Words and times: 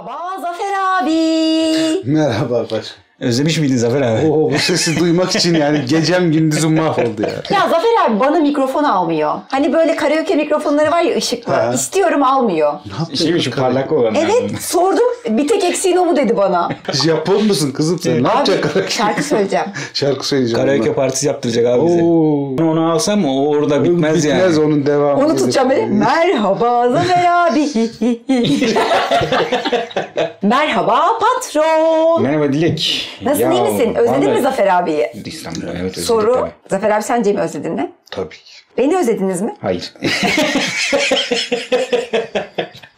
Merhaba 0.00 0.40
Zafer 0.40 0.72
abi. 1.02 2.02
Merhaba 2.04 2.66
Paşa. 2.68 2.94
Özlemiş 3.20 3.58
miydin 3.58 3.76
Zafer 3.76 4.02
abi? 4.02 4.26
Oo, 4.26 4.50
bu 4.50 4.58
sesi 4.58 5.00
duymak 5.00 5.36
için 5.36 5.54
yani 5.54 5.84
gecem 5.88 6.32
gündüzüm 6.32 6.76
mahvoldu 6.76 7.22
ya. 7.22 7.28
Ya 7.28 7.60
Zafer 7.68 7.90
abi 8.08 8.20
bana 8.20 8.38
mikrofon 8.38 8.84
almıyor. 8.84 9.34
Hani 9.48 9.72
böyle 9.72 9.96
karaoke 9.96 10.34
mikrofonları 10.34 10.90
var 10.90 11.00
ya 11.02 11.16
ışıklı. 11.16 11.52
Ha. 11.52 11.72
İstiyorum 11.74 12.22
almıyor. 12.22 12.72
Ne 12.86 12.92
yaptın? 12.98 13.14
Şey 13.14 13.32
mi 13.32 13.42
şu 13.42 13.50
parlak 13.50 13.92
olan? 13.92 14.14
Evet 14.14 14.62
sordum. 14.62 15.04
Bir 15.28 15.48
tek 15.48 15.64
eksiğin 15.64 15.96
o 15.96 16.04
mu 16.04 16.16
dedi 16.16 16.36
bana. 16.36 16.68
Japon 17.04 17.44
musun 17.46 17.70
kızım 17.72 17.98
sen? 17.98 18.22
Ne 18.24 18.28
yapacaksın 18.28 18.68
karaoke? 18.68 18.90
Şarkı 18.92 19.22
söyleyeceğim. 19.22 19.66
Şarkı 19.94 20.26
söyleyeceğim. 20.26 20.66
Karaoke 20.66 20.92
partisi 20.94 21.26
yaptıracak 21.26 21.66
abi 21.66 21.86
bize. 21.86 22.02
Oo. 22.02 22.56
Onu 22.70 22.92
alsam 22.92 23.24
o 23.24 23.48
orada 23.48 23.84
bitmez, 23.84 24.16
Bitmez 24.24 24.56
yani. 24.56 24.64
onun 24.66 24.86
devamı. 24.86 25.24
Onu 25.24 25.36
tutacağım 25.36 25.70
böyle. 25.70 25.86
Merhaba 25.86 26.90
Zafer 26.90 27.24
abi. 27.46 27.68
Merhaba 30.42 31.04
patron. 31.20 32.22
Merhaba 32.22 32.52
Dilek. 32.52 33.09
Nasılsın 33.22 33.50
iyi 33.50 33.62
misin? 33.62 33.94
Özledin 33.94 34.20
vallahi- 34.22 34.34
mi 34.36 34.40
Zafer 34.42 34.66
abiyi? 34.66 35.10
İstanbul'u 35.24 35.70
evet 35.70 35.80
özledik 35.82 36.04
Soru. 36.04 36.34
tabii. 36.34 36.50
Zafer 36.70 36.90
abi 36.90 37.02
sen 37.02 37.22
Cem'i 37.22 37.40
özledin 37.40 37.72
mi? 37.72 37.92
Tabii 38.10 38.28
ki. 38.36 38.52
Beni 38.78 38.96
özlediniz 38.98 39.42
mi? 39.42 39.54
Hayır. 39.60 39.92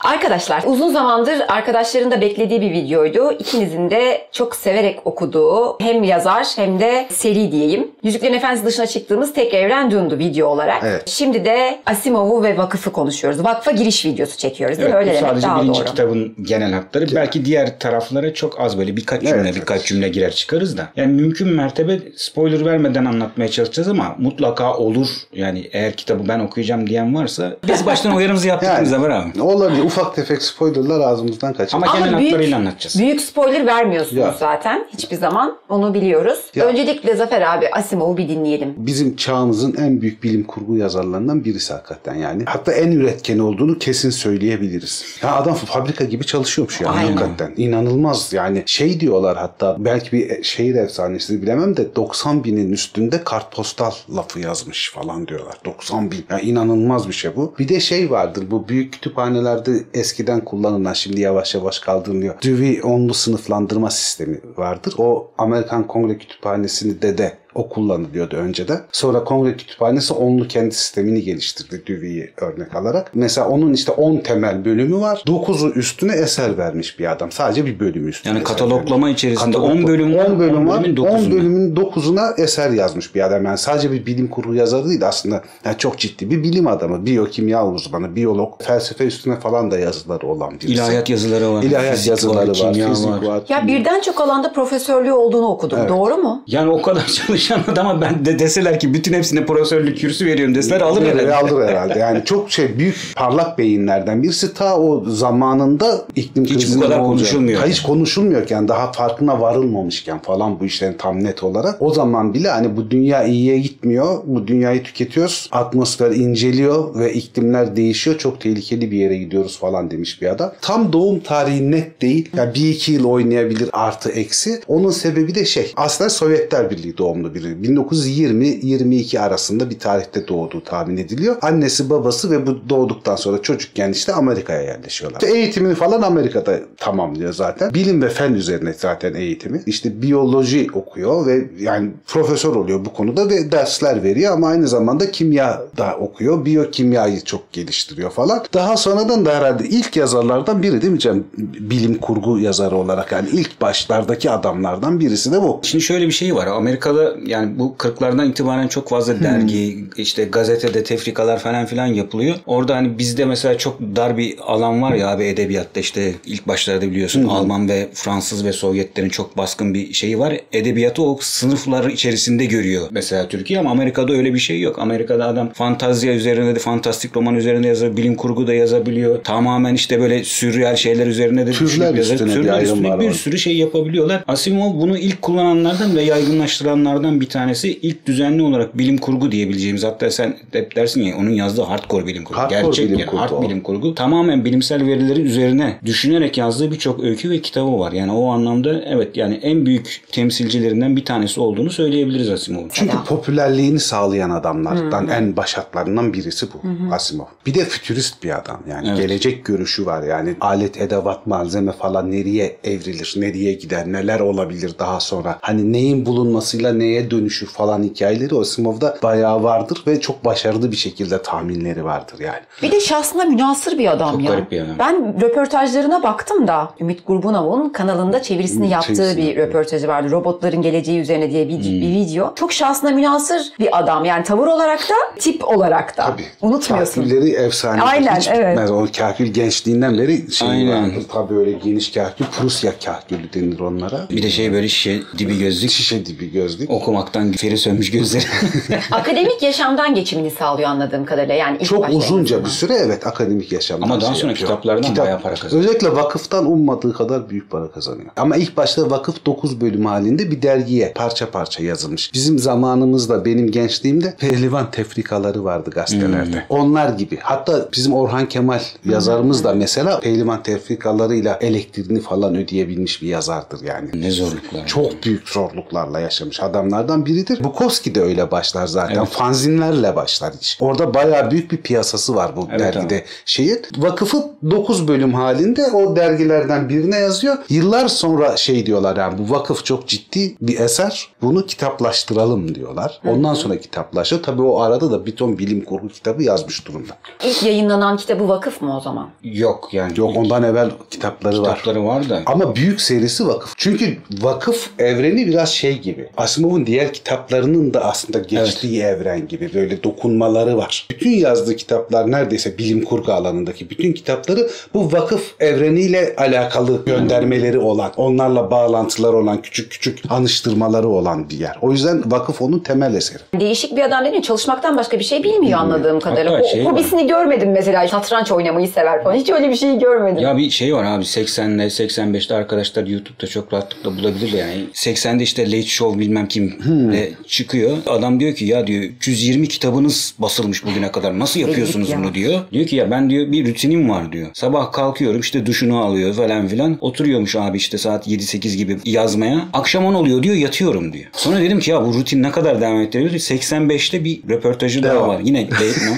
Arkadaşlar 0.05 0.63
uzun 0.67 0.93
zamandır 0.93 1.43
arkadaşların 1.49 2.11
da 2.11 2.21
beklediği 2.21 2.61
bir 2.61 2.71
videoydu. 2.71 3.33
İkinizin 3.33 3.91
de 3.91 4.29
çok 4.33 4.57
severek 4.57 5.07
okuduğu 5.07 5.77
hem 5.81 6.03
yazar 6.03 6.47
hem 6.57 6.81
de 6.81 7.07
seri 7.11 7.53
diyeyim. 7.53 7.91
Yüzüklerin 8.03 8.35
Efendisi 8.35 8.67
dışına 8.67 8.87
çıktığımız 8.87 9.33
Tek 9.35 9.55
Evren 9.55 9.91
Dune'du 9.91 10.19
video 10.19 10.49
olarak. 10.49 10.83
Evet. 10.85 11.09
Şimdi 11.09 11.45
de 11.45 11.79
Asimov'u 11.87 12.43
ve 12.43 12.59
vakıfı 12.59 12.93
konuşuyoruz. 12.93 13.45
Vakfa 13.45 13.71
giriş 13.71 14.05
videosu 14.07 14.39
çekiyoruz 14.39 14.79
değil 14.79 14.91
Evet, 14.91 14.95
mi? 14.95 15.11
Öyle 15.11 15.11
demek 15.19 15.29
sadece 15.31 15.47
daha 15.47 15.63
birinci 15.63 15.81
doğru. 15.81 15.89
kitabın 15.89 16.35
genel 16.43 16.73
hatları. 16.73 17.07
Belki 17.15 17.45
diğer 17.45 17.79
taraflara 17.79 18.35
çok 18.35 18.61
az 18.61 18.79
böyle 18.79 18.97
birkaç 18.97 19.23
cümle 19.23 19.35
Evet, 19.41 19.55
birkaç 19.55 19.77
evet. 19.79 19.87
cümle 19.89 20.09
girer 20.09 20.31
çıkarız 20.33 20.79
da. 20.79 20.89
Yani 20.97 21.13
mümkün 21.13 21.49
mertebe 21.49 21.99
spoiler 22.17 22.65
vermeden 22.67 23.05
anlatmaya 23.05 23.49
çalışacağız 23.51 23.89
ama 23.89 24.17
mutlaka 24.19 24.77
olur. 24.77 25.09
Yani 25.33 25.69
eğer 25.73 25.93
kitabı 25.93 26.29
ben 26.29 26.39
okuyacağım 26.39 26.87
diyen 26.87 27.15
varsa 27.15 27.57
biz 27.69 27.87
baştan 27.87 28.17
uyarımızı 28.17 28.49
yaptık 28.49 28.69
Yani, 28.73 28.77
yani, 28.77 28.87
Zafer 28.89 29.11
abi. 29.11 29.43
olabilir. 29.43 29.92
Ufak 29.93 30.15
tefek 30.17 30.43
spoilerlar 30.43 31.01
ağzımızdan 31.01 31.53
kaçar. 31.55 31.77
Ama, 31.79 31.87
Ama 31.87 31.99
genel 32.07 32.19
büyük, 32.19 32.33
hatlarıyla 32.33 32.57
anlatacağız. 32.59 32.99
büyük 32.99 33.21
spoiler 33.21 33.67
vermiyorsunuz 33.67 34.17
Ya. 34.23 34.35
zaten. 34.39 34.87
Hiçbir 34.93 35.17
zaman 35.17 35.57
onu 35.69 35.95
biliyoruz. 35.95 36.39
Ya. 36.55 36.65
Öncelikle 36.67 37.17
Zafer 37.17 37.43
abi 37.57 37.69
Asimov'u 37.69 38.17
bir 38.17 38.29
dinleyelim. 38.29 38.75
Bizim 38.77 39.17
çağımızın 39.17 39.75
en 39.79 40.01
büyük 40.01 40.23
bilim 40.23 40.45
kurgu 40.45 40.77
yazarlarından 40.77 41.45
birisi 41.45 41.73
hakikaten 41.73 42.15
yani. 42.15 42.43
Hatta 42.47 42.73
en 42.73 42.93
üretken 42.93 43.39
olduğunu 43.39 43.79
kesin 43.79 44.11
söyleyebiliriz. 44.11 45.05
Ya 45.23 45.35
adam 45.37 45.55
fabrika 45.55 46.05
gibi 46.05 46.27
çalışıyormuş 46.27 46.81
yani 46.81 46.99
Aynen. 46.99 47.17
hakikaten. 47.17 47.55
İnanılmaz 47.57 48.33
yani. 48.33 48.63
Şey 48.67 49.01
diyorlar 49.01 49.37
hatta 49.37 49.77
belki 49.79 50.13
bir 50.13 50.43
şehir 50.43 50.75
efsanesini 50.75 51.43
bilemem 51.43 51.77
de 51.77 51.95
90 51.97 52.45
binin 52.45 52.73
üstünde 52.73 53.25
kartpostal 53.25 53.91
lafı 54.17 54.41
yazmış 54.41 54.93
falan 54.95 55.29
diyorlar. 55.29 55.55
90 55.65 56.11
bin. 56.11 56.25
Ya 56.31 56.39
inanılmaz 56.41 57.09
bir 57.09 57.13
şey 57.15 57.37
bu. 57.37 57.55
Bir 57.59 57.69
de 57.69 57.81
şey 57.81 58.11
vardır 58.11 58.45
bu 58.51 58.69
büyük 58.69 58.93
kütüphanelerde 58.93 59.73
eskiden 59.95 60.45
kullanılan 60.45 60.93
şimdi 60.93 61.21
yavaş 61.21 61.55
yavaş 61.55 61.79
kaldırılıyor. 61.79 62.43
Dewey 62.43 62.81
onlu 62.83 63.15
sınıflandırma 63.15 63.91
sistemi 63.91 64.41
vardır. 64.57 64.95
O 64.99 65.31
Amerikan 65.39 65.87
Kongre 65.87 66.19
Kütüphanesi'ni 66.19 67.03
de 67.03 67.19
de 67.19 67.42
o 67.55 67.69
kullanılıyordu 67.69 68.37
önceden. 68.37 68.81
Sonra 68.93 69.25
Kongre 69.25 69.57
Kütüphanesi 69.57 70.13
onlu 70.15 70.49
kendi 70.49 70.75
sistemini 70.75 71.23
geliştirdi 71.23 71.83
Dewey'i 71.89 72.31
örnek 72.41 72.75
alarak. 72.77 73.11
Mesela 73.15 73.49
onun 73.49 73.73
işte 73.73 73.93
10 73.93 74.17
temel 74.17 74.65
bölümü 74.65 75.01
var. 75.01 75.23
9'u 75.27 75.71
üstüne 75.71 76.13
eser 76.13 76.59
vermiş 76.59 76.99
bir 76.99 77.13
adam. 77.13 77.31
Sadece 77.33 77.67
bir 77.67 77.81
bölümü 77.81 78.09
üstüne 78.09 78.33
Yani 78.35 78.45
kataloglama 78.45 79.07
vermiş. 79.07 79.19
içerisinde 79.25 79.57
Katalog- 79.57 79.73
10 79.83 79.87
bölüm 79.87 80.15
var, 80.17 80.25
10 80.27 80.39
bölüm 80.39 80.57
10 80.57 80.67
var. 80.69 80.83
bölümün 80.85 80.97
10 80.97 81.07
9'unda. 81.07 81.31
bölümün 81.33 81.77
9'una 81.77 82.41
eser 82.43 82.71
yazmış 82.71 83.15
bir 83.15 83.27
adam. 83.27 83.45
Yani 83.45 83.59
sadece 83.59 83.93
bir 83.93 84.07
bilim 84.07 84.29
kurgu 84.29 84.55
yazarı 84.55 84.89
değil 84.89 85.09
aslında. 85.09 85.43
Yani 85.65 85.79
çok 85.79 85.99
ciddi 85.99 86.31
bir 86.31 86.43
bilim 86.43 86.67
adamı. 86.67 87.07
Biyokimya 87.07 87.67
uzmanı, 87.67 88.17
biyolog. 88.17 88.63
Felsefe 88.63 89.05
üstüne 89.07 89.41
falan 89.41 89.71
da 89.71 89.79
yazıları 89.79 90.27
olan 90.27 90.53
birisi. 90.55 90.73
İlahiyat 90.73 91.11
yazıları 91.11 91.53
var. 91.53 91.63
İlahiyat 91.63 91.95
fizik 91.95 92.11
yazıları 92.11 92.51
var, 92.51 92.55
kimya 92.55 92.89
fizik 92.89 93.11
var. 93.11 93.23
var. 93.23 93.43
Ya 93.49 93.67
birden 93.67 94.01
çok 94.01 94.21
alanda 94.21 94.53
profesörlüğü 94.53 95.13
olduğunu 95.13 95.47
okudum. 95.47 95.79
Doğru 95.89 96.17
mu? 96.17 96.43
Yani 96.47 96.71
o 96.71 96.83
kadar 96.83 97.07
çalışan 97.43 97.73
adama 97.73 98.01
ben 98.01 98.25
de 98.25 98.39
deseler 98.39 98.81
ki 98.81 98.95
bütün 98.95 99.13
hepsine 99.13 99.47
profesörlük 99.47 99.99
kürsü 99.99 100.27
veriyorum 100.27 100.55
deseler 100.55 100.81
alır 100.81 101.03
herhalde. 101.07 101.35
alır 101.35 101.67
herhalde. 101.69 101.99
Yani 101.99 102.25
çok 102.25 102.51
şey 102.51 102.79
büyük 102.79 102.97
parlak 103.17 103.59
beyinlerden 103.59 104.23
birisi 104.23 104.55
ta 104.55 104.79
o 104.79 105.05
zamanında 105.11 106.05
iklim 106.17 106.45
Hiç 106.45 106.75
bu 106.77 106.81
kadar 106.81 106.99
olacak- 106.99 107.07
konuşulmuyor. 107.07 107.61
Ha, 107.61 107.67
Hiç 107.67 107.83
konuşulmuyorken 107.83 108.69
daha 108.69 108.93
farkına 108.93 109.41
varılmamışken 109.41 110.19
falan 110.19 110.61
bu 110.61 110.65
işlerin 110.65 110.97
tam 110.99 111.25
net 111.25 111.43
olarak 111.43 111.83
o 111.83 111.95
zaman 111.95 112.35
bile 112.35 112.49
hani 112.49 112.77
bu 112.77 112.91
dünya 112.91 113.25
iyiye 113.25 113.59
gitmiyor. 113.59 114.19
Bu 114.27 114.47
dünyayı 114.47 114.83
tüketiyoruz. 114.83 115.49
Atmosfer 115.53 116.11
inceliyor 116.11 116.95
ve 116.99 117.13
iklimler 117.13 117.77
değişiyor. 117.77 118.19
Çok 118.19 118.41
tehlikeli 118.41 118.91
bir 118.91 118.97
yere 118.99 119.17
gidiyoruz 119.17 119.59
falan 119.59 119.91
demiş 119.91 120.23
bir 120.23 120.27
adam. 120.27 120.53
Tam 120.61 120.93
doğum 120.93 121.21
tarihi 121.21 121.71
net 121.71 122.03
değil. 122.03 122.29
Yani 122.37 122.55
bir 122.55 122.69
iki 122.69 122.93
yıl 122.93 123.05
oynayabilir 123.05 123.69
artı 123.73 124.11
eksi. 124.11 124.61
Onun 124.69 124.91
sebebi 124.91 125.35
de 125.35 125.45
şey 125.45 125.73
aslında 125.77 126.11
Sovyetler 126.11 126.71
Birliği 126.71 126.99
doğumlu 126.99 127.32
biri. 127.35 127.47
1920-22 127.47 129.21
arasında 129.21 129.71
bir 129.71 129.79
tarihte 129.79 130.29
doğduğu 130.29 130.65
tahmin 130.65 130.97
ediliyor. 130.97 131.37
Annesi 131.43 131.91
babası 131.91 132.31
ve 132.31 132.47
bu 132.47 132.69
doğduktan 132.69 133.17
sonra 133.17 133.43
çocukken 133.43 133.93
işte 133.93 134.13
Amerika'ya 134.13 134.63
yerleşiyorlar. 134.63 135.21
İşte 135.21 135.39
eğitimini 135.39 135.75
falan 135.75 136.03
Amerika'da 136.03 136.61
tamamlıyor 136.77 137.33
zaten. 137.33 137.75
Bilim 137.75 138.03
ve 138.03 138.09
fen 138.09 138.35
üzerine 138.35 138.73
zaten 138.73 139.15
eğitimi. 139.15 139.63
İşte 139.67 140.03
biyoloji 140.03 140.69
okuyor 140.75 141.27
ve 141.27 141.49
yani 141.59 141.91
profesör 142.07 142.57
oluyor 142.57 142.85
bu 142.85 142.93
konuda 142.93 143.29
ve 143.29 143.53
dersler 143.53 144.03
veriyor 144.03 144.33
ama 144.33 144.49
aynı 144.49 144.69
zamanda 144.69 145.11
kimya 145.11 145.63
da 145.77 145.97
okuyor. 145.97 146.45
Biyokimyayı 146.45 147.21
çok 147.21 147.53
geliştiriyor 147.53 148.11
falan. 148.11 148.45
Daha 148.55 148.77
sonradan 148.77 149.25
da 149.25 149.35
herhalde 149.37 149.69
ilk 149.69 149.97
yazarlardan 149.97 150.63
biri 150.63 150.83
değil 150.83 150.93
mi 150.93 150.99
Cem? 150.99 151.25
Bilim 151.39 151.99
kurgu 151.99 152.39
yazarı 152.39 152.77
olarak 152.77 153.13
yani 153.13 153.29
ilk 153.33 153.61
başlardaki 153.61 154.31
adamlardan 154.31 155.01
birisi 155.01 155.33
de 155.33 155.43
bu. 155.43 155.61
Şimdi 155.63 155.85
şöyle 155.85 156.07
bir 156.07 156.13
şey 156.13 156.35
var. 156.35 156.47
Amerika'da 156.47 157.17
yani 157.27 157.59
bu 157.59 157.75
40'lardan 157.79 158.31
itibaren 158.31 158.69
çok 158.69 158.89
fazla 158.89 159.23
dergi, 159.23 159.85
işte 159.97 160.25
gazetede 160.25 160.85
tefrikalar 160.85 161.39
falan 161.39 161.67
filan 161.67 161.87
yapılıyor. 161.87 162.37
Orada 162.47 162.77
hani 162.77 162.99
bizde 162.99 163.25
mesela 163.25 163.59
çok 163.59 163.81
dar 163.81 164.17
bir 164.19 164.37
alan 164.47 164.83
var 164.83 164.95
ya 164.95 165.09
abi 165.09 165.25
edebiyatta 165.25 165.81
işte 165.81 166.15
ilk 166.27 166.49
başlarda 166.49 166.91
biliyorsun 166.91 167.25
Alman 167.25 167.69
ve 167.69 167.89
Fransız 167.95 168.45
ve 168.45 168.53
Sovyetlerin 168.53 169.09
çok 169.09 169.37
baskın 169.37 169.75
bir 169.75 169.93
şeyi 169.93 170.19
var. 170.19 170.37
Edebiyatı 170.53 171.03
o 171.03 171.19
sınıflar 171.21 171.91
içerisinde 171.91 172.45
görüyor 172.45 172.89
mesela 172.91 173.29
Türkiye 173.29 173.59
ama 173.59 173.71
Amerika'da 173.71 174.13
öyle 174.13 174.35
bir 174.35 174.39
şey 174.39 174.61
yok. 174.61 174.79
Amerika'da 174.79 175.27
adam 175.27 175.53
fantazya 175.53 176.15
üzerine 176.15 176.55
de 176.55 176.59
fantastik 176.59 177.17
roman 177.17 177.35
üzerine 177.35 177.67
yazar, 177.67 177.97
bilim 177.97 178.15
kurgu 178.15 178.47
da 178.47 178.55
yazabiliyor. 178.55 179.25
Tamamen 179.25 179.75
işte 179.75 180.01
böyle 180.01 180.25
sürreal 180.25 180.77
şeyler 180.77 181.07
üzerine 181.07 181.47
de 181.47 181.53
Türler 181.53 181.95
üstüne 181.95 182.29
bir 182.29 182.33
Türler 182.33 182.63
üstüne 182.63 183.01
bir 183.01 183.13
sürü 183.13 183.39
şey 183.39 183.57
yapabiliyorlar. 183.57 184.25
Asimov 184.29 184.81
bunu 184.81 184.99
ilk 184.99 185.23
kullananlardan 185.23 185.97
ve 185.97 186.03
yaygınlaştıranlardan 186.03 187.12
bir 187.21 187.29
tanesi. 187.29 187.79
İlk 187.83 188.07
düzenli 188.07 188.43
olarak 188.43 188.79
bilim 188.79 188.99
kurgu 188.99 189.33
diyebileceğimiz 189.33 189.85
hatta 189.85 190.11
sen 190.11 190.37
hep 190.53 190.77
dersin 190.77 191.03
ya 191.03 191.17
onun 191.17 191.31
yazdığı 191.31 191.63
hardcore 191.63 192.07
bilim 192.07 192.25
kurgu. 192.25 192.41
Hardcore 192.41 192.63
Gerçek 192.63 192.87
bilim 192.87 192.99
yani 192.99 193.07
kurgu 193.11 193.23
hard 193.23 193.31
o. 193.31 193.43
bilim 193.43 193.61
kurgu. 193.61 193.95
Tamamen 193.95 194.45
bilimsel 194.45 194.87
verileri 194.87 195.21
üzerine 195.21 195.79
düşünerek 195.85 196.39
yazdığı 196.39 196.71
birçok 196.71 197.05
öykü 197.05 197.31
ve 197.31 197.41
kitabı 197.43 197.79
var. 197.79 197.93
Yani 197.93 198.13
o 198.13 198.31
anlamda 198.31 198.83
evet 198.87 199.17
yani 199.17 199.35
en 199.35 199.67
büyük 199.67 200.03
temsilcilerinden 200.13 200.97
bir 200.97 201.05
tanesi 201.05 201.41
olduğunu 201.41 201.71
söyleyebiliriz 201.71 202.31
Asimov'un. 202.31 202.69
Çünkü 202.73 202.97
popülerliğini 203.07 203.81
sağlayan 203.81 204.31
adamlardan 204.31 205.09
en 205.09 205.37
başatlarından 205.37 206.13
birisi 206.13 206.47
bu 206.53 206.93
Asimov. 206.95 207.25
Bir 207.47 207.55
de 207.55 207.65
fütürist 207.65 208.23
bir 208.25 208.39
adam 208.39 208.61
yani 208.71 208.89
Evet. 208.89 208.99
gelecek 208.99 209.45
görüşü 209.45 209.87
var 209.87 210.03
yani 210.03 210.35
alet 210.41 210.81
edevat 210.81 211.27
malzeme 211.27 211.73
falan 211.73 212.11
nereye 212.11 212.57
evrilir 212.65 213.15
nereye 213.17 213.53
gider 213.55 213.93
neler 213.93 214.21
olabilir 214.21 214.75
daha 214.79 215.01
sonra 215.01 215.39
hani 215.41 215.73
neyin 215.73 216.07
bulunmasıyla 216.07 216.73
neye 216.73 217.02
dönüşür 217.11 217.47
falan 217.47 217.83
hikayeleri 217.83 218.35
Asimov'da 218.35 218.97
bayağı 219.03 219.43
vardır 219.43 219.83
ve 219.87 220.01
çok 220.01 220.25
başarılı 220.25 220.73
bir 220.73 220.77
şekilde 220.77 221.23
tahminleri 221.23 221.85
vardır 221.85 222.21
yani. 222.21 222.41
Bir 222.63 222.71
de 222.73 222.81
şahsına 222.81 223.25
münasır 223.25 223.79
bir 223.79 223.91
adam 223.93 224.13
Çok 224.13 224.23
ya. 224.25 224.31
garip 224.31 224.51
bir 224.51 224.61
adam. 224.61 224.75
Ben 224.79 225.21
röportajlarına 225.21 226.03
baktım 226.03 226.49
da 226.49 226.71
Ümit 226.81 227.07
Gurbunav'ın 227.07 227.69
kanalında 227.69 228.23
çevirisini 228.23 228.69
yaptığı 228.71 228.95
çevirisini 228.95 229.27
bir 229.27 229.37
röportajı 229.37 229.89
vardı. 229.89 230.11
Robotların 230.11 230.63
geleceği 230.63 231.01
üzerine 231.01 231.31
diye 231.31 231.49
bir, 231.49 231.55
Hmm. 231.55 231.63
bir 231.63 231.89
video. 231.89 232.35
Çok 232.35 232.53
şahsına 232.53 232.91
münasır 232.91 233.53
bir 233.59 233.79
adam. 233.79 234.05
Yani 234.05 234.25
tavır 234.25 234.47
olarak 234.47 234.81
da 234.81 234.95
tip 235.19 235.49
olarak 235.49 235.97
da. 235.97 236.03
Tabii. 236.07 236.25
Unutmuyorsun. 236.43 237.03
Kahkülleri 237.03 237.31
efsane. 237.31 237.83
Aynen, 237.83 238.17
Hiç 238.17 238.29
evet. 238.29 238.51
bitmez. 238.53 238.71
O 238.71 238.87
kahkül 238.99 239.27
gençliğinden 239.27 239.99
beri 239.99 240.33
şey 240.33 240.49
Aynen. 240.49 240.83
vardır. 240.83 241.03
Tabii 241.13 241.35
öyle 241.35 241.53
geniş 241.53 241.93
kahkül. 241.93 242.25
Prusya 242.25 242.73
kahkülü 242.85 243.33
denir 243.33 243.61
onlara. 243.61 244.07
Bir 244.11 244.23
de 244.23 244.31
şey 244.31 244.53
böyle 244.53 244.69
şişe 244.69 245.01
dibi 245.19 245.39
gözlük. 245.39 245.71
Şişe 245.71 246.07
dibi 246.07 246.33
gözlük. 246.33 246.71
Okuma 246.71 246.92
okumaktan 246.93 247.33
feri 247.33 247.59
sönmüş 247.59 247.91
gözleri. 247.91 248.25
Akademik 248.91 249.43
yaşamdan 249.43 249.95
geçimini 249.95 250.31
sağlıyor 250.31 250.69
anladığım 250.69 251.05
kadarıyla. 251.05 251.35
Yani 251.35 251.57
ilk 251.61 251.69
Çok 251.69 251.89
uzunca 251.89 252.45
bir 252.45 252.51
süre 252.51 252.75
evet 252.75 253.07
akademik 253.07 253.53
yaşamdan 253.53 253.85
Ama 253.87 254.01
daha 254.01 254.15
şey 254.15 254.21
sonra 254.21 254.31
yapıyor. 254.31 254.49
kitaplardan 254.49 254.97
bayağı 254.97 255.21
para 255.21 255.35
kazanıyor. 255.35 255.65
Özellikle 255.65 255.97
vakıftan 255.97 256.47
ummadığı 256.47 256.93
kadar 256.93 257.31
büyük 257.31 257.51
para 257.51 257.71
kazanıyor. 257.71 258.11
Ama 258.17 258.37
ilk 258.37 258.57
başta 258.57 258.91
vakıf 258.91 259.27
9 259.27 259.61
bölüm 259.61 259.87
halinde 259.87 260.31
bir 260.31 260.43
dergiye 260.43 260.93
parça 260.95 261.31
parça 261.31 261.63
yazılmış. 261.63 262.15
Bizim 262.15 262.39
zamanımızda 262.39 263.25
benim 263.25 263.51
gençliğimde 263.51 264.15
pehlivan 264.19 264.71
tefrikaları 264.71 265.45
vardı 265.45 265.71
gazetelerde. 265.71 266.37
Hmm. 266.37 266.43
Onlar 266.59 266.89
gibi. 266.89 267.19
Hatta 267.23 267.69
bizim 267.73 267.95
Orhan 267.95 268.29
Kemal 268.29 268.61
yazarımız 268.85 269.45
da 269.45 269.55
mesela 269.55 270.01
pehlivan 270.01 270.43
tefrikalarıyla 270.43 271.39
elektriğini 271.41 272.01
falan 272.01 272.35
ödeyebilmiş 272.35 273.03
bir 273.03 273.09
yazardır 273.09 273.65
yani. 273.65 273.91
ne 273.95 274.11
zorluklar. 274.11 274.67
Çok 274.67 275.05
büyük 275.05 275.29
zorluklarla 275.29 276.01
yaşamış 276.01 276.41
adamlardan 276.73 277.07
biridir. 277.07 277.45
Bukowski 277.45 277.95
de 277.95 278.01
öyle 278.03 278.31
başlar 278.31 278.67
zaten. 278.67 279.05
Fanzinlerle 279.05 279.97
başlar 279.97 280.33
iş. 280.41 280.59
Orada 280.61 280.95
bayağı 280.95 281.31
büyük 281.31 281.53
bir 281.53 281.57
piyasası 281.57 282.15
var 282.15 282.37
bu 282.37 282.49
Evet, 282.51 282.61
dergide 282.61 282.95
abi. 282.95 283.05
şeyin. 283.25 283.63
Vakıfı 283.77 284.31
9 284.51 284.89
bölüm 284.89 285.15
halinde 285.15 285.67
o 285.67 285.97
dergilerden 285.97 286.69
birine 286.69 286.97
yazıyor. 286.99 287.37
Yıllar 287.49 287.89
sonra 287.89 288.37
şey 288.37 288.67
diyorlar 288.67 288.97
yani 288.97 289.19
bu 289.19 289.31
vakıf 289.35 289.65
çok 289.65 289.89
ciddi 289.89 290.37
bir 290.41 290.61
eser. 290.61 291.09
Bunu 291.23 291.47
kitaplaştıralım 291.47 292.55
diyorlar. 292.55 293.01
Ondan 293.07 293.35
sonra 293.35 293.61
kitaplaşıyor. 293.61 294.23
Tabii 294.23 294.43
o 294.43 294.61
arada 294.61 294.91
da 294.91 295.07
bir 295.07 295.17
ton 295.17 295.39
bilim 295.39 295.65
kurgu 295.65 295.89
kitabı 295.89 296.23
yazmış 296.23 296.67
durumda. 296.67 296.93
İlk 297.25 297.43
yayınlanan 297.43 297.97
kitabı 297.97 298.29
vakıf 298.29 298.63
mı 298.63 298.77
o 298.77 298.81
zaman? 298.81 299.11
Yok 299.25 299.69
yani. 299.73 299.93
Yok 299.97 300.17
ondan 300.17 300.43
evvel 300.43 300.71
kitapları 300.91 301.43
var. 301.43 301.55
kitapları 301.55 301.85
var 301.87 302.09
da. 302.09 302.23
Ama 302.27 302.57
büyük 302.57 302.81
serisi 302.81 303.27
vakıf. 303.29 303.55
Çünkü 303.57 303.99
vakıf 304.21 304.71
evreni 304.79 305.27
biraz 305.27 305.49
şey 305.49 305.79
gibi. 305.79 306.09
Asimov'un 306.17 306.62
diğer 306.67 306.93
kitaplarının 306.93 307.75
da 307.75 307.85
aslında 307.85 308.19
geçtiği 308.19 308.83
evren 308.83 309.29
gibi 309.29 309.55
böyle 309.55 309.83
dokunmaları 309.83 310.57
var. 310.57 310.87
Bütün 310.91 311.11
yazdığı 311.11 311.57
kitaplar 311.57 312.11
neredeyse 312.11 312.59
bilim 312.59 312.85
kurgu 312.85 313.13
alanındaki 313.13 313.71
bütün 313.71 313.93
kitapları 313.93 314.49
bu 314.75 314.93
vakıf 314.93 315.35
evreniyle 315.41 316.15
alakalı 316.17 316.85
göndermeleri 316.85 317.59
olan, 317.59 317.93
onlarla 317.97 318.51
bağlantıları 318.51 319.17
olan, 319.17 319.43
küçük 319.43 319.71
küçük 319.71 319.99
anıştırmaları 320.09 320.89
olan 320.89 321.31
bir 321.31 321.39
yer. 321.39 321.57
O 321.63 321.73
yüzden 321.73 322.03
vakıf 322.13 322.43
onun 322.43 322.59
temel 322.59 322.95
eseri. 322.95 323.23
Değişik 323.41 323.77
bir 323.77 323.83
adam 323.83 324.05
değil 324.05 324.23
Çalışmaktan 324.23 324.77
başka 324.77 324.99
bir 324.99 325.05
şey 325.05 325.23
bilmiyor 325.23 325.59
anladığım 325.59 326.01
kadarıyla. 326.01 326.33
Hatta 326.33 326.45
O, 326.45 326.49
şey 326.49 326.65
var. 326.65 326.73
hobisini 326.73 327.07
görmedim 327.07 327.53
mesela. 327.53 327.89
Satranç 327.89 328.33
oynamayı 328.33 328.69
sever 328.69 329.03
falan. 329.05 329.15
Hiç 329.15 329.31
öyle 329.31 329.51
bir 329.51 329.57
şeyi 329.57 329.79
görmedim. 329.79 330.23
Ya 330.23 330.37
bir 330.37 330.51
şey 330.51 330.75
var 330.75 330.85
abi 330.85 331.05
80'le 331.05 331.67
85'te 331.67 332.35
arkadaşlar 332.35 332.87
YouTube'da 332.87 333.27
çok 333.27 333.53
rahatlıkla 333.53 333.97
bulabilir 333.97 334.33
yani. 334.33 334.65
80'de 334.75 335.23
işte 335.23 335.47
Late 335.47 335.63
Show 335.63 336.01
bilmem 336.01 336.29
kimle 336.59 337.13
çıkıyor. 337.29 337.77
Adam 337.87 338.21
diyor 338.21 338.35
ki 338.35 338.45
ya 338.45 338.67
diyor 338.67 338.83
320 338.83 339.49
kitabınız 339.49 340.15
basılmış 340.19 340.65
bugüne 340.65 340.93
kadar. 340.93 341.19
Nasıl 341.19 341.41
yapıyorsunuz 341.41 341.91
ya. 341.91 341.99
bunu 341.99 342.15
diyor. 342.15 342.41
Diyor 342.53 342.67
ki 342.67 342.77
ya 342.77 342.91
ben 342.91 343.11
diyor 343.11 343.33
bir 343.33 343.49
rutinim 343.49 343.91
var 343.91 344.13
diyor. 344.13 344.31
Sabah 344.35 344.73
kalkıyorum 344.73 345.21
işte 345.21 345.47
duşunu 345.47 345.79
alıyor 345.79 346.15
falan 346.15 346.49
filan. 346.49 346.79
Oturuyormuş 346.81 347.37
abi 347.37 347.57
işte 347.57 347.79
saat 347.79 348.09
7-8 348.09 348.57
gibi 348.57 348.79
yazmaya. 348.85 349.49
Akşam 349.53 349.85
10 349.85 349.95
oluyor 349.95 350.23
diyor 350.23 350.35
yatıyorum 350.35 350.93
diyor. 350.93 351.05
Sonra 351.13 351.41
dedim 351.41 351.61
ki 351.61 351.71
ya 351.71 351.87
bu 351.87 351.95
rutin 351.95 352.23
ne 352.23 352.31
kadar 352.31 352.61
devam 352.61 352.81
ettiriyor? 352.81 353.11
85'te 353.11 354.05
bir 354.05 354.21
röportajı 354.29 354.83
daha 354.83 355.09
var. 355.09 355.21
Yine 355.25 355.49
No. 355.83 355.95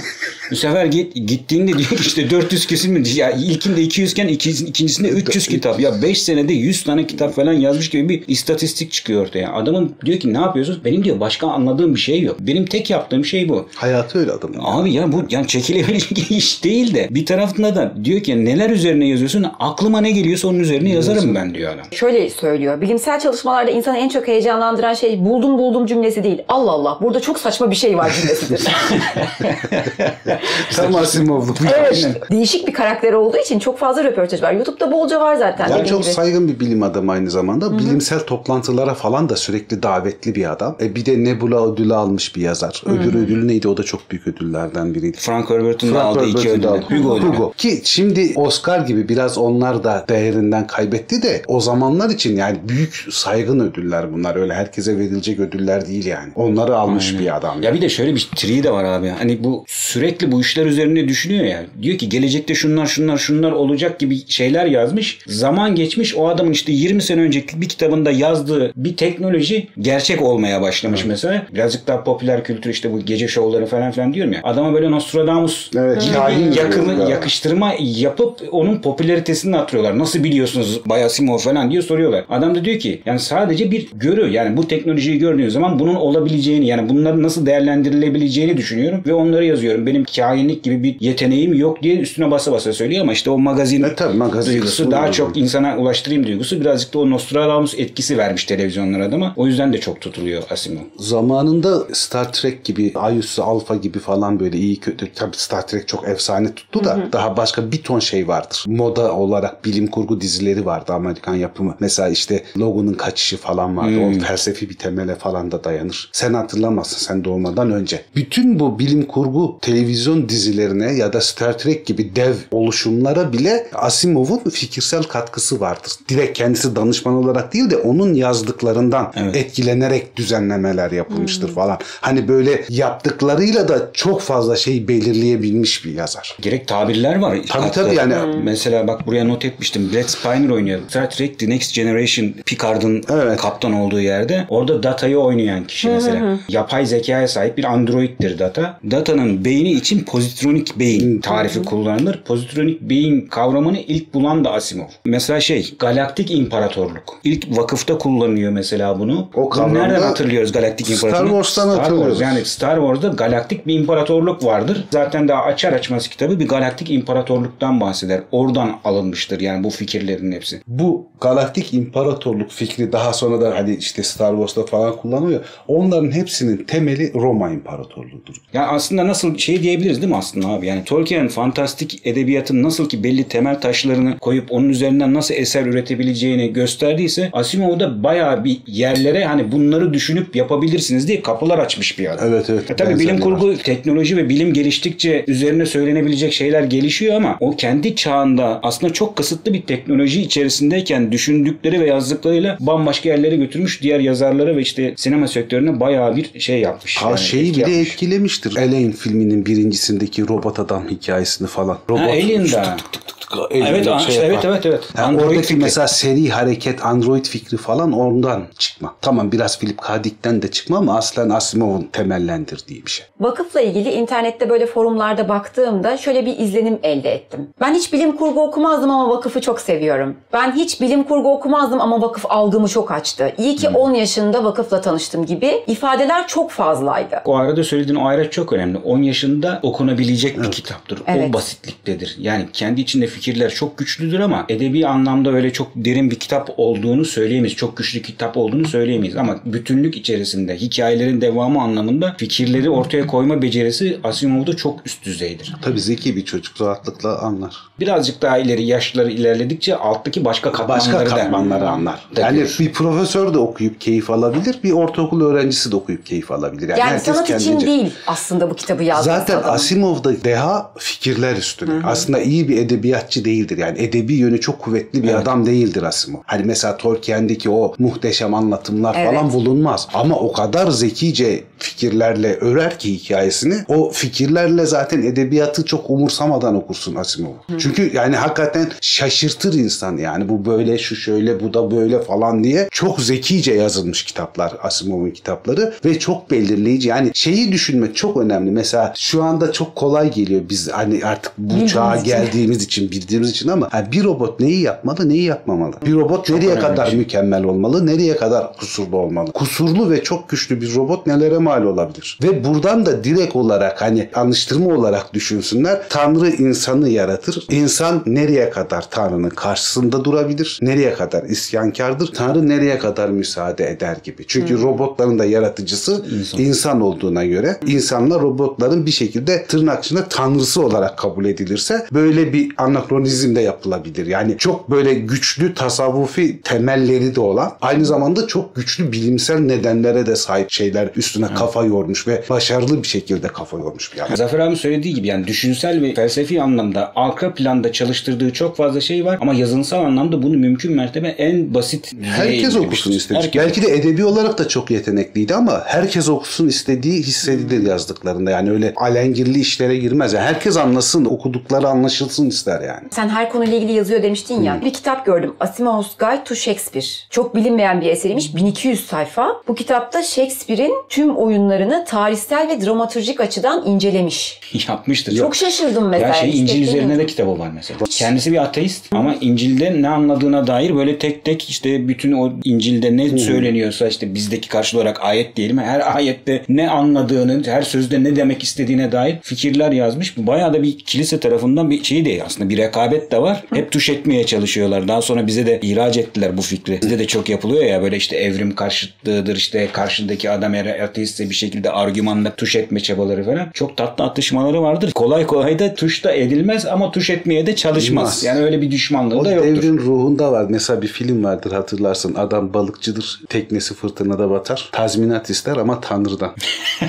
Bu 0.50 0.56
sefer 0.56 0.86
git, 0.86 1.14
gittiğinde 1.14 1.72
diyor 1.78 1.88
ki 1.88 1.96
işte 2.00 2.30
400 2.30 2.66
kesin 2.66 2.92
mi? 2.92 3.08
Ya 3.14 3.30
ilkinde 3.30 3.82
200 3.82 4.12
iken 4.12 4.28
ikinci- 4.28 4.64
ikincisinde 4.66 5.08
300 5.08 5.46
kitap. 5.48 5.80
Ya 5.80 6.02
5 6.02 6.22
senede 6.22 6.52
100 6.52 6.82
tane 6.84 7.06
kitap 7.06 7.34
falan 7.34 7.52
yazmış 7.52 7.90
gibi 7.90 8.08
bir 8.08 8.22
istatistik 8.28 8.92
çıkıyor 8.92 9.22
ortaya. 9.22 9.52
Adamın 9.52 9.94
diyor 10.04 10.18
ki 10.20 10.32
ne 10.34 10.38
yapıyorsunuz? 10.38 10.84
Benim 10.84 11.04
diyor 11.04 11.20
başka 11.20 11.46
anladığım 11.46 11.94
bir 11.94 12.00
şey 12.00 12.22
yok. 12.22 12.36
Benim 12.40 12.66
tek 12.66 12.90
yaptığım 12.90 13.24
şey 13.24 13.48
bu. 13.48 13.68
Hayatı 13.74 14.18
öyle 14.18 14.32
adamın. 14.32 14.58
Abi 14.62 14.92
ya 14.92 15.12
bu 15.12 15.24
yani 15.30 15.46
çekilebilecek 15.46 16.30
iş 16.30 16.64
değil 16.64 16.94
de 16.94 17.08
bir 17.10 17.26
tarafında 17.26 17.76
da 17.76 17.94
diyor 18.04 18.20
ki 18.20 18.44
neler 18.44 18.70
üzerine 18.70 19.08
yazıyorsun? 19.08 19.46
Aklıma 19.58 20.00
ne 20.00 20.10
geliyorsa 20.10 20.48
onun 20.48 20.58
üzerine 20.58 20.90
yazarım 20.92 21.34
ben 21.34 21.54
diyor 21.54 21.74
adam. 21.74 21.84
Şöyle 21.92 22.30
söylüyor. 22.30 22.80
Bilimsel 22.80 23.20
çalışmalarda 23.20 23.70
insanı 23.70 23.98
en 23.98 24.08
çok 24.08 24.28
heyecanlandıran 24.28 24.94
şey 24.94 25.24
buldum 25.24 25.58
buldum 25.58 25.86
cümlesi 25.86 26.24
değil. 26.24 26.38
Allah 26.48 26.70
Allah 26.70 26.98
burada 27.02 27.20
çok 27.20 27.38
saçma 27.38 27.70
bir 27.70 27.76
şey 27.76 27.96
var 27.96 28.12
cümlesidir. 28.20 28.64
Tam 30.76 30.94
Asimov'lu. 30.94 31.54
evet. 31.76 32.06
Değişik 32.30 32.68
bir 32.68 32.72
karakter 32.72 33.12
olduğu 33.12 33.36
için 33.36 33.58
çok 33.58 33.78
fazla 33.78 34.04
röportaj 34.04 34.42
var. 34.42 34.52
YouTube'da 34.52 34.92
bolca 34.92 35.20
var 35.20 35.36
zaten. 35.36 35.68
Yani 35.68 35.88
çok 35.88 36.02
gibi. 36.02 36.12
saygın 36.12 36.48
bir 36.48 36.60
bilim 36.60 36.82
adamı 36.82 37.12
aynı 37.12 37.30
zamanda. 37.30 37.78
Bilimsel 37.78 38.20
toplantılara 38.20 38.94
falan 38.94 39.28
da 39.28 39.36
sürekli 39.36 39.82
davetli 39.82 40.34
bir 40.34 40.52
adam. 40.52 40.76
E 40.80 40.94
bir 40.94 41.06
de 41.06 41.24
Nebula 41.24 41.72
ödülü 41.72 41.94
almış 41.94 42.36
bir 42.36 42.40
yazar. 42.40 42.82
Öbür 42.86 43.14
ödülü 43.14 43.48
neydi? 43.48 43.68
O 43.68 43.76
da 43.76 43.82
çok 43.82 44.10
büyük 44.10 44.26
ödüllerden 44.26 44.94
biriydi. 44.94 45.16
Frank 45.20 45.50
Herbert'ın 45.50 45.94
da 45.94 46.04
aldığı 46.04 46.26
iki 46.26 46.50
ödül. 46.50 46.68
Hugo 46.68 47.16
ödülü. 47.16 47.28
Hugo. 47.28 47.52
Ki 47.52 47.80
şimdi 47.84 48.32
Oscar 48.36 48.80
gibi 48.80 49.08
biraz 49.08 49.38
onlar 49.38 49.84
da 49.84 50.04
değerinden 50.08 50.66
kaybetti 50.66 51.22
de 51.22 51.42
o 51.48 51.60
zamanlar 51.60 52.10
için 52.10 52.36
yani 52.36 52.58
büyük 52.68 53.06
saygın 53.10 53.60
ödüller 53.60 54.12
bunlar. 54.12 54.36
Öyle 54.36 54.54
herkese 54.54 54.98
verilecek 54.98 55.40
ödüller 55.40 55.86
değil 55.86 56.06
yani. 56.06 56.32
Onları 56.34 56.76
almış 56.76 57.18
bir 57.18 57.36
adam. 57.36 57.62
Ya 57.62 57.74
bir 57.74 57.80
de 57.80 57.88
şöyle 57.88 58.14
bir 58.14 58.30
tri 58.36 58.62
de 58.62 58.70
var 58.70 58.84
abi. 58.84 59.08
Hani 59.08 59.44
bu 59.44 59.64
sürekli 59.66 60.23
bu 60.32 60.40
işler 60.40 60.66
üzerine 60.66 61.08
düşünüyor 61.08 61.44
ya. 61.44 61.64
Diyor 61.82 61.98
ki 61.98 62.08
gelecekte 62.08 62.54
şunlar 62.54 62.86
şunlar 62.86 63.18
şunlar 63.18 63.52
olacak 63.52 63.98
gibi 63.98 64.18
şeyler 64.28 64.66
yazmış. 64.66 65.18
Zaman 65.26 65.74
geçmiş 65.74 66.14
o 66.14 66.28
adamın 66.28 66.52
işte 66.52 66.72
20 66.72 67.02
sene 67.02 67.20
önceki 67.20 67.60
bir 67.60 67.68
kitabında 67.68 68.10
yazdığı 68.10 68.72
bir 68.76 68.96
teknoloji 68.96 69.66
gerçek 69.80 70.22
olmaya 70.22 70.62
başlamış 70.62 71.04
mesela. 71.04 71.46
Birazcık 71.54 71.86
daha 71.86 72.04
popüler 72.04 72.44
kültür 72.44 72.70
işte 72.70 72.92
bu 72.92 73.00
gece 73.00 73.28
şovları 73.28 73.66
falan 73.66 73.92
filan 73.92 74.14
diyorum 74.14 74.32
ya. 74.32 74.40
Adama 74.42 74.74
böyle 74.74 74.90
Nostradamus 74.90 75.70
Evet, 75.76 76.02
gibi 76.02 76.58
yakını, 76.58 77.02
ya. 77.02 77.08
yakıştırma 77.08 77.72
yapıp 77.80 78.40
onun 78.50 78.76
popülaritesini 78.78 79.56
atıyorlar. 79.56 79.98
Nasıl 79.98 80.24
biliyorsunuz 80.24 80.80
Bay 80.86 81.04
Asimov 81.04 81.38
falan 81.38 81.70
diye 81.70 81.82
soruyorlar. 81.82 82.24
Adam 82.28 82.54
da 82.54 82.64
diyor 82.64 82.78
ki 82.78 83.02
yani 83.06 83.20
sadece 83.20 83.70
bir 83.70 83.88
görü 83.94 84.30
yani 84.30 84.56
bu 84.56 84.68
teknolojiyi 84.68 85.18
gördüğün 85.18 85.48
zaman 85.48 85.78
bunun 85.78 85.94
olabileceğini 85.94 86.66
yani 86.66 86.88
bunların 86.88 87.22
nasıl 87.22 87.46
değerlendirilebileceğini 87.46 88.56
düşünüyorum 88.56 89.02
ve 89.06 89.14
onları 89.14 89.44
yazıyorum. 89.44 89.86
Benim 89.86 90.04
kahinlik 90.16 90.62
gibi 90.62 90.82
bir 90.82 91.00
yeteneğim 91.00 91.54
yok 91.54 91.82
diye 91.82 91.96
üstüne 91.96 92.30
basa 92.30 92.52
basa 92.52 92.72
söylüyor 92.72 93.02
ama 93.02 93.12
işte 93.12 93.30
o 93.30 93.38
magazin 93.38 93.82
E 93.82 93.94
tabii, 93.94 94.16
magazin 94.16 94.52
duygusu 94.52 94.90
daha 94.90 95.12
çok 95.12 95.36
insana 95.36 95.76
ulaştırayım 95.76 96.26
duygusu 96.26 96.60
birazcık 96.60 96.94
da 96.94 96.98
o 96.98 97.10
Nostradamus 97.10 97.74
etkisi 97.78 98.18
vermiş 98.18 98.44
televizyonlara 98.44 99.04
adama. 99.04 99.32
O 99.36 99.46
yüzden 99.46 99.72
de 99.72 99.80
çok 99.80 100.00
tutuluyor 100.00 100.42
Asimov. 100.50 100.82
Zamanında 100.98 101.82
Star 101.92 102.32
Trek 102.32 102.64
gibi, 102.64 102.92
Ayus 102.94 103.38
Alpha 103.38 103.76
gibi 103.76 103.98
falan 103.98 104.40
böyle 104.40 104.58
iyi 104.58 104.76
kötü. 104.76 105.12
Tabii 105.12 105.36
Star 105.36 105.66
Trek 105.66 105.88
çok 105.88 106.08
efsane 106.08 106.54
tuttu 106.54 106.84
da 106.84 106.98
daha 107.12 107.36
başka 107.36 107.72
bir 107.72 107.82
ton 107.82 107.98
şey 107.98 108.28
vardır. 108.28 108.64
Moda 108.66 109.12
olarak 109.12 109.64
bilim 109.64 109.86
kurgu 109.86 110.20
dizileri 110.20 110.66
vardı 110.66 110.92
Amerikan 110.92 111.34
yapımı. 111.34 111.76
Mesela 111.80 112.08
işte 112.08 112.44
Logan'ın 112.58 112.94
kaçışı 112.94 113.36
falan 113.36 113.76
vardı. 113.76 114.00
O 114.00 114.20
felsefi 114.20 114.70
bir 114.70 114.78
temele 114.78 115.14
falan 115.14 115.50
da 115.50 115.64
dayanır. 115.64 116.10
Sen 116.12 116.34
hatırlamazsın 116.34 116.98
sen 117.06 117.24
doğmadan 117.24 117.70
önce. 117.70 118.04
Bütün 118.16 118.60
bu 118.60 118.78
bilim 118.78 119.06
kurgu 119.06 119.58
televizyon 119.62 120.03
dizilerine 120.28 120.92
ya 120.92 121.12
da 121.12 121.20
Star 121.20 121.58
Trek 121.58 121.86
gibi 121.86 122.16
dev 122.16 122.34
oluşumlara 122.50 123.32
bile 123.32 123.66
Asimov'un 123.74 124.50
fikirsel 124.50 125.02
katkısı 125.02 125.60
vardır. 125.60 125.92
Direkt 126.08 126.38
kendisi 126.38 126.76
danışman 126.76 127.14
olarak 127.14 127.54
değil 127.54 127.70
de 127.70 127.76
onun 127.76 128.14
yazdıklarından 128.14 129.12
Evet. 129.16 129.36
etkilenerek 129.36 130.16
düzenlemeler 130.16 130.90
yapılmıştır 130.90 131.48
falan. 131.54 131.78
Hani 132.00 132.28
böyle 132.28 132.64
yaptıklarıyla 132.68 133.68
da 133.68 133.90
çok 133.92 134.20
fazla 134.20 134.56
şey 134.56 134.88
belirleyebilmiş 134.88 135.84
bir 135.84 135.92
yazar. 135.94 136.36
Gerek 136.40 136.68
tabirler 136.68 137.18
var. 137.18 137.36
Tabii, 137.48 137.62
Hatta 137.62 137.84
tabii 137.84 137.94
yani. 137.94 138.14
Mesela 138.44 138.86
bak 138.86 139.06
buraya 139.06 139.24
not 139.24 139.44
etmiştim. 139.44 139.90
Brett 139.92 140.10
Spiner 140.10 140.48
oynuyor. 140.48 140.80
Star 140.88 141.10
Trek 141.10 141.38
The 141.38 141.48
Next 141.48 141.74
Generation 141.74 142.34
Picard'ın 142.46 143.04
Evet. 143.12 143.40
kaptan 143.40 143.72
olduğu 143.72 144.00
yerde. 144.00 144.46
Orada 144.48 144.82
Data'yı 144.82 145.18
oynayan 145.18 145.64
kişi 145.66 145.88
mesela. 145.88 146.38
Yapay 146.48 146.86
zekaya 146.86 147.28
sahip 147.28 147.58
bir 147.58 147.64
androiddir 147.64 148.38
Data. 148.38 148.80
Data'nın 148.90 149.44
beyni 149.44 149.72
için 149.72 149.93
pozitronik 150.02 150.78
beyin 150.78 151.20
tarifi 151.20 151.62
kullanılır. 151.62 152.22
Pozitronik 152.24 152.80
beyin 152.80 153.26
kavramını 153.26 153.78
ilk 153.78 154.14
bulan 154.14 154.44
da 154.44 154.52
Asimov. 154.52 154.88
Mesela 155.04 155.40
şey 155.40 155.74
Galaktik 155.78 156.30
İmparatorluk. 156.30 157.20
İlk 157.24 157.58
vakıfta 157.58 157.98
kullanıyor 157.98 158.52
mesela 158.52 158.98
bunu. 158.98 159.28
O 159.34 159.48
kavramda 159.48 159.78
nereden 159.78 160.02
hatırlıyoruz 160.02 160.52
Galaktik 160.52 160.86
Star 160.86 160.96
İmparatorluğu? 160.96 161.30
Wars'tan 161.30 161.70
Star 161.70 161.78
hatırlıyoruz. 161.78 162.18
Wars. 162.18 162.34
Yani 162.34 162.44
Star 162.44 162.76
Wars'da 162.76 163.08
galaktik 163.08 163.66
bir 163.66 163.74
imparatorluk 163.74 164.44
vardır. 164.44 164.84
Zaten 164.90 165.28
daha 165.28 165.42
açar 165.42 165.72
açmaz 165.72 166.08
kitabı 166.08 166.40
bir 166.40 166.48
galaktik 166.48 166.90
imparatorluktan 166.90 167.80
bahseder. 167.80 168.20
Oradan 168.32 168.76
alınmıştır 168.84 169.40
yani 169.40 169.64
bu 169.64 169.70
fikirlerin 169.70 170.32
hepsi. 170.32 170.62
Bu 170.66 171.06
galaktik 171.20 171.74
imparatorluk 171.74 172.50
fikri 172.50 172.92
daha 172.92 173.12
sonra 173.12 173.40
da 173.40 173.54
hani 173.56 173.76
işte 173.76 174.02
Star 174.02 174.30
Wars'ta 174.30 174.66
falan 174.66 174.96
kullanılıyor. 174.96 175.44
Onların 175.68 176.12
hepsinin 176.12 176.64
temeli 176.64 177.14
Roma 177.14 177.50
İmparatorluğu'dur. 177.50 178.34
Yani 178.52 178.66
aslında 178.66 179.06
nasıl 179.06 179.38
şey 179.38 179.62
diyebiliriz 179.62 179.83
diyebiliriz 179.84 180.02
değil 180.02 180.10
mi 180.10 180.16
aslında 180.16 180.48
abi? 180.48 180.66
Yani 180.66 180.84
Tolkien 180.84 181.28
fantastik 181.28 182.00
edebiyatın 182.04 182.62
nasıl 182.62 182.88
ki 182.88 183.04
belli 183.04 183.24
temel 183.24 183.60
taşlarını 183.60 184.18
koyup 184.18 184.52
onun 184.52 184.68
üzerinden 184.68 185.14
nasıl 185.14 185.34
eser 185.34 185.66
üretebileceğini 185.66 186.52
gösterdiyse 186.52 187.30
Asimov 187.32 187.80
da 187.80 188.02
bayağı 188.02 188.44
bir 188.44 188.60
yerlere 188.66 189.24
hani 189.24 189.52
bunları 189.52 189.94
düşünüp 189.94 190.36
yapabilirsiniz 190.36 191.08
diye 191.08 191.22
kapılar 191.22 191.58
açmış 191.58 191.98
bir 191.98 192.12
adam. 192.12 192.28
Evet, 192.28 192.50
evet. 192.50 192.70
E 192.70 192.76
tabii 192.76 192.98
bilim 192.98 193.20
kurgu, 193.20 193.56
teknoloji 193.56 194.16
ve 194.16 194.28
bilim 194.28 194.52
geliştikçe 194.52 195.24
üzerine 195.26 195.66
söylenebilecek 195.66 196.32
şeyler 196.32 196.62
gelişiyor 196.62 197.14
ama 197.14 197.36
o 197.40 197.56
kendi 197.56 197.96
çağında 197.96 198.60
aslında 198.62 198.92
çok 198.92 199.16
kısıtlı 199.16 199.52
bir 199.52 199.62
teknoloji 199.62 200.22
içerisindeyken 200.22 201.12
düşündükleri 201.12 201.80
ve 201.80 201.86
yazdıklarıyla 201.86 202.56
bambaşka 202.60 203.08
yerlere 203.08 203.36
götürmüş 203.36 203.82
diğer 203.82 204.00
yazarları 204.00 204.56
ve 204.56 204.60
işte 204.62 204.94
sinema 204.96 205.28
sektörüne 205.28 205.80
bayağı 205.80 206.16
bir 206.16 206.40
şey 206.40 206.60
yapmış. 206.60 206.96
Ha 206.96 207.08
Yani 207.08 207.18
şeyi 207.18 207.52
bile 207.52 207.60
yapmış. 207.60 207.88
etkilemiştir. 207.88 208.56
Alien 208.56 208.92
filminin 208.92 209.44
birincisindeki 209.74 210.28
robot 210.28 210.58
adam 210.58 210.88
hikayesini 210.88 211.48
falan. 211.48 211.78
Robot 211.90 212.00
Ha, 212.00 212.04
Alien'da. 212.10 212.76
tık 212.76 212.92
tık 212.92 213.08
tık 213.20 213.23
Evet, 213.50 213.84
şey 214.00 214.26
evet, 214.26 214.44
yapar. 214.44 214.48
evet, 214.48 214.66
evet. 214.66 214.82
Yani 214.96 215.06
Android 215.06 215.28
oradaki 215.28 215.46
fikri. 215.46 215.62
mesela 215.62 215.88
seri 215.88 216.28
hareket 216.28 216.84
Android 216.84 217.24
fikri 217.24 217.56
falan 217.56 217.92
ondan 217.92 218.42
çıkma. 218.58 218.94
Tamam 219.00 219.32
biraz 219.32 219.58
Philip 219.58 219.82
K. 219.82 220.04
Dick'ten 220.04 220.42
de 220.42 220.50
çıkma 220.50 220.78
ama 220.78 220.96
aslen 220.96 221.30
Asimov'un 221.30 221.88
temellendirdiği 221.92 222.86
bir 222.86 222.90
şey. 222.90 223.06
Vakıfla 223.20 223.60
ilgili 223.60 223.90
internette 223.90 224.50
böyle 224.50 224.66
forumlarda 224.66 225.28
baktığımda 225.28 225.96
şöyle 225.96 226.26
bir 226.26 226.38
izlenim 226.38 226.78
elde 226.82 227.10
ettim. 227.10 227.48
Ben 227.60 227.74
hiç 227.74 227.92
bilim 227.92 228.16
kurgu 228.16 228.42
okumazdım 228.42 228.90
ama 228.90 229.16
vakıfı 229.16 229.40
çok 229.40 229.60
seviyorum. 229.60 230.16
Ben 230.32 230.52
hiç 230.52 230.80
bilim 230.80 231.04
kurgu 231.04 231.32
okumazdım 231.32 231.80
ama 231.80 232.02
vakıf 232.02 232.26
algımı 232.28 232.68
çok 232.68 232.90
açtı. 232.90 233.32
İyi 233.38 233.56
ki 233.56 233.68
10 233.68 233.94
yaşında 233.94 234.44
vakıfla 234.44 234.80
tanıştım 234.80 235.26
gibi 235.26 235.64
ifadeler 235.66 236.28
çok 236.28 236.50
fazlaydı. 236.50 237.22
O 237.24 237.36
arada 237.36 237.64
söylediğin 237.64 237.98
o 237.98 238.06
ayraç 238.06 238.32
çok 238.32 238.52
önemli. 238.52 238.78
10 238.78 239.02
yaşında 239.02 239.60
okunabilecek 239.62 240.42
bir 240.42 240.50
kitaptır. 240.50 241.02
Evet. 241.06 241.30
O 241.30 241.32
basitliktedir. 241.32 242.16
Yani 242.18 242.48
kendi 242.52 242.80
içinde 242.80 243.06
fikirler 243.14 243.50
çok 243.54 243.78
güçlüdür 243.78 244.20
ama 244.20 244.46
edebi 244.48 244.86
anlamda 244.86 245.30
öyle 245.32 245.52
çok 245.52 245.68
derin 245.76 246.10
bir 246.10 246.16
kitap 246.18 246.50
olduğunu 246.56 247.04
söyleyemeyiz. 247.04 247.56
Çok 247.56 247.76
güçlü 247.76 248.02
kitap 248.02 248.36
olduğunu 248.36 248.68
söyleyemeyiz. 248.68 249.16
Ama 249.16 249.40
bütünlük 249.44 249.96
içerisinde 249.96 250.56
hikayelerin 250.56 251.20
devamı 251.20 251.62
anlamında 251.62 252.14
fikirleri 252.18 252.70
ortaya 252.70 253.06
koyma 253.06 253.42
becerisi 253.42 253.98
Asimov'da 254.04 254.56
çok 254.56 254.86
üst 254.86 255.04
düzeydir. 255.04 255.54
Tabii 255.62 255.80
zeki 255.80 256.16
bir 256.16 256.24
çocuk 256.24 256.60
rahatlıkla 256.60 257.18
anlar. 257.18 257.56
Birazcık 257.80 258.22
daha 258.22 258.38
ileri 258.38 258.64
yaşları 258.64 259.10
ilerledikçe 259.10 259.76
alttaki 259.76 260.24
başka 260.24 260.52
katmanları 260.52 260.78
Başka 260.94 261.00
da- 261.00 261.04
katmanları 261.20 261.68
anlar. 261.68 262.00
da 262.16 262.20
Yani 262.20 262.38
görür. 262.38 262.56
bir 262.60 262.72
profesör 262.72 263.34
de 263.34 263.38
okuyup 263.38 263.80
keyif 263.80 264.10
alabilir, 264.10 264.56
bir 264.64 264.70
ortaokul 264.72 265.20
öğrencisi 265.24 265.72
de 265.72 265.76
okuyup 265.76 266.06
keyif 266.06 266.30
alabilir. 266.30 266.68
Yani, 266.68 266.80
Yani 266.80 266.90
herkes 266.90 267.14
sanat 267.14 267.30
için 267.30 267.38
kendince. 267.38 267.66
değil 267.66 267.90
aslında 268.06 268.50
bu 268.50 268.54
kitabı 268.56 268.82
yazması. 268.84 269.18
Zaten 269.18 269.36
adamın. 269.38 269.54
Asimov'da 269.54 270.24
deha 270.24 270.70
fikirler 270.78 271.36
üstüne. 271.36 271.72
Aslında 271.84 272.20
iyi 272.20 272.48
bir 272.48 272.56
edebiyatçı 273.04 273.24
değildir. 273.24 273.58
Yani 273.58 273.78
edebi 273.82 274.14
yönü 274.14 274.40
çok 274.40 274.58
kuvvetli 274.58 275.02
bir 275.02 275.08
Evet. 275.08 275.22
adam 275.22 275.46
değildir 275.46 275.82
Asimov. 275.82 276.18
Hani 276.26 276.44
mesela 276.44 276.76
Tolkien'deki 276.76 277.50
o 277.50 277.74
muhteşem 277.78 278.34
anlatımlar 278.34 278.94
Evet. 278.98 279.14
falan 279.14 279.32
bulunmaz. 279.32 279.88
Ama 279.94 280.16
o 280.16 280.32
kadar 280.32 280.70
zekice 280.70 281.44
fikirlerle 281.58 282.36
örer 282.36 282.78
ki 282.78 282.94
hikayesini. 282.94 283.54
O 283.68 283.90
fikirlerle 283.90 284.66
zaten 284.66 285.02
edebiyatı 285.02 285.64
çok 285.64 285.90
umursamadan 285.90 286.54
okursun 286.54 286.94
Asimov'u. 286.94 287.58
Çünkü 287.58 287.90
yani 287.94 288.16
hakikaten 288.16 288.68
şaşırtır 288.80 289.54
insan 289.54 289.96
yani. 289.96 290.28
Bu 290.28 290.44
böyle, 290.44 290.78
şu 290.78 290.96
şöyle, 290.96 291.40
bu 291.40 291.54
da 291.54 291.70
böyle 291.70 292.02
falan 292.02 292.44
diye. 292.44 292.68
Çok 292.70 293.00
zekice 293.00 293.54
yazılmış 293.54 294.04
kitaplar 294.04 294.52
Asimov'un 294.62 295.10
kitapları 295.10 295.74
ve 295.84 295.98
çok 295.98 296.30
belirleyici. 296.30 296.88
Yani 296.88 297.10
şeyi 297.14 297.52
düşünmek 297.52 297.96
çok 297.96 298.16
önemli. 298.16 298.50
Mesela 298.50 298.92
şu 298.96 299.22
anda 299.22 299.52
çok 299.52 299.76
kolay 299.76 300.12
geliyor 300.12 300.42
biz 300.48 300.70
hani 300.72 301.04
artık 301.04 301.32
bu 301.38 301.66
çağa 301.68 301.96
için. 301.96 302.04
geldiğimiz 302.04 302.62
için 302.64 302.90
bildiğimiz 302.94 303.30
için 303.30 303.48
ama 303.48 303.68
ha, 303.72 303.86
bir 303.92 304.04
robot 304.04 304.40
neyi 304.40 304.60
yapmalı, 304.60 305.08
neyi 305.08 305.22
yapmamalı? 305.22 305.74
Bir 305.86 305.92
robot 305.92 306.30
nereye 306.30 306.46
önemli 306.46 306.60
kadar 306.60 306.86
şey. 306.86 306.98
mükemmel 306.98 307.44
olmalı, 307.44 307.86
nereye 307.86 308.16
kadar 308.16 308.56
kusurlu 308.56 308.96
olmalı? 308.96 309.32
Kusurlu 309.32 309.90
ve 309.90 310.02
çok 310.02 310.28
güçlü 310.28 310.60
bir 310.60 310.74
robot 310.74 311.06
nelere 311.06 311.38
mal 311.38 311.64
olabilir? 311.64 312.18
Ve 312.22 312.44
buradan 312.44 312.86
da 312.86 313.04
direkt 313.04 313.36
olarak 313.36 313.82
hani 313.82 314.10
anıştırma 314.14 314.74
olarak 314.74 315.14
düşünsünler. 315.14 315.82
Tanrı 315.88 316.28
insanı 316.28 316.88
yaratır. 316.88 317.46
İnsan 317.50 318.02
nereye 318.06 318.50
kadar 318.50 318.90
Tanrı'nın 318.90 319.30
karşısında 319.30 320.04
durabilir? 320.04 320.58
Nereye 320.62 320.94
kadar 320.94 321.22
isyankardır? 321.22 322.12
Tanrı 322.14 322.48
nereye 322.48 322.78
kadar 322.78 323.08
müsaade 323.08 323.70
eder 323.70 323.96
gibi. 324.04 324.24
Çünkü 324.26 324.62
robotların 324.62 325.18
da 325.18 325.24
yaratıcısı 325.24 326.04
İnsan. 326.18 326.40
insan 326.40 326.80
olduğuna 326.80 327.24
göre 327.24 327.60
insanlar 327.66 328.22
robotların 328.22 328.86
bir 328.86 328.90
şekilde 328.90 329.44
tırnak 329.46 329.84
içinde 329.84 330.00
tanrısı 330.10 330.62
olarak 330.62 330.98
kabul 330.98 331.24
edilirse 331.24 331.86
böyle 331.92 332.32
bir 332.32 332.52
anakronizm 332.84 333.36
de 333.36 333.40
yapılabilir. 333.40 334.06
Yani 334.06 334.38
çok 334.38 334.70
böyle 334.70 334.94
güçlü 334.94 335.54
tasavvufi 335.54 336.40
temelleri 336.40 337.14
de 337.14 337.20
olan 337.20 337.52
aynı 337.60 337.84
zamanda 337.84 338.26
çok 338.26 338.56
güçlü 338.56 338.92
bilimsel 338.92 339.38
nedenlere 339.38 340.06
de 340.06 340.16
sahip 340.16 340.50
şeyler 340.50 340.90
üstüne 340.96 341.34
kafa 341.34 341.64
yormuş 341.64 342.08
ve 342.08 342.24
başarılı 342.30 342.82
bir 342.82 342.88
şekilde 342.88 343.28
kafa 343.28 343.58
yormuş 343.58 343.94
bir 343.94 344.00
adam. 344.00 344.16
Zafer 344.16 344.38
abi 344.38 344.56
söylediği 344.56 344.94
gibi 344.94 345.06
yani 345.06 345.26
düşünsel 345.26 345.82
ve 345.82 345.94
felsefi 345.94 346.42
anlamda 346.42 346.92
arka 346.96 347.34
planda 347.34 347.72
çalıştırdığı 347.72 348.32
çok 348.32 348.56
fazla 348.56 348.80
şey 348.80 349.04
var 349.04 349.18
ama 349.20 349.34
yazınsal 349.34 349.84
anlamda 349.84 350.22
bunu 350.22 350.36
mümkün 350.36 350.72
mertebe 350.72 351.08
en 351.08 351.54
basit 351.54 351.92
Herkes 352.02 352.56
okusun 352.56 352.92
istemiş. 352.92 353.24
Herkes 353.24 353.42
Belki 353.42 353.62
de 353.62 353.74
edebi 353.74 354.04
olarak 354.04 354.38
da 354.38 354.48
çok 354.48 354.70
yetenekliydi 354.70 355.34
ama 355.34 355.62
herkes 355.66 356.08
okusun 356.08 356.48
istediği 356.48 357.02
hissedilir 357.02 357.66
yazdıklarında. 357.66 358.30
Yani 358.30 358.50
öyle 358.50 358.72
alengirli 358.76 359.40
işlere 359.40 359.76
girmez. 359.76 360.12
Yani 360.12 360.24
herkes 360.24 360.56
anlasın, 360.56 361.04
okudukları 361.04 361.68
anlaşılsın 361.68 362.28
ister 362.28 362.60
yani. 362.60 362.73
Sen 362.90 363.08
her 363.08 363.30
konuyla 363.30 363.56
ilgili 363.56 363.72
yazıyor 363.72 364.02
demiştin 364.02 364.42
ya. 364.42 364.60
Bir 364.64 364.72
kitap 364.72 365.06
gördüm. 365.06 365.34
Asimov's 365.40 365.96
Guide 365.96 366.24
to 366.24 366.34
Shakespeare. 366.34 366.86
Çok 367.10 367.36
bilinmeyen 367.36 367.80
bir 367.80 367.86
eseriymiş. 367.86 368.36
1200 368.36 368.86
sayfa. 368.86 369.42
Bu 369.48 369.54
kitapta 369.54 370.02
Shakespeare'in 370.02 370.74
tüm 370.88 371.16
oyunlarını 371.16 371.84
tarihsel 371.88 372.48
ve 372.48 372.66
dramatürjik 372.66 373.20
açıdan 373.20 373.66
incelemiş. 373.66 374.40
yapmıştır. 374.68 375.16
Çok 375.16 375.36
şaşırdım 375.36 375.88
mesela. 375.88 376.08
Ya 376.08 376.14
şey 376.14 376.40
İncil 376.40 376.62
üzerine 376.62 376.74
beklemiyordum. 376.74 376.98
de 376.98 377.06
kitabı 377.06 377.38
var 377.38 377.50
mesela. 377.54 377.78
Kendisi 377.90 378.32
bir 378.32 378.42
ateist 378.42 378.86
ama 378.92 379.14
İncil'de 379.20 379.82
ne 379.82 379.88
anladığına 379.88 380.46
dair 380.46 380.76
böyle 380.76 380.98
tek 380.98 381.24
tek 381.24 381.50
işte 381.50 381.88
bütün 381.88 382.12
o 382.12 382.32
İncil'de 382.44 382.96
ne 382.96 383.18
söyleniyorsa 383.18 383.88
işte 383.88 384.14
bizdeki 384.14 384.48
karşılığı 384.48 384.80
olarak 384.80 385.00
ayet 385.02 385.36
diyelim. 385.36 385.58
Her 385.58 385.96
ayette 385.96 386.42
ne 386.48 386.70
anladığını, 386.70 387.42
her 387.46 387.62
sözde 387.62 388.04
ne 388.04 388.16
demek 388.16 388.42
istediğine 388.42 388.92
dair 388.92 389.16
fikirler 389.22 389.72
yazmış. 389.72 390.16
Bayağı 390.16 390.54
da 390.54 390.62
bir 390.62 390.78
kilise 390.78 391.20
tarafından 391.20 391.70
bir 391.70 391.84
şey 391.84 392.04
de 392.04 392.22
aslında 392.26 392.48
bir 392.50 392.58
rekabet 392.68 393.12
de 393.12 393.22
var. 393.22 393.44
Hep 393.54 393.72
tuş 393.72 393.88
etmeye 393.88 394.26
çalışıyorlar. 394.26 394.88
Daha 394.88 395.02
sonra 395.02 395.26
bize 395.26 395.46
de 395.46 395.58
ihraç 395.62 395.96
ettiler 395.96 396.36
bu 396.36 396.42
fikri. 396.42 396.82
Bizde 396.82 396.98
de 396.98 397.06
çok 397.06 397.28
yapılıyor 397.28 397.64
ya 397.64 397.82
böyle 397.82 397.96
işte 397.96 398.16
evrim 398.16 398.54
karşıtlığıdır 398.54 399.36
işte 399.36 399.68
karşındaki 399.72 400.30
adam 400.30 400.54
eğer 400.54 400.80
ateistse 400.80 401.30
bir 401.30 401.34
şekilde 401.34 401.70
argümanla 401.70 402.34
tuş 402.34 402.56
etme 402.56 402.80
çabaları 402.80 403.24
falan. 403.24 403.50
Çok 403.54 403.76
tatlı 403.76 404.04
atışmaları 404.04 404.62
vardır. 404.62 404.92
Kolay 404.92 405.26
kolay 405.26 405.58
da 405.58 405.74
tuş 405.74 406.04
da 406.04 406.12
edilmez 406.12 406.66
ama 406.66 406.90
tuş 406.90 407.10
etmeye 407.10 407.46
de 407.46 407.56
çalışmaz. 407.56 408.02
Olmaz. 408.04 408.24
Yani 408.24 408.40
öyle 408.44 408.62
bir 408.62 408.70
düşmanlığı 408.70 409.18
O 409.18 409.24
da 409.24 409.32
yoktur. 409.32 409.56
devrin 409.56 409.78
ruhunda 409.78 410.32
var. 410.32 410.46
Mesela 410.48 410.82
bir 410.82 410.88
film 410.88 411.24
vardır 411.24 411.52
hatırlarsın. 411.52 412.14
Adam 412.14 412.54
balıkçıdır. 412.54 413.20
Teknesi 413.28 413.74
fırtınada 413.74 414.30
batar. 414.30 414.68
Tazminat 414.72 415.30
ister 415.30 415.56
ama 415.56 415.80
Tanrı'dan. 415.80 416.32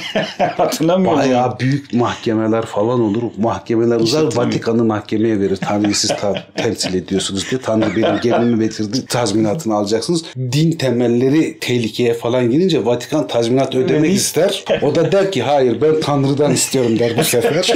Hatırlamıyorum. 0.58 1.20
Bayağı 1.20 1.60
büyük 1.60 1.94
mahkemeler 1.94 2.66
falan 2.66 3.00
olur. 3.02 3.24
Mahkemeler 3.38 3.96
uzar. 4.00 4.24
hatırlamıyorum. 4.24 4.50
Vatikan'ı 4.56 4.86
mahkemeye 4.86 5.40
verir. 5.40 5.58
Tanrı'yı 5.68 5.96
siz 5.96 6.10
ta- 6.22 6.44
temsil 6.56 6.94
ediyorsunuz 6.94 7.46
diye. 7.52 7.62
Tanrı 7.62 7.96
benim 7.96 8.20
gelinimi 8.22 8.64
getirdi. 8.66 9.06
Tazminatını 9.06 9.76
alacaksınız. 9.76 10.24
Din 10.38 10.72
temelleri 10.72 11.60
tehlikeye 11.60 12.14
falan 12.14 12.52
girince 12.52 12.86
Vatikan 12.86 13.28
tazminat 13.28 13.76
ödemek 13.76 14.14
ister. 14.14 14.66
O 14.82 14.96
da 14.96 15.12
der 15.12 15.32
ki 15.32 15.44
hayır 15.44 15.82
ben 15.82 16.00
Tanrı'dan 16.02 16.52
istiyorum 16.54 17.00
der 17.00 17.12
bu 17.18 17.24
sefer. 17.24 17.74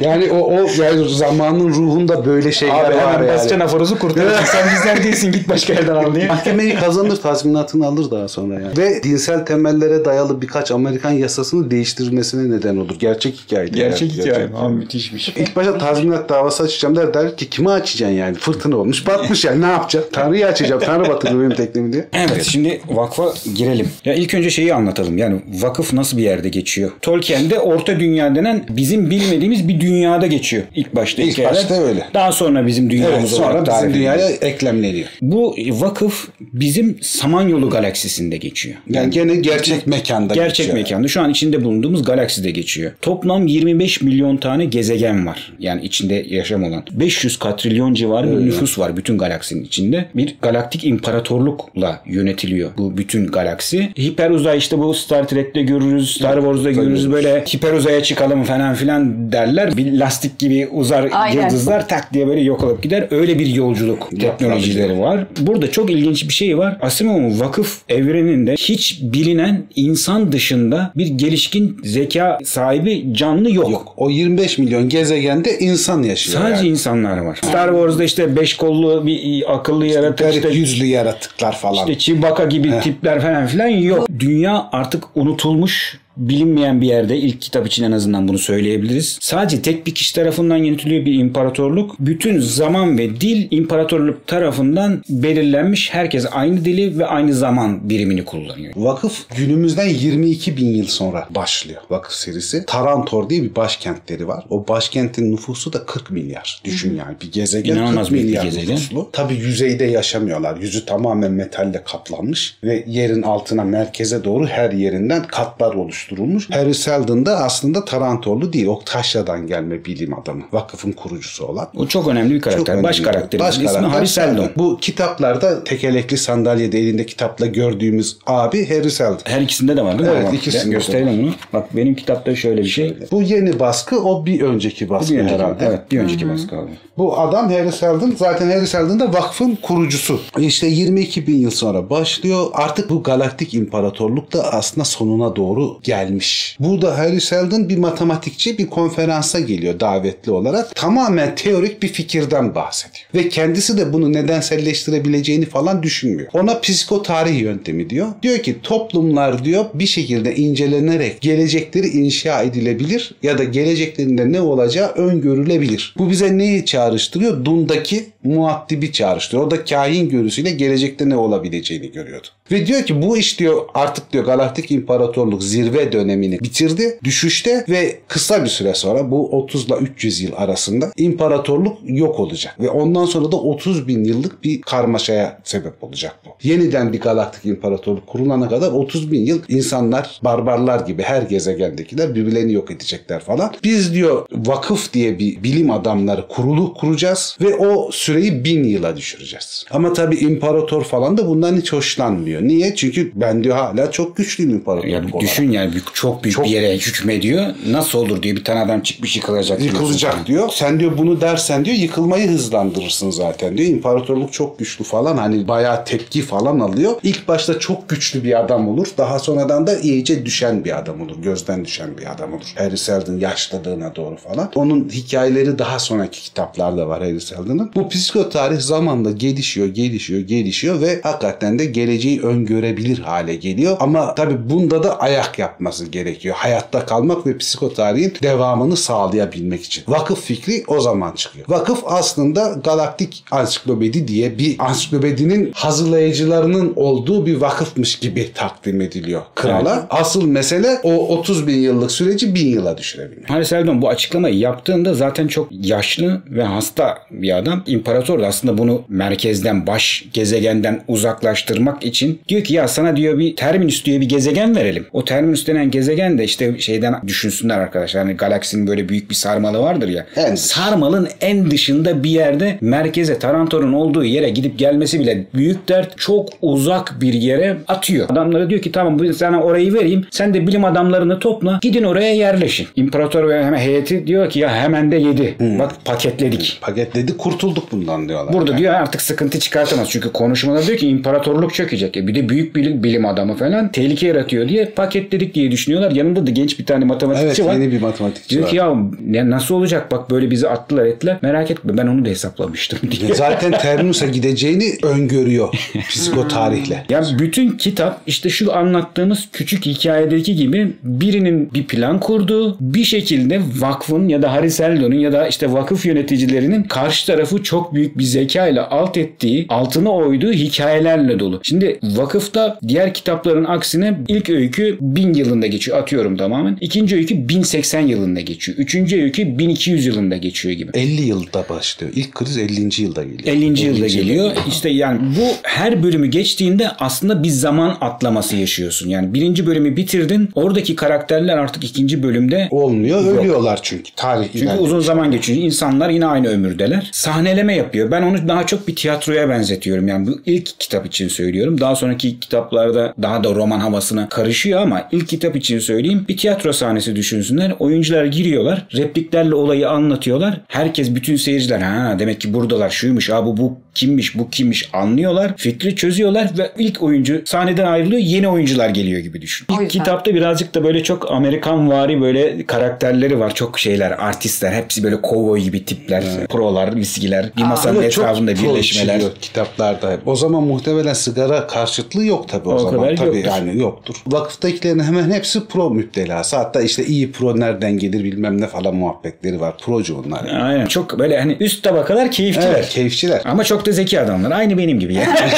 yani 0.00 0.32
o, 0.32 0.36
o 0.38 0.66
yani 0.82 1.08
zamanın 1.08 1.68
ruhunda 1.68 2.26
böyle 2.26 2.52
şeyler 2.52 2.74
Abi 2.84 2.94
var 2.96 3.00
hemen 3.00 3.12
yani. 3.12 3.28
basacaksın 3.34 3.60
aforozu 3.60 3.98
kurtarırsın. 3.98 4.44
Sen 4.44 4.68
bizden 4.74 5.04
değilsin 5.04 5.32
git 5.32 5.48
başka 5.48 5.72
yerden 5.72 5.94
al 5.94 6.14
diye. 6.14 6.26
Mahkemeyi 6.26 6.74
kazanır 6.74 7.16
tazminatını 7.16 7.86
alır 7.86 8.10
daha 8.10 8.28
sonra 8.28 8.54
yani. 8.54 8.76
Ve 8.76 9.02
dinsel 9.02 9.46
temellere 9.46 10.04
dayalı 10.04 10.42
birkaç 10.42 10.70
Amerikan 10.70 11.10
yasasını 11.10 11.70
değiştirilmesine 11.70 12.56
neden 12.56 12.76
olur. 12.76 12.96
Gerçek 12.98 13.34
hikayeydi. 13.46 13.76
Gerçek 13.76 14.16
yani. 14.16 14.28
hikaye. 14.28 14.48
Abi 14.56 14.74
müthişmiş. 14.74 15.28
İlk 15.28 15.56
başta 15.56 15.78
tazminat 15.78 16.28
davası 16.28 16.47
davası 16.48 16.62
açacağım 16.62 16.96
der, 16.96 17.14
der 17.14 17.36
ki 17.36 17.50
kime 17.50 17.70
açacaksın 17.70 18.16
yani? 18.16 18.34
Fırtına 18.36 18.76
olmuş 18.76 19.06
batmış 19.06 19.44
yani 19.44 19.60
ne 19.60 19.66
yapacaksın? 19.66 20.10
Tanrı'yı 20.12 20.46
açacağım. 20.46 20.82
Tanrı 20.84 21.08
batırdı 21.08 21.40
benim 21.40 21.50
teknemi 21.54 21.92
diye. 21.92 22.08
Evet 22.12 22.44
şimdi 22.44 22.80
vakfa 22.88 23.24
girelim. 23.54 23.88
Ya 24.04 24.14
ilk 24.14 24.34
önce 24.34 24.50
şeyi 24.50 24.74
anlatalım. 24.74 25.18
Yani 25.18 25.40
vakıf 25.48 25.92
nasıl 25.92 26.16
bir 26.16 26.22
yerde 26.22 26.48
geçiyor? 26.48 26.90
Tolkien'de 27.02 27.58
Orta 27.58 28.00
Dünya 28.00 28.34
denen 28.34 28.64
bizim 28.70 29.10
bilmediğimiz 29.10 29.68
bir 29.68 29.80
dünyada 29.80 30.26
geçiyor. 30.26 30.62
İlk 30.74 30.94
başta 30.96 31.22
İlk 31.22 31.32
hikayeler. 31.32 31.54
başta 31.54 31.74
öyle. 31.82 32.06
Daha 32.14 32.32
sonra 32.32 32.66
bizim 32.66 32.90
dünyamız 32.90 33.18
Evet 33.18 33.28
sonra 33.28 33.46
olarak 33.50 33.66
bizim 33.66 33.80
tarif 33.80 33.94
dünyaya 33.94 34.28
eklemleniyor. 34.30 35.08
Bu 35.20 35.56
vakıf 35.70 36.28
bizim 36.40 36.98
Samanyolu 37.02 37.70
galaksisinde 37.70 38.36
geçiyor. 38.36 38.76
Yani 38.90 39.10
gene 39.10 39.36
gerçek 39.36 39.86
mekanda 39.86 40.34
Gerçek 40.34 40.56
geçiyor. 40.56 40.74
mekanda. 40.74 41.08
Şu 41.08 41.20
an 41.20 41.30
içinde 41.30 41.64
bulunduğumuz 41.64 42.04
galakside 42.04 42.50
geçiyor. 42.50 42.92
Toplam 43.02 43.46
25 43.46 44.02
milyon 44.02 44.36
tane 44.36 44.64
gezegen 44.64 45.26
var. 45.26 45.52
Yani 45.58 45.82
içinde 45.84 46.14
yaşam 46.30 46.64
olan. 46.64 46.82
500 46.92 47.38
katrilyon 47.38 47.94
civarı 47.94 48.30
bir 48.30 48.46
nüfus 48.46 48.78
var 48.78 48.96
bütün 48.96 49.18
galaksinin 49.18 49.64
içinde. 49.64 50.08
Bir 50.14 50.36
galaktik 50.42 50.84
imparatorlukla 50.84 52.02
yönetiliyor 52.06 52.70
bu 52.78 52.96
bütün 52.96 53.26
galaksi. 53.26 53.88
Hiperuzay 53.98 54.58
işte 54.58 54.78
bu 54.78 54.94
Star 54.94 55.28
Trek'te 55.28 55.62
görürüz, 55.62 56.10
Star 56.10 56.36
Wars'da 56.36 56.70
görürüz. 56.70 57.12
Böyle 57.12 57.44
hiperuzaya 57.54 58.02
çıkalım 58.02 58.44
falan 58.44 58.74
filan 58.74 59.32
derler. 59.32 59.76
Bir 59.76 59.92
lastik 59.98 60.38
gibi 60.38 60.68
uzar 60.72 61.08
Aynen. 61.12 61.42
yıldızlar 61.42 61.88
tak 61.88 62.12
diye 62.14 62.26
böyle 62.26 62.40
yok 62.40 62.64
olup 62.64 62.82
gider. 62.82 63.06
Öyle 63.10 63.38
bir 63.38 63.46
yolculuk 63.46 64.10
teknolojileri 64.20 64.98
var. 64.98 65.26
Burada 65.40 65.70
çok 65.70 65.90
ilginç 65.90 66.28
bir 66.28 66.32
şey 66.34 66.58
var. 66.58 66.76
Asimov'un 66.80 67.40
vakıf 67.40 67.78
evreninde 67.88 68.54
hiç 68.54 69.00
bilinen 69.02 69.62
insan 69.76 70.32
dışında 70.32 70.92
bir 70.96 71.06
gelişkin 71.06 71.80
zeka 71.84 72.38
sahibi 72.44 73.14
canlı 73.14 73.50
yok. 73.54 73.70
Yok. 73.70 73.94
O 73.96 74.10
25 74.10 74.58
milyon 74.58 74.88
gezegende 74.88 75.58
insan 75.58 76.02
yaşıyor. 76.02 76.17
Sadece 76.26 76.56
yani. 76.56 76.68
insanlar 76.68 77.18
var. 77.18 77.36
Star 77.44 77.68
Wars'da 77.68 78.04
işte 78.04 78.36
beş 78.36 78.56
kollu 78.56 79.06
bir 79.06 79.54
akıllı 79.54 79.86
yaratık 79.86 80.18
Garip 80.18 80.34
işte 80.44 80.48
yüzlü 80.48 80.86
yaratıklar 80.86 81.56
falan. 81.56 81.74
işte 81.74 81.98
Chewbacca 81.98 82.44
gibi 82.44 82.80
tipler 82.80 83.20
falan 83.22 83.46
filan 83.46 83.66
yok. 83.66 84.06
Dünya 84.18 84.68
artık 84.72 85.04
unutulmuş 85.14 85.98
bilinmeyen 86.18 86.80
bir 86.80 86.86
yerde 86.86 87.16
ilk 87.16 87.40
kitap 87.40 87.66
için 87.66 87.84
en 87.84 87.92
azından 87.92 88.28
bunu 88.28 88.38
söyleyebiliriz. 88.38 89.18
Sadece 89.20 89.62
tek 89.62 89.86
bir 89.86 89.94
kişi 89.94 90.14
tarafından 90.14 90.56
yönetiliyor 90.56 91.04
bir 91.04 91.14
imparatorluk. 91.14 91.96
Bütün 92.00 92.40
zaman 92.40 92.98
ve 92.98 93.20
dil 93.20 93.48
imparatorluk 93.50 94.26
tarafından 94.26 95.02
belirlenmiş. 95.08 95.94
Herkes 95.94 96.26
aynı 96.32 96.64
dili 96.64 96.98
ve 96.98 97.06
aynı 97.06 97.34
zaman 97.34 97.88
birimini 97.90 98.24
kullanıyor. 98.24 98.72
Vakıf 98.76 99.36
günümüzden 99.36 99.88
22 99.88 100.56
bin 100.56 100.66
yıl 100.66 100.86
sonra 100.86 101.28
başlıyor 101.30 101.82
vakıf 101.90 102.12
serisi. 102.12 102.64
Tarantor 102.66 103.30
diye 103.30 103.42
bir 103.42 103.54
başkentleri 103.54 104.28
var. 104.28 104.44
O 104.50 104.68
başkentin 104.68 105.32
nüfusu 105.32 105.72
da 105.72 105.86
40 105.86 106.10
milyar. 106.10 106.60
Düşün 106.64 106.96
yani 106.96 107.16
bir 107.22 107.32
gezegen 107.32 107.74
İnanılmaz 107.74 108.06
40 108.06 108.12
büyük 108.12 108.24
bir 108.24 108.28
milyar 108.28 108.44
gezegen. 108.44 108.74
nüfuslu. 108.74 109.10
Tabii 109.12 109.34
yüzeyde 109.34 109.84
yaşamıyorlar. 109.84 110.56
Yüzü 110.56 110.84
tamamen 110.86 111.32
metalle 111.32 111.82
kaplanmış 111.84 112.56
ve 112.64 112.84
yerin 112.86 113.22
altına 113.22 113.64
merkeze 113.64 114.24
doğru 114.24 114.46
her 114.46 114.70
yerinden 114.72 115.22
katlar 115.26 115.74
oluşturulmuş. 116.12 116.50
Harry 116.50 116.74
Seldon 116.74 117.26
da 117.26 117.36
aslında 117.36 117.84
Tarantorlu 117.84 118.52
değil. 118.52 118.66
O 118.66 118.80
Taşya'dan 118.84 119.46
gelme 119.46 119.84
bilim 119.84 120.18
adamı. 120.18 120.42
Vakıfın 120.52 120.92
kurucusu 120.92 121.46
olan. 121.46 121.68
O 121.76 121.86
çok 121.86 122.08
önemli 122.08 122.34
bir 122.34 122.40
karakter. 122.40 122.74
Çok 122.76 122.84
Baş 122.84 123.00
önemli. 123.00 123.12
karakteri. 123.12 123.40
Baş 123.42 123.54
İsmi 123.54 123.66
karakter 123.66 123.90
Harry 123.90 124.06
Seldon. 124.08 124.50
Bu 124.56 124.78
kitaplarda 124.80 125.64
tekelekli 125.64 126.18
sandalyede 126.18 126.78
elinde 126.78 127.06
kitapla 127.06 127.46
gördüğümüz 127.46 128.16
abi 128.26 128.68
Harry 128.68 128.90
Seldon. 128.90 129.18
Her 129.24 129.40
ikisinde 129.40 129.76
de 129.76 129.82
var 129.84 129.98
değil 129.98 130.10
mi? 130.10 130.16
Evet, 130.22 130.34
ikisinde 130.34 130.64
de 130.66 130.70
Gösterelim 130.70 131.22
bunu. 131.22 131.32
Bak 131.52 131.76
benim 131.76 131.94
kitapta 131.94 132.36
şöyle 132.36 132.60
bir 132.62 132.68
şey. 132.68 132.96
Bu 133.12 133.22
yeni 133.22 133.60
baskı 133.60 134.00
o 134.02 134.26
bir 134.26 134.40
önceki 134.40 134.90
baskı 134.90 135.14
Bir 135.14 135.18
önceki, 135.18 135.34
herhalde. 135.34 135.64
evet, 135.68 135.90
bir 135.92 135.98
önceki 135.98 136.28
baskı 136.28 136.56
abi. 136.56 136.70
Bu 136.98 137.18
adam 137.20 137.50
Harry 137.50 137.72
Seldon 137.72 138.14
zaten 138.18 138.50
Harry 138.50 138.66
Seldon 138.66 139.00
da 139.00 139.12
vakfın 139.12 139.58
kurucusu. 139.62 140.20
İşte 140.38 140.66
22 140.66 141.26
bin 141.26 141.38
yıl 141.38 141.50
sonra 141.50 141.90
başlıyor. 141.90 142.46
Artık 142.52 142.90
bu 142.90 143.02
galaktik 143.02 143.54
imparatorluk 143.54 144.32
da 144.32 144.52
aslında 144.52 144.84
sonuna 144.84 145.36
doğru 145.36 145.78
gelmiş. 146.04 146.56
Burada 146.60 146.98
Harry 146.98 147.20
Seldon 147.20 147.68
bir 147.68 147.78
matematikçi 147.78 148.58
bir 148.58 148.66
konferansa 148.66 149.40
geliyor 149.40 149.80
davetli 149.80 150.32
olarak. 150.32 150.74
Tamamen 150.74 151.34
teorik 151.34 151.82
bir 151.82 151.88
fikirden 151.88 152.54
bahsediyor. 152.54 153.06
Ve 153.14 153.28
kendisi 153.28 153.78
de 153.78 153.92
bunu 153.92 154.12
nedenselleştirebileceğini 154.12 155.46
falan 155.46 155.82
düşünmüyor. 155.82 156.28
Ona 156.32 156.60
psikotarih 156.60 157.40
yöntemi 157.40 157.90
diyor. 157.90 158.08
Diyor 158.22 158.38
ki 158.38 158.56
toplumlar 158.62 159.44
diyor 159.44 159.64
bir 159.74 159.86
şekilde 159.86 160.36
incelenerek 160.36 161.20
gelecekleri 161.20 161.88
inşa 161.88 162.42
edilebilir 162.42 163.14
ya 163.22 163.38
da 163.38 163.44
geleceklerinde 163.44 164.32
ne 164.32 164.40
olacağı 164.40 164.88
öngörülebilir. 164.88 165.94
Bu 165.98 166.10
bize 166.10 166.38
neyi 166.38 166.64
çağrıştırıyor? 166.64 167.44
Dun'daki 167.44 168.06
muaddibi 168.28 168.92
çağrıştırıyor. 168.92 169.46
O 169.46 169.50
da 169.50 169.64
kahin 169.64 170.08
görüsüyle 170.08 170.50
gelecekte 170.50 171.08
ne 171.08 171.16
olabileceğini 171.16 171.92
görüyordu. 171.92 172.26
Ve 172.50 172.66
diyor 172.66 172.82
ki 172.82 173.02
bu 173.02 173.18
iş 173.18 173.38
diyor 173.38 173.62
artık 173.74 174.12
diyor 174.12 174.24
galaktik 174.24 174.70
imparatorluk 174.70 175.42
zirve 175.42 175.92
dönemini 175.92 176.40
bitirdi. 176.40 176.98
Düşüşte 177.04 177.64
ve 177.68 177.98
kısa 178.08 178.44
bir 178.44 178.48
süre 178.48 178.74
sonra 178.74 179.10
bu 179.10 179.38
30 179.38 179.66
ile 179.66 179.74
300 179.74 180.20
yıl 180.20 180.32
arasında 180.36 180.92
imparatorluk 180.96 181.78
yok 181.84 182.20
olacak. 182.20 182.56
Ve 182.60 182.70
ondan 182.70 183.04
sonra 183.04 183.32
da 183.32 183.36
30 183.36 183.88
bin 183.88 184.04
yıllık 184.04 184.44
bir 184.44 184.60
karmaşaya 184.60 185.40
sebep 185.44 185.84
olacak 185.84 186.16
bu. 186.26 186.30
Yeniden 186.42 186.92
bir 186.92 187.00
galaktik 187.00 187.44
imparatorluk 187.44 188.06
kurulana 188.06 188.48
kadar 188.48 188.72
30 188.72 189.12
bin 189.12 189.26
yıl 189.26 189.42
insanlar 189.48 190.20
barbarlar 190.24 190.86
gibi 190.86 191.02
her 191.02 191.22
gezegendekiler 191.22 192.14
birbirlerini 192.14 192.52
yok 192.52 192.70
edecekler 192.70 193.20
falan. 193.20 193.54
Biz 193.64 193.94
diyor 193.94 194.26
vakıf 194.32 194.92
diye 194.92 195.18
bir 195.18 195.42
bilim 195.42 195.70
adamları 195.70 196.28
kurulu 196.28 196.74
kuracağız 196.74 197.38
ve 197.40 197.54
o 197.54 197.92
süreyi 198.18 198.44
bin 198.44 198.64
yıla 198.64 198.96
düşüreceğiz. 198.96 199.64
Ama 199.70 199.92
tabii 199.92 200.16
imparator 200.16 200.84
falan 200.84 201.16
da 201.18 201.26
bundan 201.26 201.56
hiç 201.56 201.72
hoşlanmıyor. 201.72 202.42
Niye? 202.42 202.74
Çünkü 202.74 203.12
ben 203.14 203.44
diyor 203.44 203.56
hala 203.56 203.90
çok 203.90 204.16
güçlüyüm 204.16 204.50
imparatorluk 204.54 204.92
Ya 204.92 204.98
olarak. 205.00 205.20
düşün 205.20 205.50
yani 205.50 205.74
çok 205.94 206.24
büyük 206.24 206.36
Çok- 206.36 206.44
bir 206.44 206.50
yere 206.50 206.74
hükmediyor. 206.76 207.46
Nasıl 207.70 207.98
olur 207.98 208.22
diyor 208.22 208.36
bir 208.36 208.44
tane 208.44 208.60
adam 208.60 208.80
çıkmış 208.80 209.16
yıkılacak. 209.16 209.60
diyorsun. 209.60 209.76
Yıkılacak 209.78 210.26
diyor. 210.26 210.48
Sen 210.52 210.80
diyor 210.80 210.98
bunu 210.98 211.20
dersen 211.20 211.64
diyor 211.64 211.76
yıkılmayı 211.76 212.28
hızlandırırsın 212.28 213.10
zaten 213.10 213.58
diyor. 213.58 213.68
İmparatorluk 213.68 214.32
çok 214.32 214.58
güçlü 214.58 214.84
falan 214.84 215.16
hani 215.16 215.48
bayağı 215.48 215.84
tepki 215.84 216.22
falan 216.22 216.60
alıyor. 216.60 216.92
İlk 217.02 217.28
başta 217.28 217.58
çok 217.58 217.88
güçlü 217.88 218.24
bir 218.24 218.40
adam 218.40 218.68
olur. 218.68 218.86
Daha 218.98 219.18
sonradan 219.18 219.66
da 219.66 219.78
iyice 219.78 220.26
düşen 220.26 220.64
bir 220.64 220.78
adam 220.78 221.00
olur. 221.00 221.16
Gözden 221.22 221.64
düşen 221.64 221.98
bir 221.98 222.12
adam 222.12 222.32
olur. 222.32 222.52
Harry 222.56 222.78
Seldon 222.78 223.18
yaşladığına 223.18 223.96
doğru 223.96 224.16
falan. 224.16 224.50
Onun 224.54 224.88
hikayeleri 224.88 225.58
daha 225.58 225.78
sonraki 225.78 226.22
kitaplarda 226.22 226.88
var 226.88 227.02
Harry 227.02 227.20
Seldon'ın. 227.20 227.70
Bu 227.74 227.88
psikotarih 227.98 228.60
zamanla 228.60 229.10
gelişiyor, 229.10 229.66
gelişiyor, 229.66 230.20
gelişiyor 230.20 230.80
ve 230.80 231.00
hakikaten 231.02 231.58
de 231.58 231.64
geleceği 231.64 232.22
öngörebilir 232.22 232.98
hale 232.98 233.34
geliyor. 233.34 233.76
Ama 233.80 234.14
tabii 234.14 234.50
bunda 234.50 234.82
da 234.82 235.00
ayak 235.00 235.38
yapması 235.38 235.86
gerekiyor. 235.86 236.34
Hayatta 236.38 236.86
kalmak 236.86 237.26
ve 237.26 237.38
psikotarihin 237.38 238.14
devamını 238.22 238.76
sağlayabilmek 238.76 239.64
için. 239.64 239.84
Vakıf 239.88 240.24
fikri 240.24 240.64
o 240.66 240.80
zaman 240.80 241.12
çıkıyor. 241.12 241.46
Vakıf 241.48 241.78
aslında 241.86 242.60
galaktik 242.64 243.24
ansiklopedi 243.30 244.08
diye 244.08 244.38
bir 244.38 244.56
ansiklopedinin 244.58 245.52
hazırlayıcılarının 245.54 246.72
olduğu 246.76 247.26
bir 247.26 247.36
vakıfmış 247.36 247.98
gibi 247.98 248.32
takdim 248.34 248.80
ediliyor 248.80 249.22
krala. 249.34 249.74
Evet. 249.74 249.84
Asıl 249.90 250.26
mesele 250.26 250.78
o 250.82 251.18
30 251.18 251.46
bin 251.46 251.56
yıllık 251.56 251.90
süreci 251.90 252.34
bin 252.34 252.46
yıla 252.46 252.78
düşürebilmek. 252.78 253.30
Harry 253.30 253.44
Seldon 253.44 253.82
bu 253.82 253.88
açıklamayı 253.88 254.38
yaptığında 254.38 254.94
zaten 254.94 255.28
çok 255.28 255.48
yaşlı 255.50 256.22
ve 256.30 256.42
hasta 256.42 256.98
bir 257.10 257.36
adam. 257.38 257.62
İmparator 257.66 257.87
da 257.88 258.26
aslında 258.26 258.58
bunu 258.58 258.82
merkezden, 258.88 259.66
baş 259.66 260.04
gezegenden 260.12 260.80
uzaklaştırmak 260.88 261.84
için 261.84 262.20
diyor 262.28 262.44
ki 262.44 262.54
ya 262.54 262.68
sana 262.68 262.96
diyor 262.96 263.18
bir 263.18 263.36
Terminus 263.36 263.84
diye 263.84 264.00
bir 264.00 264.08
gezegen 264.08 264.56
verelim. 264.56 264.86
O 264.92 265.04
Terminus 265.04 265.46
denen 265.46 265.70
gezegen 265.70 266.18
de 266.18 266.24
işte 266.24 266.58
şeyden 266.58 266.94
düşünsünler 267.06 267.58
arkadaşlar. 267.58 268.02
Hani 268.02 268.16
galaksinin 268.16 268.66
böyle 268.66 268.88
büyük 268.88 269.10
bir 269.10 269.14
sarmalı 269.14 269.58
vardır 269.58 269.88
ya. 269.88 270.06
En 270.16 270.32
dış. 270.32 270.40
Sarmalın 270.40 271.08
en 271.20 271.50
dışında 271.50 272.04
bir 272.04 272.10
yerde 272.10 272.58
merkeze 272.60 273.18
Tarantor'un 273.18 273.72
olduğu 273.72 274.04
yere 274.04 274.30
gidip 274.30 274.58
gelmesi 274.58 275.00
bile 275.00 275.24
büyük 275.34 275.68
dert. 275.68 275.98
Çok 275.98 276.28
uzak 276.42 277.00
bir 277.00 277.12
yere 277.12 277.56
atıyor. 277.68 278.06
Adamlara 278.10 278.50
diyor 278.50 278.62
ki 278.62 278.72
tamam 278.72 278.98
bu 278.98 279.14
sana 279.14 279.42
orayı 279.42 279.74
vereyim. 279.74 280.06
Sen 280.10 280.34
de 280.34 280.46
bilim 280.46 280.64
adamlarını 280.64 281.18
topla. 281.18 281.58
Gidin 281.62 281.82
oraya 281.82 282.14
yerleşin. 282.14 282.66
İmparator 282.76 283.28
ve 283.28 283.44
hemen 283.44 283.58
heyeti 283.58 284.06
diyor 284.06 284.30
ki 284.30 284.38
ya 284.38 284.56
hemen 284.56 284.92
de 284.92 284.96
yedi. 284.96 285.34
Bak 285.58 285.84
paketledik. 285.84 286.58
Paketledi 286.60 287.16
kurtulduk 287.16 287.72
bundan. 287.72 287.77
Bundan 287.80 288.08
diyorlar. 288.08 288.32
Burada 288.34 288.50
Yani. 288.50 288.60
diyor 288.60 288.74
artık 288.74 289.02
sıkıntı 289.02 289.38
çıkartamaz. 289.40 289.90
Çünkü 289.90 290.12
konuşmalar 290.12 290.66
diyor 290.66 290.78
ki 290.78 290.88
imparatorluk 290.88 291.54
çökecek. 291.54 291.96
E 291.96 292.06
bir 292.06 292.14
de 292.14 292.28
büyük 292.28 292.56
bilim, 292.56 292.82
bilim 292.82 293.06
adamı 293.06 293.34
falan 293.36 293.72
tehlike 293.72 294.06
yaratıyor 294.06 294.48
diye 294.48 294.64
paketledik 294.64 295.34
diye 295.34 295.50
düşünüyorlar. 295.50 295.90
Yanında 295.90 296.26
da 296.26 296.30
genç 296.30 296.58
bir 296.58 296.66
tane 296.66 296.84
matematikçi 296.84 297.26
Evet 297.42 297.44
var. 297.44 297.54
yeni 297.60 297.72
bir 297.72 297.80
matematikçi 297.80 298.30
Diyor 298.30 298.42
var. 298.42 298.50
ki 298.50 298.56
ya 298.56 299.30
nasıl 299.30 299.54
olacak 299.54 299.90
bak 299.92 300.10
böyle 300.10 300.30
bizi 300.30 300.48
attılar 300.48 300.86
ettiler. 300.86 301.16
Merak 301.22 301.50
etme 301.50 301.76
ben 301.76 301.86
onu 301.86 302.04
da 302.04 302.08
hesaplamıştım 302.08 302.78
diye. 302.90 303.14
Zaten 303.14 303.50
Terminus'a 303.52 304.06
gideceğini 304.06 304.64
öngörüyor 304.82 305.48
psikotarihle. 305.88 306.84
Ya 306.88 307.04
bütün 307.18 307.50
kitap 307.50 308.00
işte 308.06 308.28
şu 308.30 308.56
anlattığımız 308.56 309.28
küçük 309.32 309.66
hikayedeki 309.66 310.36
gibi 310.36 310.72
birinin 310.82 311.52
bir 311.54 311.66
plan 311.66 312.00
kurduğu 312.00 312.56
bir 312.60 312.84
şekilde 312.84 313.40
vakfın 313.58 314.08
ya 314.08 314.22
da 314.22 314.32
Hariseldo'nun 314.32 314.94
ya 314.94 315.12
da 315.12 315.28
işte 315.28 315.52
vakıf 315.52 315.86
yöneticilerinin 315.86 316.62
karşı 316.62 317.06
tarafı 317.06 317.42
çok 317.42 317.67
büyük 317.74 317.98
bir 317.98 318.04
zeka 318.04 318.48
ile 318.48 318.60
alt 318.60 318.96
ettiği, 318.96 319.46
altına 319.48 319.90
oyduğu 319.90 320.32
hikayelerle 320.32 321.18
dolu. 321.18 321.40
Şimdi 321.42 321.78
vakıfta 321.82 322.58
diğer 322.68 322.94
kitapların 322.94 323.44
aksine 323.44 323.98
ilk 324.08 324.30
öykü 324.30 324.78
1000 324.80 325.14
yılında 325.14 325.46
geçiyor 325.46 325.78
atıyorum 325.78 326.16
tamamen. 326.16 326.58
İkinci 326.60 326.96
öykü 326.96 327.28
1080 327.28 327.80
yılında 327.80 328.20
geçiyor. 328.20 328.58
Üçüncü 328.58 329.02
öykü 329.02 329.38
1200 329.38 329.86
yılında 329.86 330.16
geçiyor 330.16 330.54
gibi. 330.54 330.70
50 330.74 331.02
yılda 331.02 331.46
başlıyor. 331.48 331.92
İlk 331.96 332.14
kriz 332.14 332.38
50. 332.38 332.82
yılda 332.82 333.04
geliyor. 333.04 333.36
50. 333.36 333.60
yılda 333.60 333.86
geliyor. 333.86 334.32
İşte 334.48 334.68
yani 334.70 335.00
bu 335.18 335.26
her 335.42 335.82
bölümü 335.82 336.06
geçtiğinde 336.06 336.68
aslında 336.78 337.22
bir 337.22 337.28
zaman 337.28 337.76
atlaması 337.80 338.36
yaşıyorsun. 338.36 338.88
Yani 338.88 339.14
birinci 339.14 339.46
bölümü 339.46 339.76
bitirdin. 339.76 340.28
Oradaki 340.34 340.76
karakterler 340.76 341.36
artık 341.36 341.64
ikinci 341.64 342.02
bölümde 342.02 342.48
Olmuyor. 342.50 343.04
Yok. 343.04 343.18
Ölüyorlar 343.20 343.60
çünkü. 343.62 343.90
Tarih 343.96 344.24
çünkü 344.24 344.38
ilerliyor. 344.38 344.64
uzun 344.64 344.80
zaman 344.80 345.10
geçiyor. 345.10 345.38
İnsanlar 345.38 345.90
yine 345.90 346.06
aynı 346.06 346.28
ömürdeler. 346.28 346.88
Sahneleme 346.92 347.56
yapıyor. 347.58 347.90
Ben 347.90 348.02
onu 348.02 348.28
daha 348.28 348.46
çok 348.46 348.68
bir 348.68 348.76
tiyatroya 348.76 349.28
benzetiyorum. 349.28 349.88
Yani 349.88 350.06
bu 350.06 350.20
ilk 350.26 350.60
kitap 350.60 350.86
için 350.86 351.08
söylüyorum. 351.08 351.60
Daha 351.60 351.76
sonraki 351.76 352.20
kitaplarda 352.20 352.94
daha 353.02 353.24
da 353.24 353.34
roman 353.34 353.60
havasına 353.60 354.08
karışıyor 354.08 354.60
ama 354.60 354.88
ilk 354.92 355.08
kitap 355.08 355.36
için 355.36 355.58
söyleyeyim. 355.58 356.04
Bir 356.08 356.16
tiyatro 356.16 356.52
sahnesi 356.52 356.96
düşünsünler. 356.96 357.54
Oyuncular 357.58 358.04
giriyorlar. 358.04 358.66
Repliklerle 358.76 359.34
olayı 359.34 359.70
anlatıyorlar. 359.70 360.40
Herkes 360.48 360.94
bütün 360.94 361.16
seyirciler 361.16 361.60
ha 361.60 361.98
demek 361.98 362.20
ki 362.20 362.34
buradalar 362.34 362.70
şuymuş. 362.70 363.10
Aa 363.10 363.26
bu 363.26 363.36
bu 363.36 363.58
kimmiş 363.78 364.18
bu 364.18 364.30
kimmiş 364.30 364.70
anlıyorlar. 364.72 365.32
Fikri 365.36 365.76
çözüyorlar 365.76 366.30
ve 366.38 366.50
ilk 366.58 366.82
oyuncu 366.82 367.22
sahneden 367.24 367.66
ayrılıyor. 367.66 368.00
Yeni 368.00 368.28
oyuncular 368.28 368.68
geliyor 368.68 369.00
gibi 369.00 369.22
düşün. 369.22 369.46
İlk 369.60 369.70
kitapta 369.70 370.14
birazcık 370.14 370.54
da 370.54 370.64
böyle 370.64 370.82
çok 370.82 371.10
Amerikan 371.10 371.70
vari 371.70 372.00
böyle 372.00 372.46
karakterleri 372.46 373.18
var. 373.18 373.34
Çok 373.34 373.58
şeyler, 373.58 373.90
artistler. 373.90 374.52
Hepsi 374.52 374.82
böyle 374.82 375.00
kovboy 375.02 375.40
gibi 375.40 375.64
tipler. 375.64 376.04
Prolar, 376.28 376.76
viskiler. 376.76 377.30
Bir 377.36 377.42
masanın 377.42 377.74
çok 377.74 377.84
etrafında 377.84 378.34
birleşmeler. 378.34 379.02
kitaplarda. 379.20 379.92
hep. 379.92 380.08
O 380.08 380.16
zaman 380.16 380.42
muhtemelen 380.42 380.92
sigara 380.92 381.46
karşıtlığı 381.46 382.04
yok 382.04 382.28
tabii 382.28 382.48
o, 382.48 382.52
O 382.54 382.58
zaman. 382.58 382.80
kadar 382.80 382.96
Tabii 382.96 383.16
yoktur. 383.16 383.30
yani 383.32 383.58
yoktur. 383.58 383.94
Vakıftakilerin 384.06 384.80
hemen 384.80 385.10
hepsi 385.10 385.46
pro 385.46 385.70
müptelası. 385.70 386.36
Hatta 386.36 386.62
işte 386.62 386.84
iyi 386.86 387.12
pro 387.12 387.40
nereden 387.40 387.78
gelir 387.78 388.04
bilmem 388.04 388.40
ne 388.40 388.46
falan 388.46 388.74
muhabbetleri 388.74 389.40
var. 389.40 389.54
Procu 389.64 389.96
onlar. 389.98 390.24
Yani. 390.24 390.42
Aynen. 390.42 390.66
Çok 390.66 390.98
böyle 390.98 391.18
hani 391.20 391.36
üst 391.40 391.62
tabakalar 391.64 392.10
keyifçiler. 392.10 392.50
Evet 392.54 392.68
keyifçiler. 392.68 393.22
Ama 393.24 393.44
çok 393.44 393.64
da 393.68 393.72
zeki 393.72 394.00
adamlar. 394.00 394.30
Aynı 394.30 394.58
benim 394.58 394.80
gibi 394.80 394.94
yani. 394.94 395.08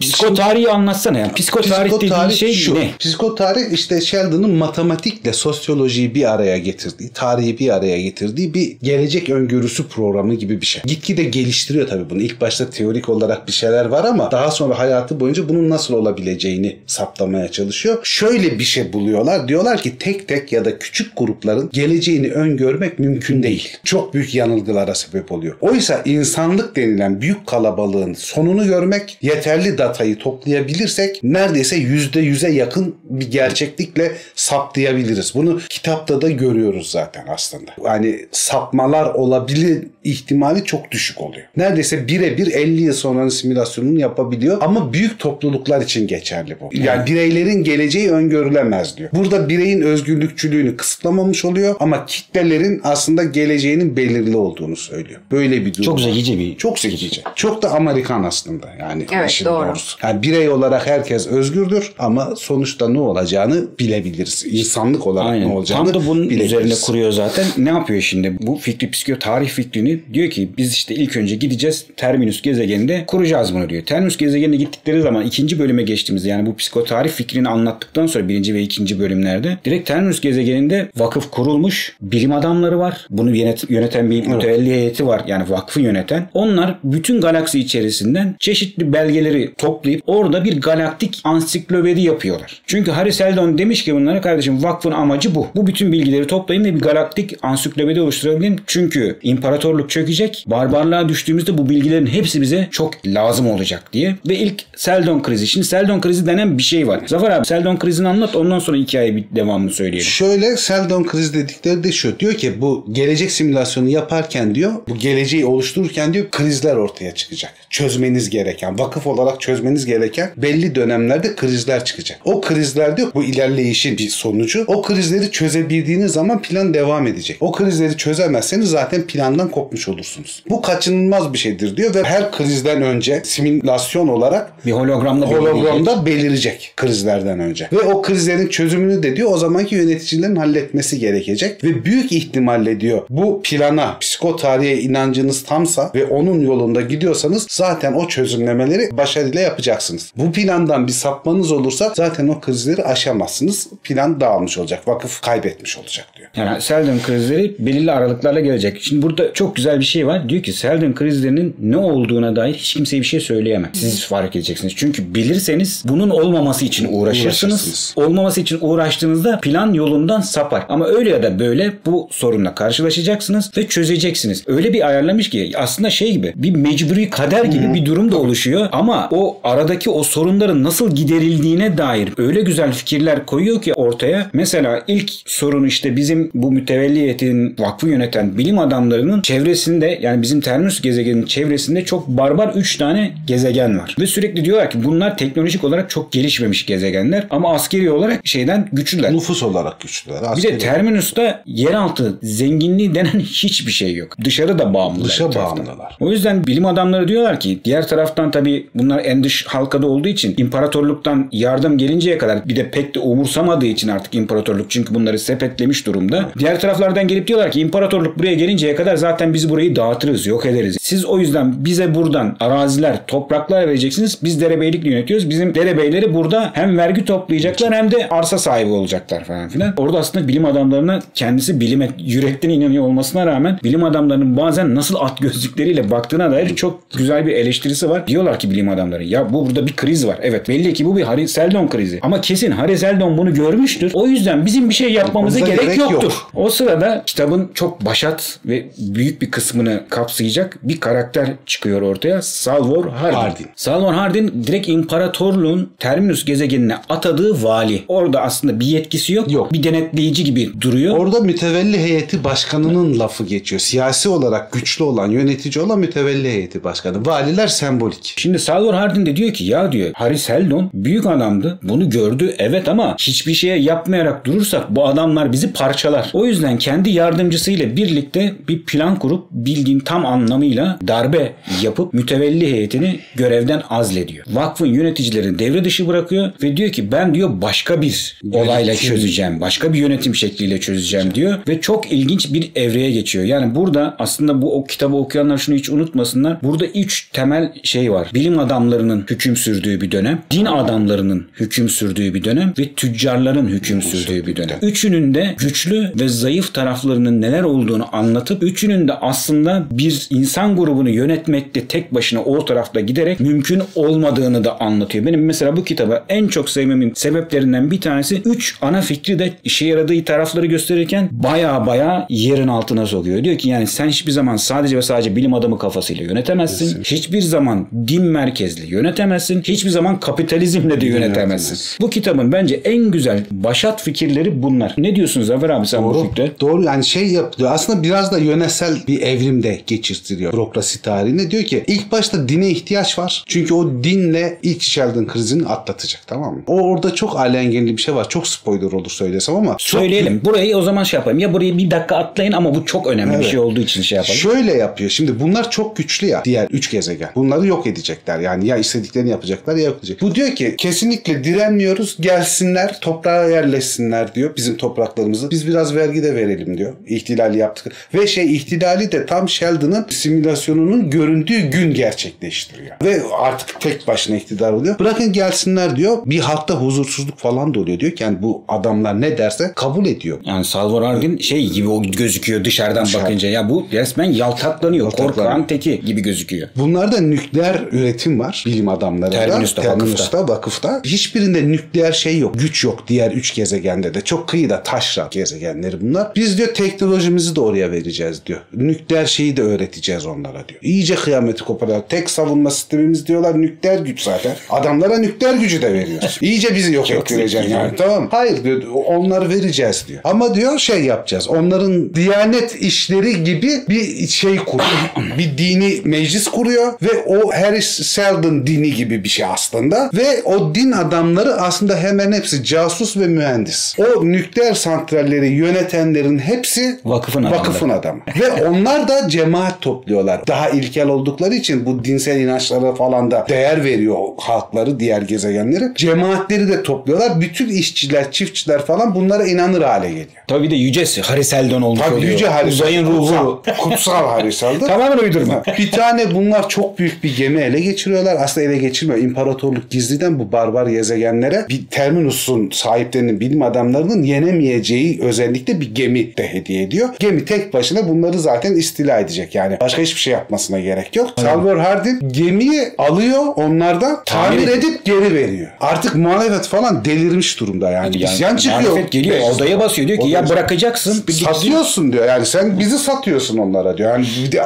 Psikotarihi 0.00 0.70
anlatsana 0.70 1.18
yani. 1.18 1.32
Psikotarih 1.32 1.92
dediğin 1.92 1.98
Psikotarih 2.12 2.34
şey 2.36 2.52
şu. 2.52 2.74
ne? 2.74 2.90
Psikotarih 2.98 3.72
işte 3.72 4.00
Sheldon'ın 4.00 4.50
matematikle 4.50 5.32
sosyolojiyi 5.32 6.14
bir 6.14 6.34
araya 6.34 6.58
getirdiği, 6.58 7.10
tarihi 7.14 7.58
bir 7.58 7.74
araya 7.76 8.00
getirdiği 8.02 8.54
bir 8.54 8.76
gelecek 8.82 9.30
öngörüsü 9.30 9.88
programı 9.88 10.34
gibi 10.34 10.60
bir 10.60 10.66
şey. 10.66 10.82
Gitgide 10.86 11.24
geliştiriyor 11.24 11.88
tabii 11.88 12.10
bunu. 12.10 12.22
İlk 12.22 12.40
başta 12.40 12.70
teorik 12.70 13.08
olarak 13.08 13.48
bir 13.48 13.52
şeyler 13.52 13.84
var 13.84 14.04
ama 14.04 14.30
daha 14.30 14.50
sonra 14.50 14.78
hayatı 14.78 15.20
boyunca 15.20 15.48
bunun 15.48 15.70
nasıl 15.70 15.94
olabileceğini 15.94 16.76
saptamaya 16.86 17.48
çalışıyor. 17.50 17.98
Şöyle 18.02 18.58
bir 18.58 18.64
şey 18.64 18.92
buluyorlar. 18.92 19.48
Diyorlar 19.48 19.82
ki 19.82 19.98
tek 19.98 20.28
tek 20.28 20.52
ya 20.52 20.64
da 20.64 20.78
küçük 20.78 21.16
grupların 21.16 21.70
geleceğini 21.72 22.30
öngörmek 22.32 22.98
mümkün 22.98 23.42
değil. 23.42 23.76
Çok 23.84 24.14
büyük 24.14 24.34
yanılgılara 24.34 24.94
sebep 24.94 25.32
oluyor. 25.32 25.56
Oysa 25.60 26.02
insanlık 26.04 26.65
denilen 26.76 27.20
büyük 27.20 27.46
kalabalığın 27.46 28.14
sonunu 28.14 28.66
görmek 28.66 29.18
yeterli 29.22 29.78
datayı 29.78 30.18
toplayabilirsek 30.18 31.20
neredeyse 31.22 31.76
yüzde 31.76 32.20
yüze 32.20 32.50
yakın 32.52 32.94
bir 33.04 33.30
gerçeklikle 33.30 34.12
saptayabiliriz. 34.34 35.32
Bunu 35.34 35.60
kitapta 35.68 36.22
da 36.22 36.30
görüyoruz 36.30 36.90
zaten 36.90 37.24
aslında. 37.28 37.70
Yani 37.84 38.26
sapmalar 38.32 39.14
olabilir 39.14 39.86
ihtimali 40.04 40.64
çok 40.64 40.90
düşük 40.90 41.20
oluyor. 41.20 41.46
Neredeyse 41.56 42.08
birebir 42.08 42.46
50 42.46 42.82
yıl 42.82 42.92
sonranın 42.92 43.28
simülasyonunu 43.28 43.98
yapabiliyor 44.00 44.58
ama 44.60 44.92
büyük 44.92 45.18
topluluklar 45.18 45.80
için 45.80 46.06
geçerli 46.06 46.56
bu. 46.60 46.70
Yani 46.72 47.06
bireylerin 47.06 47.64
geleceği 47.64 48.10
öngörülemez 48.10 48.96
diyor. 48.96 49.10
Burada 49.12 49.48
bireyin 49.48 49.80
özgürlükçülüğünü 49.80 50.76
kısıtlamamış 50.76 51.44
oluyor 51.44 51.76
ama 51.80 52.06
kitlelerin 52.06 52.80
aslında 52.84 53.24
geleceğinin 53.24 53.96
belirli 53.96 54.36
olduğunu 54.36 54.76
söylüyor. 54.76 55.20
Böyle 55.30 55.66
bir 55.66 55.74
durum. 55.74 55.84
Çok 55.84 56.00
zekice 56.00 56.38
bir 56.38 56.55
Çok 56.58 56.78
zekice. 56.78 57.22
Çok 57.34 57.62
da 57.62 57.70
Amerikan 57.70 58.22
aslında 58.24 58.66
yani. 58.80 59.06
Evet, 59.12 59.30
işin 59.30 59.44
doğru. 59.44 59.66
doğrusu. 59.68 59.98
Yani 60.02 60.22
birey 60.22 60.48
olarak 60.48 60.86
herkes 60.86 61.26
özgürdür 61.26 61.92
ama 61.98 62.34
sonuçta 62.36 62.88
ne 62.88 63.00
olacağını 63.00 63.64
bilebiliriz. 63.78 64.44
İnsanlık 64.50 65.06
olarak 65.06 65.26
Aynen. 65.30 65.48
ne 65.48 65.52
olacağını 65.52 65.92
Tam 65.92 66.02
da 66.02 66.06
bunun 66.06 66.22
bilebiliriz. 66.30 66.52
üzerine 66.52 66.74
kuruyor 66.86 67.12
zaten. 67.12 67.46
Ne 67.58 67.68
yapıyor 67.68 68.00
şimdi? 68.00 68.36
Bu 68.40 68.56
fikri 68.56 68.90
psikio 68.90 69.18
tarih 69.18 69.48
fikrini 69.48 70.00
diyor 70.14 70.30
ki 70.30 70.48
biz 70.58 70.72
işte 70.72 70.94
ilk 70.94 71.16
önce 71.16 71.36
gideceğiz 71.36 71.86
Terminus 71.96 72.42
gezegeninde 72.42 73.04
kuracağız 73.06 73.54
bunu 73.54 73.68
diyor. 73.68 73.82
Terminus 73.84 74.16
gezegenine 74.16 74.56
gittikleri 74.56 75.02
zaman 75.02 75.24
ikinci 75.26 75.58
bölüme 75.58 75.82
geçtiğimizde 75.82 76.28
yani 76.28 76.46
bu 76.46 76.56
psikotarih 76.56 77.10
fikrini 77.10 77.48
anlattıktan 77.48 78.06
sonra 78.06 78.28
birinci 78.28 78.54
ve 78.54 78.62
ikinci 78.62 78.98
bölümlerde 78.98 79.58
direkt 79.64 79.88
Terminus 79.88 80.20
gezegeninde 80.20 80.88
vakıf 80.96 81.30
kurulmuş. 81.30 81.96
Bilim 82.00 82.32
adamları 82.32 82.78
var. 82.78 83.06
Bunu 83.10 83.30
yönet- 83.36 83.70
yöneten 83.70 84.10
bir 84.10 84.26
mütevelli 84.26 84.70
heyeti 84.70 85.06
var. 85.06 85.22
Yani 85.26 85.50
vakfı 85.50 85.80
yöneten. 85.80 86.28
Onlar 86.36 86.78
bütün 86.84 87.20
galaksi 87.20 87.60
içerisinden 87.60 88.36
çeşitli 88.38 88.92
belgeleri 88.92 89.54
toplayıp 89.58 90.02
orada 90.06 90.44
bir 90.44 90.60
galaktik 90.60 91.20
ansiklopedi 91.24 92.00
yapıyorlar. 92.00 92.62
Çünkü 92.66 92.90
Harry 92.90 93.12
Seldon 93.12 93.58
demiş 93.58 93.84
ki 93.84 93.94
bunlara 93.94 94.20
kardeşim 94.20 94.62
vakfın 94.62 94.90
amacı 94.90 95.34
bu. 95.34 95.46
Bu 95.54 95.66
bütün 95.66 95.92
bilgileri 95.92 96.26
toplayın 96.26 96.64
ve 96.64 96.74
bir 96.74 96.80
galaktik 96.80 97.32
ansiklopedi 97.42 98.00
oluşturabilin. 98.00 98.60
Çünkü 98.66 99.18
imparatorluk 99.22 99.90
çökecek. 99.90 100.44
Barbarlığa 100.46 101.08
düştüğümüzde 101.08 101.58
bu 101.58 101.68
bilgilerin 101.68 102.06
hepsi 102.06 102.42
bize 102.42 102.68
çok 102.70 103.06
lazım 103.06 103.50
olacak 103.50 103.92
diye. 103.92 104.16
Ve 104.28 104.36
ilk 104.36 104.62
Seldon 104.76 105.22
krizi. 105.22 105.46
Şimdi 105.46 105.66
Seldon 105.66 106.00
krizi 106.00 106.26
denen 106.26 106.58
bir 106.58 106.62
şey 106.62 106.88
var. 106.88 107.00
Zafer 107.06 107.30
abi 107.30 107.46
Seldon 107.46 107.76
krizini 107.76 108.08
anlat 108.08 108.36
ondan 108.36 108.58
sonra 108.58 108.76
hikaye 108.76 109.16
bir 109.16 109.24
devamını 109.36 109.70
söyleyelim. 109.70 110.08
Şöyle 110.08 110.56
Seldon 110.56 111.04
kriz 111.04 111.34
dedikleri 111.34 111.84
de 111.84 111.92
şu. 111.92 112.18
Diyor 112.18 112.34
ki 112.34 112.60
bu 112.60 112.86
gelecek 112.92 113.30
simülasyonu 113.30 113.88
yaparken 113.88 114.54
diyor 114.54 114.72
bu 114.88 114.96
geleceği 114.96 115.46
oluştururken 115.46 116.14
diyor 116.14 116.25
krizler 116.30 116.76
ortaya 116.76 117.14
çıkacak. 117.14 117.54
Çözmeniz 117.70 118.30
gereken, 118.30 118.78
vakıf 118.78 119.06
olarak 119.06 119.40
çözmeniz 119.40 119.86
gereken 119.86 120.30
belli 120.36 120.74
dönemlerde 120.74 121.36
krizler 121.36 121.84
çıkacak. 121.84 122.20
O 122.24 122.40
krizler 122.40 122.96
diyor 122.96 123.08
bu 123.14 123.24
ilerleyişin 123.24 123.98
bir 123.98 124.08
sonucu. 124.08 124.64
O 124.66 124.82
krizleri 124.82 125.30
çözebildiğiniz 125.30 126.12
zaman 126.12 126.42
plan 126.42 126.74
devam 126.74 127.06
edecek. 127.06 127.36
O 127.40 127.52
krizleri 127.52 127.96
çözemezseniz 127.96 128.70
zaten 128.70 129.02
plandan 129.06 129.50
kopmuş 129.50 129.88
olursunuz. 129.88 130.42
Bu 130.50 130.62
kaçınılmaz 130.62 131.32
bir 131.32 131.38
şeydir 131.38 131.76
diyor 131.76 131.94
ve 131.94 132.02
her 132.02 132.32
krizden 132.32 132.82
önce 132.82 133.22
simülasyon 133.24 134.08
olarak 134.08 134.66
Bir 134.66 134.72
hologramla 134.72 135.26
hologramda 135.26 136.06
belirecek 136.06 136.72
krizlerden 136.76 137.40
önce. 137.40 137.68
Ve 137.72 137.78
o 137.78 138.02
krizlerin 138.02 138.48
çözümünü 138.48 139.02
de 139.02 139.16
diyor 139.16 139.32
o 139.32 139.38
zamanki 139.38 139.74
yöneticilerin 139.74 140.36
halletmesi 140.36 140.98
gerekecek. 140.98 141.64
Ve 141.64 141.84
büyük 141.84 142.12
ihtimalle 142.12 142.80
diyor 142.80 143.02
bu 143.10 143.42
plana, 143.42 143.98
psikotarihe 143.98 144.80
inancınız 144.80 145.44
tamsa 145.44 145.90
ve 145.94 146.06
onun 146.16 146.40
yolunda 146.40 146.80
gidiyorsanız 146.80 147.46
zaten 147.50 147.92
o 147.92 148.08
çözümlemeleri 148.08 148.96
başarıyla 148.96 149.40
yapacaksınız. 149.40 150.12
Bu 150.16 150.32
plandan 150.32 150.86
bir 150.86 150.92
sapmanız 150.92 151.52
olursa 151.52 151.92
zaten 151.96 152.28
o 152.28 152.40
krizleri 152.40 152.84
aşamazsınız. 152.84 153.68
Plan 153.84 154.20
dağılmış 154.20 154.58
olacak. 154.58 154.88
Vakıf 154.88 155.20
kaybetmiş 155.20 155.78
olacak 155.78 156.06
diyor. 156.16 156.28
Yani 156.36 156.60
Seldon 156.60 156.98
krizleri 157.06 157.56
belirli 157.58 157.92
aralıklarla 157.92 158.40
gelecek. 158.40 158.78
Şimdi 158.82 159.02
burada 159.02 159.32
çok 159.32 159.56
güzel 159.56 159.80
bir 159.80 159.84
şey 159.84 160.06
var. 160.06 160.28
Diyor 160.28 160.42
ki 160.42 160.52
Seldon 160.52 160.92
krizlerinin 160.92 161.56
ne 161.60 161.76
olduğuna 161.76 162.36
dair 162.36 162.54
hiç 162.54 162.74
kimseye 162.74 163.00
bir 163.00 163.06
şey 163.06 163.20
söyleyemem. 163.20 163.70
Siz 163.72 164.06
fark 164.06 164.36
edeceksiniz. 164.36 164.72
Çünkü 164.76 165.14
bilirseniz 165.14 165.82
bunun 165.88 166.10
olmaması 166.10 166.64
için 166.64 166.88
uğraşırsınız. 166.92 167.52
Uğraşırsınız. 167.54 167.94
Olmaması 167.96 168.40
için 168.40 168.58
uğraştığınızda 168.60 169.40
plan 169.40 169.72
yolundan 169.72 170.20
sapar. 170.20 170.62
Ama 170.68 170.86
öyle 170.86 171.10
ya 171.10 171.22
da 171.22 171.38
böyle 171.38 171.72
bu 171.86 172.08
sorunla 172.10 172.54
karşılaşacaksınız 172.54 173.50
ve 173.56 173.66
çözeceksiniz. 173.66 174.44
Öyle 174.46 174.72
bir 174.72 174.88
ayarlamış 174.88 175.30
ki 175.30 175.52
aslında 175.56 175.90
şey 175.90 176.05
şey 176.06 176.12
gibi 176.12 176.32
bir 176.36 176.50
mecburi 176.56 177.10
kader 177.10 177.44
gibi 177.44 177.74
bir 177.74 177.86
durum 177.86 178.12
da 178.12 178.16
oluşuyor 178.18 178.68
ama 178.72 179.08
o 179.12 179.38
aradaki 179.44 179.90
o 179.90 180.02
sorunların 180.02 180.62
nasıl 180.62 180.94
giderildiğine 180.94 181.78
dair 181.78 182.08
öyle 182.18 182.40
güzel 182.42 182.72
fikirler 182.72 183.26
koyuyor 183.26 183.62
ki 183.62 183.74
ortaya. 183.74 184.30
Mesela 184.32 184.82
ilk 184.86 185.10
sorun 185.26 185.64
işte 185.66 185.96
bizim 185.96 186.30
bu 186.34 186.52
mütevelliyetin 186.52 187.56
vakfı 187.58 187.88
yöneten 187.88 188.38
bilim 188.38 188.58
adamlarının 188.58 189.22
çevresinde 189.22 189.98
yani 190.02 190.22
bizim 190.22 190.40
Terminus 190.40 190.80
gezegeninin 190.80 191.26
çevresinde 191.26 191.84
çok 191.84 192.08
barbar 192.08 192.48
3 192.54 192.76
tane 192.76 193.12
gezegen 193.26 193.78
var. 193.78 193.96
Ve 194.00 194.06
sürekli 194.06 194.44
diyorlar 194.44 194.70
ki 194.70 194.84
bunlar 194.84 195.18
teknolojik 195.18 195.64
olarak 195.64 195.90
çok 195.90 196.12
gelişmemiş 196.12 196.66
gezegenler 196.66 197.26
ama 197.30 197.54
askeri 197.54 197.90
olarak 197.90 198.26
şeyden 198.26 198.68
güçlüler. 198.72 199.12
Nüfus 199.12 199.42
olarak 199.42 199.80
güçlüler. 199.80 200.18
Bir 200.36 200.42
de 200.42 200.48
askeri- 200.48 200.58
Terminus'ta 200.58 201.42
yeraltı 201.46 202.18
zenginliği 202.22 202.94
denen 202.94 203.20
hiçbir 203.20 203.72
şey 203.72 203.94
yok. 203.94 204.16
Dışarı 204.24 204.58
da 204.58 204.74
bağımlılar. 204.74 205.04
Dışa 205.08 205.34
bağımlılar. 205.34 205.95
O 206.00 206.10
yüzden 206.10 206.46
bilim 206.46 206.66
adamları 206.66 207.08
diyorlar 207.08 207.40
ki 207.40 207.60
diğer 207.64 207.88
taraftan 207.88 208.30
tabii 208.30 208.66
bunlar 208.74 209.02
en 209.04 209.24
dış 209.24 209.46
halkada 209.46 209.86
olduğu 209.86 210.08
için 210.08 210.34
imparatorluktan 210.36 211.28
yardım 211.32 211.78
gelinceye 211.78 212.18
kadar 212.18 212.48
bir 212.48 212.56
de 212.56 212.70
pek 212.70 212.94
de 212.94 212.98
umursamadığı 213.00 213.66
için 213.66 213.88
artık 213.88 214.14
imparatorluk 214.14 214.70
çünkü 214.70 214.94
bunları 214.94 215.18
sepetlemiş 215.18 215.86
durumda. 215.86 216.30
Diğer 216.38 216.60
taraflardan 216.60 217.08
gelip 217.08 217.26
diyorlar 217.26 217.50
ki 217.50 217.60
imparatorluk 217.60 218.18
buraya 218.18 218.34
gelinceye 218.34 218.74
kadar 218.74 218.96
zaten 218.96 219.34
biz 219.34 219.50
burayı 219.50 219.76
dağıtırız, 219.76 220.26
yok 220.26 220.46
ederiz. 220.46 220.76
Siz 220.80 221.04
o 221.04 221.18
yüzden 221.18 221.64
bize 221.64 221.94
buradan 221.94 222.36
araziler, 222.40 223.06
topraklar 223.06 223.68
vereceksiniz. 223.68 224.18
Biz 224.24 224.40
derebeylikle 224.40 224.90
yönetiyoruz. 224.90 225.30
Bizim 225.30 225.54
derebeyleri 225.54 226.14
burada 226.14 226.50
hem 226.52 226.78
vergi 226.78 227.04
toplayacaklar 227.04 227.74
hem 227.74 227.90
de 227.90 228.08
arsa 228.08 228.38
sahibi 228.38 228.70
olacaklar 228.70 229.24
falan 229.24 229.48
filan. 229.48 229.74
Orada 229.76 229.98
aslında 229.98 230.28
bilim 230.28 230.44
adamlarına 230.44 230.98
kendisi 231.14 231.60
bilime 231.60 231.90
yürekten 231.98 232.50
inanıyor 232.50 232.84
olmasına 232.84 233.26
rağmen 233.26 233.58
bilim 233.64 233.84
adamlarının 233.84 234.36
bazen 234.36 234.74
nasıl 234.74 234.96
at 235.00 235.20
gözlükleriyle 235.20 235.85
baktığına 235.90 236.30
dair 236.30 236.56
çok 236.56 236.80
güzel 236.96 237.26
bir 237.26 237.32
eleştirisi 237.32 237.90
var. 237.90 238.06
Diyorlar 238.06 238.38
ki 238.38 238.50
bilim 238.50 238.68
adamları 238.68 239.04
ya 239.04 239.32
bu 239.32 239.46
burada 239.46 239.66
bir 239.66 239.76
kriz 239.76 240.06
var. 240.06 240.18
Evet 240.22 240.48
belli 240.48 240.72
ki 240.74 240.84
bu 240.84 240.96
bir 240.96 241.02
Harry 241.02 241.28
Seldon 241.28 241.68
krizi. 241.68 241.98
Ama 242.02 242.20
kesin 242.20 242.50
Harry 242.50 242.78
Seldon 242.78 243.18
bunu 243.18 243.34
görmüştür. 243.34 243.90
O 243.94 244.06
yüzden 244.06 244.46
bizim 244.46 244.68
bir 244.68 244.74
şey 244.74 244.92
yapmamıza 244.92 245.38
Yapmamıza 245.38 245.62
gerek, 245.64 245.76
gerek 245.76 245.90
yoktur. 245.92 246.10
yok. 246.10 246.30
O 246.34 246.50
sırada 246.50 247.02
kitabın 247.06 247.50
çok 247.54 247.84
başat 247.84 248.38
ve 248.46 248.66
büyük 248.78 249.22
bir 249.22 249.30
kısmını 249.30 249.82
kapsayacak 249.88 250.58
bir 250.62 250.80
karakter 250.80 251.32
çıkıyor 251.46 251.82
ortaya. 251.82 252.22
Salvor 252.22 252.88
Hardin. 252.88 253.16
Hardin. 253.16 253.46
Salvor 253.56 253.92
Hardin 253.94 254.44
direkt 254.46 254.68
imparatorluğun 254.68 255.70
Terminus 255.78 256.24
gezegenine 256.24 256.76
atadığı 256.88 257.42
vali. 257.42 257.82
Orada 257.88 258.20
aslında 258.20 258.60
bir 258.60 258.66
yetkisi 258.66 259.12
yok. 259.12 259.30
Yok. 259.32 259.52
Bir 259.52 259.62
denetleyici 259.62 260.24
gibi 260.24 260.50
duruyor. 260.60 260.96
Orada 260.98 261.20
mütevelli 261.20 261.78
heyeti 261.78 262.24
başkanının 262.24 262.98
lafı 262.98 263.24
geçiyor. 263.24 263.60
Siyasi 263.60 264.08
olarak 264.08 264.52
güçlü 264.52 264.84
olan, 264.84 265.10
yönetici 265.10 265.64
olan 265.64 265.75
mütevelli 265.76 266.28
heyeti 266.28 266.64
başkanı. 266.64 267.06
Valiler 267.06 267.46
sembolik. 267.46 268.14
Şimdi 268.16 268.38
Salvor 268.38 268.74
Hardin 268.74 269.06
de 269.06 269.16
diyor 269.16 269.32
ki 269.32 269.44
ya 269.44 269.72
diyor 269.72 269.90
Harry 269.94 270.18
Seldon 270.18 270.70
büyük 270.74 271.06
adamdı. 271.06 271.58
Bunu 271.62 271.90
gördü 271.90 272.34
evet 272.38 272.68
ama 272.68 272.96
hiçbir 272.98 273.34
şeye 273.34 273.58
yapmayarak 273.58 274.24
durursak 274.24 274.70
bu 274.70 274.86
adamlar 274.86 275.32
bizi 275.32 275.52
parçalar. 275.52 276.10
O 276.12 276.26
yüzden 276.26 276.58
kendi 276.58 276.90
yardımcısıyla 276.90 277.76
birlikte 277.76 278.34
bir 278.48 278.64
plan 278.64 278.98
kurup 278.98 279.26
bildiğin 279.30 279.80
tam 279.80 280.06
anlamıyla 280.06 280.78
darbe 280.88 281.32
yapıp 281.62 281.94
mütevelli 281.94 282.52
heyetini 282.52 283.00
görevden 283.14 283.62
azlediyor. 283.70 284.26
Vakfın 284.30 284.66
yöneticilerini 284.66 285.38
devre 285.38 285.64
dışı 285.64 285.88
bırakıyor 285.88 286.32
ve 286.42 286.56
diyor 286.56 286.72
ki 286.72 286.92
ben 286.92 287.14
diyor 287.14 287.42
başka 287.42 287.82
bir 287.82 288.20
olayla 288.32 288.74
çözeceğim. 288.74 289.40
Başka 289.40 289.72
bir 289.72 289.78
yönetim 289.78 290.14
şekliyle 290.14 290.60
çözeceğim 290.60 291.14
diyor 291.14 291.38
ve 291.48 291.60
çok 291.60 291.92
ilginç 291.92 292.32
bir 292.32 292.50
evreye 292.54 292.90
geçiyor. 292.90 293.24
Yani 293.24 293.54
burada 293.54 293.96
aslında 293.98 294.42
bu 294.42 294.58
o 294.58 294.64
kitabı 294.64 294.96
okuyanlar 294.96 295.38
şunu 295.38 295.56
hiç 295.56 295.65
unutmasınlar. 295.70 296.38
Burada 296.42 296.66
üç 296.66 297.08
temel 297.12 297.52
şey 297.62 297.92
var. 297.92 298.10
Bilim 298.14 298.38
adamlarının 298.38 299.04
hüküm 299.10 299.36
sürdüğü 299.36 299.80
bir 299.80 299.90
dönem, 299.90 300.22
din 300.30 300.44
adamlarının 300.44 301.26
hüküm 301.40 301.68
sürdüğü 301.68 302.14
bir 302.14 302.24
dönem 302.24 302.52
ve 302.58 302.72
tüccarların 302.72 303.46
hüküm 303.46 303.82
sürdüğü 303.82 304.26
bir 304.26 304.36
dönem. 304.36 304.58
Üçünün 304.62 305.14
de 305.14 305.34
güçlü 305.38 305.92
ve 306.00 306.08
zayıf 306.08 306.54
taraflarının 306.54 307.20
neler 307.20 307.42
olduğunu 307.42 307.96
anlatıp 307.96 308.42
üçünün 308.42 308.88
de 308.88 308.92
aslında 308.92 309.64
bir 309.70 310.06
insan 310.10 310.56
grubunu 310.56 310.90
yönetmekte 310.90 311.66
tek 311.66 311.94
başına 311.94 312.20
o 312.24 312.44
tarafta 312.44 312.80
giderek 312.80 313.20
mümkün 313.20 313.62
olmadığını 313.74 314.44
da 314.44 314.60
anlatıyor. 314.60 315.06
Benim 315.06 315.24
mesela 315.24 315.56
bu 315.56 315.64
kitabı 315.64 316.02
en 316.08 316.28
çok 316.28 316.50
sevmemin 316.50 316.92
sebeplerinden 316.94 317.70
bir 317.70 317.80
tanesi 317.80 318.22
3 318.24 318.58
ana 318.60 318.80
fikri 318.80 319.18
de 319.18 319.32
işe 319.44 319.66
yaradığı 319.66 320.04
tarafları 320.04 320.46
gösterirken 320.46 321.08
baya 321.12 321.66
baya 321.66 322.06
yerin 322.08 322.48
altına 322.48 322.86
sokuyor. 322.86 323.24
Diyor 323.24 323.38
ki 323.38 323.48
yani 323.48 323.66
sen 323.66 323.88
hiçbir 323.88 324.12
zaman 324.12 324.36
sadece 324.36 324.76
ve 324.76 324.82
sadece 324.82 325.16
bilim 325.16 325.34
adamı 325.34 325.45
kafasıyla 325.54 326.04
yönetemezsin. 326.04 326.82
Hiçbir 326.84 327.20
zaman 327.22 327.68
din 327.88 328.02
merkezli 328.02 328.74
yönetemezsin. 328.74 329.42
Hiçbir 329.42 329.70
zaman 329.70 330.00
kapitalizmle 330.00 330.80
de 330.80 330.86
yönetemezsin. 330.86 331.06
Yönetemezsin. 331.16 331.76
Bu 331.80 331.90
kitabın 331.90 332.32
bence 332.32 332.54
en 332.64 332.90
güzel 332.90 333.24
başat 333.30 333.82
fikirleri 333.82 334.42
bunlar. 334.42 334.74
Ne 334.78 334.96
diyorsun 334.96 335.22
Zafer 335.22 335.50
abi 335.50 335.66
sen 335.66 335.84
bu 335.84 335.94
Doğru. 335.94 336.08
fikre? 336.08 336.30
Doğru 336.40 336.62
yani 336.62 336.84
şey 336.84 337.06
yapıyor. 337.06 337.50
Aslında 337.52 337.82
biraz 337.82 338.12
da 338.12 338.18
yönetsel 338.18 338.74
bir 338.88 339.00
evrimde 339.02 339.60
geçirtiriyor 339.66 340.32
bürokrasi 340.32 340.82
tarihinde. 340.82 341.30
Diyor 341.30 341.44
ki 341.44 341.64
ilk 341.66 341.92
başta 341.92 342.28
dine 342.28 342.48
ihtiyaç 342.50 342.98
var. 342.98 343.24
Çünkü 343.26 343.54
o 343.54 343.84
dinle 343.84 344.38
ilk 344.42 344.62
Sheldon 344.62 345.06
krizini 345.06 345.46
atlatacak 345.46 346.00
tamam 346.06 346.34
mı? 346.34 346.42
O 346.46 346.60
orada 346.60 346.94
çok 346.94 347.16
alengirli 347.20 347.76
bir 347.76 347.82
şey 347.82 347.94
var. 347.94 348.08
Çok 348.08 348.26
spoiler 348.28 348.72
olur 348.72 348.90
söylesem 348.90 349.34
ama. 349.36 349.50
çok- 349.58 349.80
Söyleyelim. 349.80 350.20
Burayı 350.24 350.56
o 350.56 350.62
zaman 350.62 350.84
şey 350.84 350.98
yapalım. 350.98 351.18
Ya 351.18 351.32
burayı 351.32 351.58
bir 351.58 351.70
dakika 351.70 351.96
atlayın 351.96 352.32
ama 352.32 352.54
bu 352.54 352.64
çok 352.66 352.86
önemli 352.86 353.10
bir 353.10 353.16
Evet. 353.16 353.26
şey 353.30 353.38
olduğu 353.38 353.60
için 353.60 353.82
şey 353.82 353.96
yapalım. 353.96 354.16
Şöyle 354.18 354.52
yapıyor. 354.52 354.90
Şimdi 354.90 355.20
bunlar 355.20 355.35
çok 355.44 355.76
güçlü 355.76 356.06
ya. 356.06 356.22
Diğer 356.24 356.48
üç 356.50 356.70
gezegen. 356.70 357.10
Bunları 357.14 357.46
yok 357.46 357.66
edecekler. 357.66 358.18
Yani 358.20 358.46
ya 358.46 358.56
istediklerini 358.56 359.10
yapacaklar 359.10 359.56
ya 359.56 359.64
yok 359.64 359.78
edecek. 359.78 360.00
Bu 360.00 360.14
diyor 360.14 360.34
ki 360.34 360.54
kesinlikle 360.58 361.24
direnmiyoruz. 361.24 361.96
Gelsinler 362.00 362.80
toprağa 362.80 363.28
yerleşsinler 363.28 364.14
diyor. 364.14 364.36
Bizim 364.36 364.56
topraklarımızı. 364.56 365.30
Biz 365.30 365.48
biraz 365.48 365.74
vergi 365.74 366.02
de 366.02 366.14
verelim 366.14 366.58
diyor. 366.58 366.72
İhtilali 366.86 367.38
yaptık. 367.38 367.72
Ve 367.94 368.06
şey 368.06 368.36
ihtilali 368.36 368.92
de 368.92 369.06
tam 369.06 369.28
Sheldon'ın 369.28 369.86
simülasyonunun 369.90 370.90
göründüğü 370.90 371.38
gün 371.40 371.74
gerçekleştiriyor. 371.74 372.76
Ve 372.84 373.02
artık 373.20 373.60
tek 373.60 373.88
başına 373.88 374.16
iktidar 374.16 374.52
oluyor. 374.52 374.78
Bırakın 374.78 375.12
gelsinler 375.12 375.76
diyor. 375.76 375.98
Bir 376.06 376.20
halkta 376.20 376.54
huzursuzluk 376.54 377.18
falan 377.18 377.54
da 377.54 377.60
oluyor 377.60 377.80
diyor 377.80 377.92
ki 377.92 378.02
yani 378.02 378.22
bu 378.22 378.44
adamlar 378.48 379.00
ne 379.00 379.18
derse 379.18 379.52
kabul 379.56 379.86
ediyor. 379.86 380.18
Yani 380.24 380.44
Salvor 380.44 380.82
Hardin 380.82 381.18
şey 381.18 381.50
gibi 381.50 381.68
o 381.68 381.82
gözüküyor 381.82 382.44
dışarıdan 382.44 382.84
Dışarı. 382.84 383.02
bakınca. 383.04 383.28
Ya 383.28 383.50
bu 383.50 383.66
resmen 383.72 384.04
yaltaklanıyor. 384.12 384.84
Yaltaklanıyor. 384.84 385.25
Korkağın 385.26 385.46
teki 385.46 385.80
gibi 385.80 386.00
gözüküyor. 386.00 386.48
Bunlarda 386.56 387.00
nükleer 387.00 387.60
üretim 387.72 388.20
var 388.20 388.44
bilim 388.46 388.68
adamları 388.68 389.10
Terminus'ta, 389.10 389.62
Terminus'ta, 389.62 390.28
vakıfta. 390.28 390.80
Hiçbirinde 390.84 391.48
nükleer 391.48 391.92
şey 391.92 392.18
yok, 392.18 392.34
güç 392.38 392.64
yok 392.64 392.84
diğer 392.88 393.10
üç 393.10 393.34
gezegende 393.34 393.94
de. 393.94 394.00
Çok 394.00 394.28
kıyıda 394.28 394.62
taşra 394.62 395.08
gezegenleri 395.10 395.80
bunlar. 395.80 396.12
Biz 396.16 396.38
diyor 396.38 396.54
teknolojimizi 396.54 397.36
de 397.36 397.40
oraya 397.40 397.72
vereceğiz 397.72 398.26
diyor. 398.26 398.40
Nükleer 398.52 399.06
şeyi 399.06 399.36
de 399.36 399.42
öğreteceğiz 399.42 400.06
onlara 400.06 400.48
diyor. 400.48 400.60
İyice 400.62 400.94
kıyameti 400.94 401.44
koparıyor. 401.44 401.82
Tek 401.88 402.10
savunma 402.10 402.50
sistemimiz 402.50 403.06
diyorlar 403.06 403.42
nükleer 403.42 403.78
güç 403.78 404.02
zaten. 404.02 404.36
Adamlara 404.50 404.98
nükleer 404.98 405.34
gücü 405.34 405.62
de 405.62 405.72
veriyoruz. 405.72 406.18
İyice 406.22 406.54
bizi 406.54 406.74
yok 406.74 406.90
ettireceksin 406.90 407.50
yani. 407.50 407.76
Tamam. 407.76 408.08
Hayır 408.10 408.44
diyor 408.44 408.62
onları 408.86 409.28
vereceğiz 409.28 409.84
diyor. 409.88 410.00
Ama 410.04 410.34
diyor 410.34 410.58
şey 410.58 410.84
yapacağız. 410.84 411.28
Onların 411.28 411.94
diyanet 411.94 412.54
işleri 412.54 413.24
gibi 413.24 413.50
bir 413.68 414.06
şey 414.06 414.36
kuruyor. 414.36 414.68
bir 415.18 415.38
dini 415.38 415.80
meclis 415.84 416.28
kuruyor 416.28 416.72
ve 416.82 417.04
o 417.06 417.32
Harry 417.32 417.62
Seldon 417.62 418.46
dini 418.46 418.74
gibi 418.74 419.04
bir 419.04 419.08
şey 419.08 419.24
aslında. 419.26 419.90
Ve 419.94 420.22
o 420.24 420.54
din 420.54 420.72
adamları 420.72 421.34
aslında 421.34 421.76
hemen 421.76 422.12
hepsi 422.12 422.44
casus 422.44 422.96
ve 422.96 423.06
mühendis. 423.06 423.76
O 423.78 424.04
nükleer 424.04 424.54
santralleri 424.54 425.28
yönetenlerin 425.28 426.18
hepsi 426.18 426.80
Vakıfın 426.84 427.24
vakıfın 427.30 427.68
adamı. 427.68 428.00
ve 428.20 428.32
onlar 428.48 428.88
da 428.88 429.08
cemaat 429.08 429.60
topluyorlar. 429.60 430.26
Daha 430.26 430.50
ilkel 430.50 430.88
oldukları 430.88 431.34
için 431.34 431.66
bu 431.66 431.84
dinsel 431.84 432.20
inançlara 432.20 432.74
falan 432.74 433.10
da 433.10 433.26
değer 433.28 433.64
veriyor 433.64 433.96
halkları, 434.18 434.80
diğer 434.80 435.02
gezegenleri. 435.02 435.64
Cemaatleri 435.74 436.48
de 436.48 436.62
topluyorlar. 436.62 437.20
Bütün 437.20 437.48
işçiler, 437.48 438.12
çiftçiler 438.12 438.66
falan 438.66 438.94
bunlara 438.94 439.26
inanır 439.26 439.62
hale 439.62 439.88
geliyor. 439.88 440.06
Tabii 440.28 440.50
de 440.50 440.54
yücesi 440.56 441.02
Harry 441.02 441.24
Seldon 441.24 441.62
olmuş 441.62 441.80
Tabii 441.84 441.94
oluyor. 441.94 442.12
Yüce 442.12 442.28
Harry 442.28 442.48
Uzayın 442.48 442.86
ruhu. 442.86 443.42
Kutsal, 443.44 443.70
kutsal 443.70 444.08
Harry 444.08 444.32
Seldon. 444.32 444.66
Tamamen 444.66 444.98
uydurma. 445.06 445.42
Bir 445.58 445.70
tane 445.70 446.14
bunlar 446.14 446.48
çok 446.48 446.78
büyük 446.78 447.04
bir 447.04 447.16
gemi 447.16 447.40
ele 447.40 447.60
geçiriyorlar. 447.60 448.16
Aslında 448.20 448.46
ele 448.46 448.58
geçirmiyor. 448.58 449.00
İmparatorluk 449.00 449.70
gizliden 449.70 450.18
bu 450.18 450.32
barbar 450.32 450.66
gezegenlere 450.66 451.46
bir 451.48 451.66
Terminus'un 451.70 452.50
sahiplerinin 452.52 453.20
bilim 453.20 453.42
adamlarının 453.42 454.02
yenemeyeceği 454.02 455.00
özellikle 455.02 455.60
bir 455.60 455.74
gemi 455.74 456.16
de 456.16 456.32
hediye 456.32 456.62
ediyor. 456.62 456.88
Gemi 456.98 457.24
tek 457.24 457.54
başına 457.54 457.88
bunları 457.88 458.18
zaten 458.18 458.54
istila 458.54 458.98
edecek. 459.00 459.34
Yani 459.34 459.56
başka 459.60 459.82
hiçbir 459.82 460.00
şey 460.00 460.12
yapmasına 460.12 460.60
gerek 460.60 460.96
yok. 460.96 461.10
Salvor 461.20 461.56
Hardin 461.56 462.08
gemiyi 462.08 462.62
alıyor 462.78 463.22
onlardan 463.36 463.98
tamir 464.06 464.38
Tamir 464.46 464.48
edip 464.58 464.84
geri 464.84 465.14
veriyor. 465.14 465.48
Artık 465.60 465.94
muhalefet 465.94 466.46
falan 466.46 466.84
delirmiş 466.84 467.40
durumda 467.40 467.70
yani. 467.70 467.98
Yani 467.98 468.12
İsyan 468.14 468.36
çıkıyor. 468.36 468.60
muhalefet 468.60 468.92
geliyor 468.92 469.16
Mecliste. 469.16 469.44
odaya 469.44 469.60
basıyor 469.60 469.88
diyor 469.88 470.00
ki 470.00 470.08
ya 470.08 470.20
Odaya- 470.20 470.28
bırakacaksın. 470.28 471.04
Bir 471.08 471.12
git- 471.12 471.24
Satıyorsun 471.28 471.92
diyor 471.92 472.06
yani 472.08 472.26
sen 472.26 472.58
bizi 472.58 472.78
satıyorsun 472.78 473.38
onlara 473.38 473.78
diyor. 473.78 473.90
Yani 473.90 474.06
de 474.32 474.42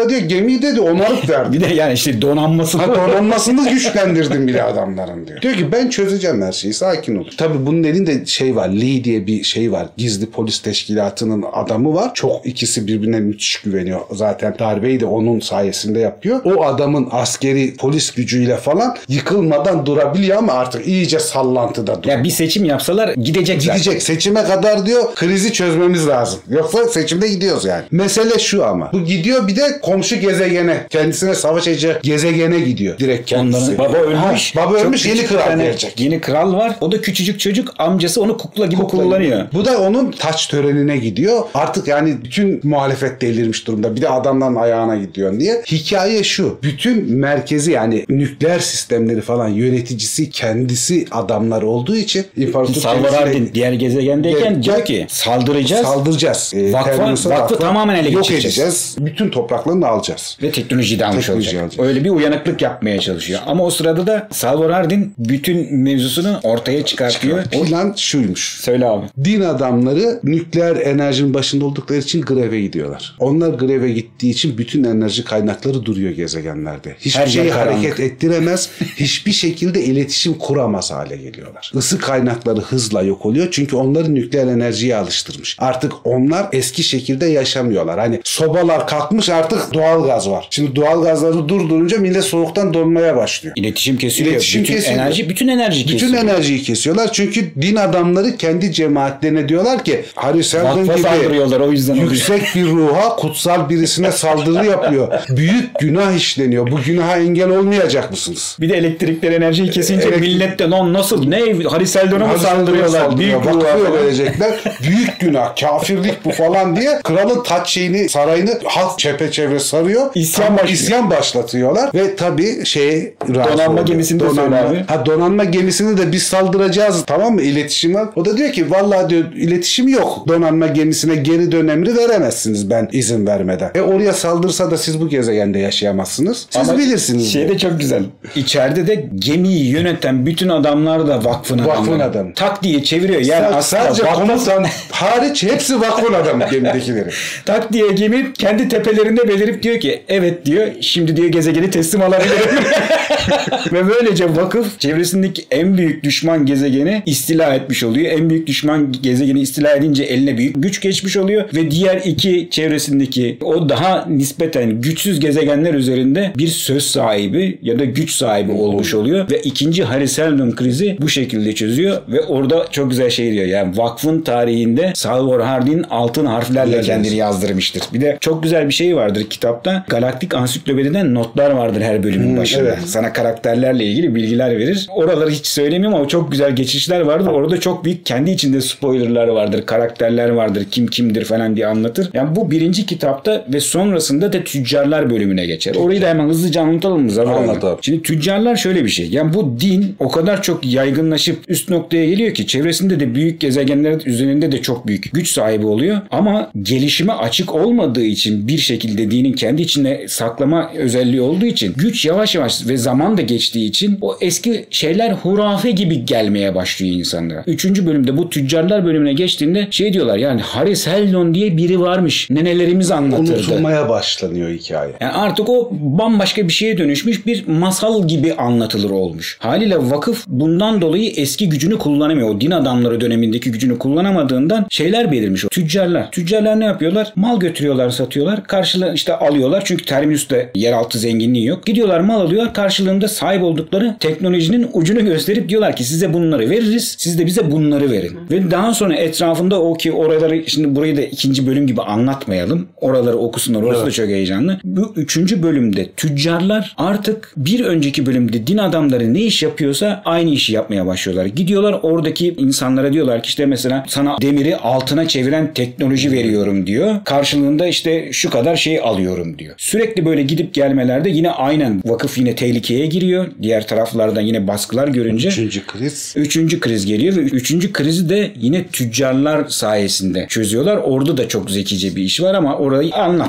adamlara 0.00 0.08
diyor 0.08 0.20
gemiyi 0.20 0.62
dedi 0.62 0.80
onarıp 0.80 1.28
verdi. 1.28 1.52
Bir 1.52 1.60
de 1.60 1.74
yani 1.74 1.92
işte 1.92 2.22
donanması 2.22 2.78
Ha, 2.78 2.94
donanmasını 2.94 3.70
güçlendirdim 3.70 4.46
bile 4.46 4.62
adamların 4.62 5.26
diyor. 5.26 5.42
Diyor 5.42 5.54
ki 5.54 5.72
ben 5.72 5.88
çözeceğim 5.88 6.42
her 6.42 6.52
şeyi 6.52 6.74
sakin 6.74 7.16
ol. 7.16 7.24
Tabii 7.36 7.66
bunun 7.66 7.82
elinde 7.82 8.26
şey 8.26 8.56
var 8.56 8.68
Lee 8.68 9.04
diye 9.04 9.26
bir 9.26 9.42
şey 9.44 9.72
var. 9.72 9.86
Gizli 9.96 10.30
polis 10.30 10.58
teşkilatının 10.62 11.44
adamı 11.52 11.94
var. 11.94 12.10
Çok 12.14 12.46
ikisi 12.46 12.86
birbirine 12.86 13.20
müthiş 13.20 13.56
güveniyor. 13.60 14.00
Zaten 14.12 14.54
darbeyi 14.58 15.00
de 15.00 15.06
onun 15.06 15.40
sayesinde 15.40 15.98
yapıyor. 15.98 16.40
O 16.44 16.64
adamın 16.64 17.08
askeri 17.10 17.76
polis 17.76 18.10
gücüyle 18.10 18.56
falan 18.56 18.96
yıkılmadan 19.08 19.86
durabiliyor 19.86 20.38
ama 20.38 20.52
artık 20.52 20.86
iyice 20.86 21.18
sallantıda 21.18 22.02
duruyor. 22.02 22.18
Ya 22.18 22.24
bir 22.24 22.30
seçim 22.30 22.64
yapsalar 22.64 23.14
gidecek 23.14 23.62
zaten. 23.62 23.78
Gidecek 23.78 24.02
seçime 24.02 24.44
kadar 24.44 24.86
diyor 24.86 25.14
krizi 25.14 25.52
çözmemiz 25.52 26.08
lazım. 26.08 26.40
Yoksa 26.48 26.88
seçimde 26.88 27.28
gidiyoruz 27.28 27.64
yani. 27.64 27.82
Mesele 27.90 28.38
şu 28.38 28.66
ama. 28.66 28.90
Bu 28.92 29.04
gidiyor 29.04 29.48
bir 29.48 29.56
de 29.56 29.80
komşu 29.90 30.16
gezegene 30.16 30.86
kendisine 30.90 31.34
savaş 31.34 31.66
edecek 31.68 32.02
gezegene 32.02 32.60
gidiyor. 32.60 32.98
Direkt 32.98 33.30
kendisi. 33.30 33.58
Onların 33.58 33.78
baba 33.78 33.98
ölmüş. 33.98 34.56
Ha, 34.56 34.66
baba 34.66 34.76
Çok 34.78 34.86
ölmüş 34.86 35.06
yeni 35.06 35.14
küçük 35.16 35.30
bir 35.30 35.36
kral 35.36 35.46
tane 35.46 35.62
gelecek. 35.64 36.00
Yeni 36.00 36.20
kral 36.20 36.52
var. 36.52 36.76
O 36.80 36.92
da 36.92 37.00
küçücük 37.00 37.40
çocuk. 37.40 37.74
Amcası 37.78 38.22
onu 38.22 38.36
kukla 38.38 38.66
gibi 38.66 38.82
kullanıyor. 38.82 39.46
Bu 39.52 39.64
da 39.64 39.78
onun 39.80 40.10
taç 40.10 40.46
törenine 40.46 40.96
gidiyor. 40.96 41.42
Artık 41.54 41.88
yani 41.88 42.16
bütün 42.24 42.60
muhalefet 42.62 43.20
delirmiş 43.20 43.66
durumda. 43.66 43.96
Bir 43.96 44.02
de 44.02 44.08
adamların 44.08 44.54
ayağına 44.54 44.96
gidiyor 44.96 45.40
diye. 45.40 45.62
Hikaye 45.72 46.24
şu. 46.24 46.58
Bütün 46.62 47.12
merkezi 47.12 47.72
yani 47.72 48.04
nükleer 48.08 48.58
sistemleri 48.58 49.20
falan 49.20 49.48
yöneticisi 49.48 50.30
kendisi 50.30 51.06
adamlar 51.10 51.62
olduğu 51.62 51.96
için 51.96 52.26
imparator 52.36 52.74
Salvar 52.74 52.96
kendisiyle- 52.96 53.16
Hardin 53.16 53.50
diğer 53.54 53.72
gezegendeyken 53.72 54.54
Ge- 54.54 54.62
diyor 54.62 54.84
ki 54.84 55.06
saldıracağız 55.08 55.82
Saldıracağız. 55.86 56.52
Ee, 56.54 56.72
Terminus'a 56.72 57.30
vakfı 57.30 57.42
vakfa 57.42 57.58
tamamen 57.58 57.94
ele 57.94 58.10
yok 58.10 58.22
geçireceğiz. 58.22 58.58
edeceğiz. 58.58 58.96
Bütün 58.98 59.30
topraklarını 59.30 59.79
alacağız. 59.86 60.38
ve 60.42 60.50
teknolojiyi 60.50 61.00
de 61.00 61.06
almış 61.06 61.26
Teknoloji 61.26 61.48
olacak. 61.48 61.62
alacak. 61.62 61.86
Öyle 61.86 62.04
bir 62.04 62.10
uyanıklık 62.10 62.62
yapmaya 62.62 63.00
çalışıyor. 63.00 63.40
Ama 63.46 63.64
o 63.64 63.70
sırada 63.70 64.06
da 64.06 64.28
Salvar 64.32 64.72
Hardin 64.72 65.14
bütün 65.18 65.74
mevzusunu 65.76 66.40
ortaya 66.42 66.84
çıkartıyor. 66.84 67.44
O... 67.54 67.62
Plan 67.64 67.94
şuymuş. 67.96 68.58
Söyle 68.60 68.86
abi. 68.86 69.06
Din 69.24 69.40
adamları 69.40 70.20
nükleer 70.24 70.76
enerjinin 70.76 71.34
başında 71.34 71.64
oldukları 71.64 71.98
için 71.98 72.22
greve 72.22 72.60
gidiyorlar. 72.60 73.16
Onlar 73.18 73.48
greve 73.48 73.90
gittiği 73.92 74.30
için 74.30 74.58
bütün 74.58 74.84
enerji 74.84 75.24
kaynakları 75.24 75.84
duruyor 75.84 76.10
gezegenlerde. 76.10 76.96
Hiçbir 77.00 77.20
Her 77.20 77.26
şeyi 77.26 77.50
karanlık. 77.50 77.72
hareket 77.74 78.00
ettiremez. 78.00 78.68
hiçbir 78.96 79.32
şekilde 79.32 79.84
iletişim 79.84 80.34
kuramaz 80.34 80.90
hale 80.92 81.16
geliyorlar. 81.16 81.72
Isı 81.74 81.98
kaynakları 81.98 82.60
hızla 82.60 83.02
yok 83.02 83.26
oluyor. 83.26 83.48
Çünkü 83.50 83.76
onları 83.76 84.14
nükleer 84.14 84.46
enerjiye 84.46 84.96
alıştırmış. 84.96 85.56
Artık 85.58 85.92
onlar 86.04 86.46
eski 86.52 86.82
şekilde 86.82 87.26
yaşamıyorlar. 87.26 87.98
Hani 87.98 88.20
sobalar 88.24 88.86
kalkmış 88.86 89.28
artık 89.28 89.59
doğal 89.74 90.04
gaz 90.06 90.30
var. 90.30 90.46
Şimdi 90.50 90.76
doğal 90.76 91.02
gazları 91.02 91.48
durdurunca 91.48 91.98
millet 91.98 92.24
soğuktan 92.24 92.74
donmaya 92.74 93.16
başlıyor. 93.16 93.54
İletişim 93.58 93.98
kesiliyor. 93.98 94.32
İletişim 94.32 94.62
bütün 94.62 94.74
kesiliyor. 94.74 95.00
enerji 95.04 95.28
bütün 95.28 95.48
enerji 95.48 95.84
Bütün 95.84 95.98
kesiliyor. 95.98 96.22
enerjiyi 96.24 96.62
kesiyorlar. 96.62 97.12
Çünkü 97.12 97.50
din 97.62 97.76
adamları 97.76 98.36
kendi 98.36 98.72
cemaatlerine 98.72 99.48
diyorlar 99.48 99.84
ki 99.84 100.04
Harry 100.14 100.44
Seldon 100.44 100.84
gibi 100.84 100.98
saldırıyorlar 100.98 101.60
o 101.60 101.72
yüzden 101.72 101.92
oluyor. 101.92 102.10
yüksek 102.10 102.42
bir 102.54 102.66
ruha 102.66 103.16
kutsal 103.16 103.68
birisine 103.68 104.12
saldırı 104.12 104.66
yapıyor. 104.66 105.08
Büyük 105.28 105.78
günah 105.80 106.12
işleniyor. 106.16 106.70
Bu 106.70 106.80
günaha 106.82 107.18
engel 107.18 107.48
olmayacak 107.50 108.10
mısınız? 108.10 108.56
Bir 108.60 108.68
de 108.68 108.76
elektrikler 108.76 109.32
enerjiyi 109.32 109.70
kesince 109.70 110.08
Elektrik- 110.08 110.20
millet 110.20 110.58
de 110.58 110.64
lan 110.70 110.92
nasıl 110.92 111.28
ne 111.28 111.40
Hariseldon'a 111.68 112.18
mı 112.26 112.32
Harry 112.32 112.38
saldırıyorlar? 112.40 113.00
Seldon'a 113.00 113.18
Büyük 113.18 113.32
saldırıyor, 113.32 113.44
ruha 113.44 113.54
vakfı 113.74 113.84
falan. 113.84 113.92
verecekler. 114.04 114.50
Büyük 114.82 115.20
günah, 115.20 115.56
kafirlik 115.60 116.24
bu 116.24 116.30
falan 116.30 116.76
diye 116.76 116.98
kralın 117.04 117.42
taç 117.42 117.68
şeyini, 117.70 118.08
sarayını 118.08 118.58
halk 118.64 118.98
çepeçevre 118.98 119.49
sarıyor. 119.58 120.10
İsyan 120.14 120.46
Ama 120.46 120.56
başlıyor. 120.56 120.74
isyan 120.74 121.10
başlatıyorlar 121.10 121.90
ve 121.94 122.16
tabii 122.16 122.64
şey 122.66 123.14
Donanma 123.34 123.82
gemisini 123.82 124.20
de 124.20 124.30
söyle 124.30 124.56
abi. 124.56 124.84
Ha 124.86 125.06
donanma 125.06 125.44
gemisini 125.44 125.96
de 125.98 126.12
biz 126.12 126.22
saldıracağız 126.22 127.04
tamam 127.06 127.34
mı? 127.34 127.42
İletişim 127.42 127.94
var. 127.94 128.08
O 128.16 128.24
da 128.24 128.36
diyor 128.36 128.52
ki 128.52 128.70
vallahi 128.70 129.10
diyor 129.10 129.24
iletişim 129.36 129.88
yok. 129.88 130.24
Donanma 130.28 130.66
gemisine 130.66 131.14
geri 131.16 131.52
dön 131.52 131.68
emri 131.68 131.96
veremezsiniz 131.96 132.70
ben 132.70 132.88
izin 132.92 133.26
vermeden. 133.26 133.70
E 133.74 133.80
oraya 133.80 134.12
saldırsa 134.12 134.70
da 134.70 134.78
siz 134.78 135.00
bu 135.00 135.08
gezegende 135.08 135.58
yaşayamazsınız. 135.58 136.46
Siz 136.50 136.68
Ama 136.68 136.78
bilirsiniz. 136.78 137.32
Şey 137.32 137.48
de 137.48 137.58
çok 137.58 137.80
güzel. 137.80 138.02
İçeride 138.36 138.86
de 138.86 139.04
gemiyi 139.18 139.66
yöneten 139.70 140.26
bütün 140.26 140.48
adamlar 140.48 141.08
da 141.08 141.24
vakfın 141.24 141.58
adamları. 141.58 141.78
Vakfın 141.78 142.00
adamı. 142.00 142.34
Tak 142.34 142.62
diye 142.62 142.84
çeviriyor. 142.84 143.20
Yani 143.20 143.44
Sa- 143.46 143.54
aslında 143.54 143.62
sadece 143.84 144.02
vakfın- 144.02 144.14
komutan 144.26 144.66
hariç 144.90 145.42
hepsi 145.42 145.80
vakfın 145.80 146.14
adamı 146.14 146.44
gemidekileri. 146.50 147.08
tak 147.46 147.72
diye 147.72 147.92
gemi 147.92 148.32
kendi 148.32 148.68
tepelerinde 148.68 149.28
belirip 149.40 149.62
diyor 149.62 149.80
ki 149.80 150.02
evet 150.08 150.46
diyor 150.46 150.66
şimdi 150.80 151.16
diyor 151.16 151.28
gezegeni 151.28 151.70
teslim 151.70 152.02
alabilirim. 152.02 152.40
Ve 153.72 153.88
böylece 153.88 154.36
vakıf 154.36 154.80
çevresindeki 154.80 155.44
en 155.50 155.78
büyük 155.78 156.04
düşman 156.04 156.46
gezegeni 156.46 157.02
istila 157.06 157.54
etmiş 157.54 157.84
oluyor. 157.84 158.12
En 158.12 158.30
büyük 158.30 158.46
düşman 158.46 158.92
gezegeni 159.02 159.40
istila 159.40 159.72
edince 159.76 160.04
eline 160.04 160.38
büyük 160.38 160.62
güç 160.62 160.80
geçmiş 160.80 161.16
oluyor 161.16 161.44
ve 161.54 161.70
diğer 161.70 161.96
iki 162.04 162.48
çevresindeki 162.50 163.38
o 163.42 163.68
daha 163.68 164.06
nispeten 164.08 164.80
güçsüz 164.80 165.20
gezegenler 165.20 165.74
üzerinde 165.74 166.32
bir 166.38 166.48
söz 166.48 166.86
sahibi 166.86 167.58
ya 167.62 167.78
da 167.78 167.84
güç 167.84 168.10
sahibi 168.10 168.52
olmuş 168.52 168.94
oluyor 168.94 169.30
ve 169.30 169.40
ikinci 169.40 169.84
Hariseldon 169.84 170.50
krizi 170.50 170.96
bu 171.00 171.08
şekilde 171.08 171.54
çözüyor 171.54 172.02
ve 172.08 172.22
orada 172.22 172.66
çok 172.70 172.90
güzel 172.90 173.10
şey 173.10 173.32
diyor. 173.32 173.46
Yani 173.46 173.76
vakfın 173.78 174.20
tarihinde 174.20 174.92
Salvor 174.94 175.40
Hardin 175.40 175.84
altın 175.90 176.26
harflerle 176.26 176.80
kendini 176.80 177.16
yazdırmıştır. 177.16 177.82
Bir 177.94 178.00
de 178.00 178.18
çok 178.20 178.42
güzel 178.42 178.68
bir 178.68 178.74
şey 178.74 178.96
vardır 178.96 179.26
kitapta. 179.30 179.84
Galaktik 179.88 180.34
Ansiklopediden 180.34 181.14
notlar 181.14 181.50
vardır 181.50 181.80
her 181.80 182.02
bölümün 182.02 182.36
başında. 182.36 182.62
evet. 182.62 182.78
Sana 182.86 183.12
karakterlerle 183.12 183.84
ilgili 183.84 184.14
bilgiler 184.14 184.58
verir. 184.58 184.86
Oraları 184.94 185.30
hiç 185.30 185.46
söylemiyorum 185.46 185.98
ama 185.98 186.08
çok 186.08 186.32
güzel 186.32 186.56
geçişler 186.56 187.00
vardır. 187.00 187.30
Orada 187.30 187.60
çok 187.60 187.84
büyük 187.84 188.06
kendi 188.06 188.30
içinde 188.30 188.60
spoilerlar 188.60 189.28
vardır. 189.28 189.66
Karakterler 189.66 190.28
vardır. 190.28 190.66
Kim 190.70 190.86
kimdir 190.86 191.24
falan 191.24 191.56
diye 191.56 191.66
anlatır. 191.66 192.10
Yani 192.14 192.36
bu 192.36 192.50
birinci 192.50 192.86
kitapta 192.86 193.44
ve 193.52 193.60
sonrasında 193.60 194.32
da 194.32 194.44
tüccarlar 194.44 195.10
bölümüne 195.10 195.46
geçer. 195.46 195.74
Orayı 195.74 196.02
da 196.02 196.08
hemen 196.08 196.28
hızlıca 196.28 196.62
anlatalım 196.62 197.02
mı 197.02 197.12
abi? 197.20 197.30
Anlat 197.30 197.64
abi. 197.64 197.78
Şimdi 197.82 198.02
tüccarlar 198.02 198.56
şöyle 198.56 198.84
bir 198.84 198.88
şey. 198.88 199.08
Yani 199.10 199.34
bu 199.34 199.56
din 199.60 199.96
o 199.98 200.08
kadar 200.08 200.42
çok 200.42 200.66
yaygınlaşıp 200.66 201.38
üst 201.48 201.68
noktaya 201.70 202.06
geliyor 202.06 202.34
ki 202.34 202.46
çevresinde 202.46 203.00
de 203.00 203.14
büyük 203.14 203.40
gezegenler 203.40 204.00
üzerinde 204.06 204.52
de 204.52 204.62
çok 204.62 204.86
büyük 204.86 205.12
güç 205.12 205.30
sahibi 205.32 205.66
oluyor. 205.66 205.98
Ama 206.10 206.50
gelişime 206.62 207.12
açık 207.12 207.54
olmadığı 207.54 208.04
için 208.04 208.48
bir 208.48 208.58
şekilde 208.58 209.10
dinin 209.20 209.32
kendi 209.32 209.62
içinde 209.62 210.04
saklama 210.08 210.70
özelliği 210.76 211.20
olduğu 211.20 211.44
için 211.44 211.74
güç 211.76 212.04
yavaş 212.04 212.34
yavaş 212.34 212.68
ve 212.68 212.76
zaman 212.76 213.18
da 213.18 213.22
geçtiği 213.22 213.68
için 213.68 213.98
o 214.00 214.16
eski 214.20 214.66
şeyler 214.70 215.12
hurafe 215.12 215.70
gibi 215.70 216.04
gelmeye 216.04 216.54
başlıyor 216.54 216.96
insanlara. 216.96 217.44
Üçüncü 217.46 217.86
bölümde 217.86 218.16
bu 218.16 218.30
tüccarlar 218.30 218.84
bölümüne 218.84 219.12
geçtiğinde 219.12 219.68
şey 219.70 219.92
diyorlar 219.92 220.16
yani 220.16 220.40
Haris 220.40 220.86
Heldon 220.86 221.34
diye 221.34 221.56
biri 221.56 221.80
varmış. 221.80 222.30
Nenelerimiz 222.30 222.90
anlatırdı. 222.90 223.32
Unutulmaya 223.32 223.88
başlanıyor 223.88 224.50
hikaye. 224.50 224.92
Yani 225.00 225.12
artık 225.12 225.48
o 225.48 225.70
bambaşka 225.72 226.48
bir 226.48 226.52
şeye 226.52 226.78
dönüşmüş 226.78 227.26
bir 227.26 227.46
masal 227.46 228.08
gibi 228.08 228.34
anlatılır 228.34 228.90
olmuş. 228.90 229.36
Haliyle 229.40 229.76
vakıf 229.78 230.24
bundan 230.26 230.80
dolayı 230.80 231.12
eski 231.16 231.48
gücünü 231.48 231.78
kullanamıyor. 231.78 232.28
O 232.28 232.40
din 232.40 232.50
adamları 232.50 233.00
dönemindeki 233.00 233.52
gücünü 233.52 233.78
kullanamadığından 233.78 234.66
şeyler 234.70 235.12
belirmiş. 235.12 235.44
O 235.44 235.48
tüccarlar. 235.48 236.10
Tüccarlar 236.10 236.60
ne 236.60 236.64
yapıyorlar? 236.64 237.12
Mal 237.16 237.40
götürüyorlar 237.40 237.90
satıyorlar. 237.90 238.44
Karşılığı 238.44 238.94
işte 238.94 239.09
alıyorlar. 239.14 239.62
Çünkü 239.64 239.84
Terminus'ta 239.84 240.36
yeraltı 240.54 240.98
zenginliği 240.98 241.46
yok. 241.46 241.66
Gidiyorlar 241.66 242.00
mal 242.00 242.20
alıyorlar. 242.20 242.54
Karşılığında 242.54 243.08
sahip 243.08 243.42
oldukları 243.42 243.96
teknolojinin 244.00 244.70
ucunu 244.72 245.04
gösterip 245.04 245.48
diyorlar 245.48 245.76
ki 245.76 245.84
size 245.84 246.12
bunları 246.12 246.50
veririz. 246.50 246.94
Siz 246.98 247.18
de 247.18 247.26
bize 247.26 247.50
bunları 247.50 247.90
verin. 247.90 248.18
Ve 248.30 248.50
daha 248.50 248.74
sonra 248.74 248.94
etrafında 248.94 249.62
o 249.62 249.74
ki 249.74 249.92
oraları 249.92 250.44
şimdi 250.46 250.76
burayı 250.76 250.96
da 250.96 251.02
ikinci 251.02 251.46
bölüm 251.46 251.66
gibi 251.66 251.82
anlatmayalım. 251.82 252.68
Oraları 252.80 253.16
okusunlar. 253.16 253.62
Orası 253.62 253.86
da 253.86 253.90
çok 253.90 254.06
heyecanlı. 254.06 254.60
Bu 254.64 254.92
üçüncü 254.96 255.42
bölümde 255.42 255.90
tüccarlar 255.96 256.74
artık 256.78 257.32
bir 257.36 257.64
önceki 257.64 258.06
bölümde 258.06 258.46
din 258.46 258.58
adamları 258.58 259.14
ne 259.14 259.20
iş 259.20 259.42
yapıyorsa 259.42 260.02
aynı 260.04 260.30
işi 260.30 260.52
yapmaya 260.52 260.86
başlıyorlar. 260.86 261.26
Gidiyorlar 261.26 261.80
oradaki 261.82 262.34
insanlara 262.38 262.92
diyorlar 262.92 263.22
ki 263.22 263.28
işte 263.28 263.46
mesela 263.46 263.84
sana 263.88 264.16
demiri 264.20 264.56
altına 264.56 265.08
çeviren 265.08 265.54
teknoloji 265.54 266.12
veriyorum 266.12 266.66
diyor. 266.66 266.94
Karşılığında 267.04 267.66
işte 267.66 268.12
şu 268.12 268.30
kadar 268.30 268.56
şey 268.56 268.80
alıyorum 269.00 269.38
diyor. 269.38 269.54
Sürekli 269.58 270.04
böyle 270.06 270.22
gidip 270.22 270.54
gelmelerde 270.54 271.10
yine 271.10 271.30
aynen 271.30 271.82
vakıf 271.84 272.18
yine 272.18 272.34
tehlikeye 272.34 272.86
giriyor. 272.86 273.26
Diğer 273.42 273.66
taraflardan 273.66 274.20
yine 274.20 274.46
baskılar 274.48 274.88
görünce. 274.88 275.28
Üçüncü 275.28 275.66
kriz. 275.66 276.12
Üçüncü 276.16 276.60
kriz 276.60 276.86
geliyor 276.86 277.16
ve 277.16 277.20
üçüncü 277.20 277.72
krizi 277.72 278.08
de 278.08 278.30
yine 278.40 278.66
tüccarlar 278.66 279.48
sayesinde 279.48 280.26
çözüyorlar. 280.28 280.76
Orada 280.76 281.16
da 281.16 281.28
çok 281.28 281.50
zekice 281.50 281.96
bir 281.96 282.02
iş 282.02 282.22
var 282.22 282.34
ama 282.34 282.56
orayı 282.56 282.94
artık. 282.94 283.26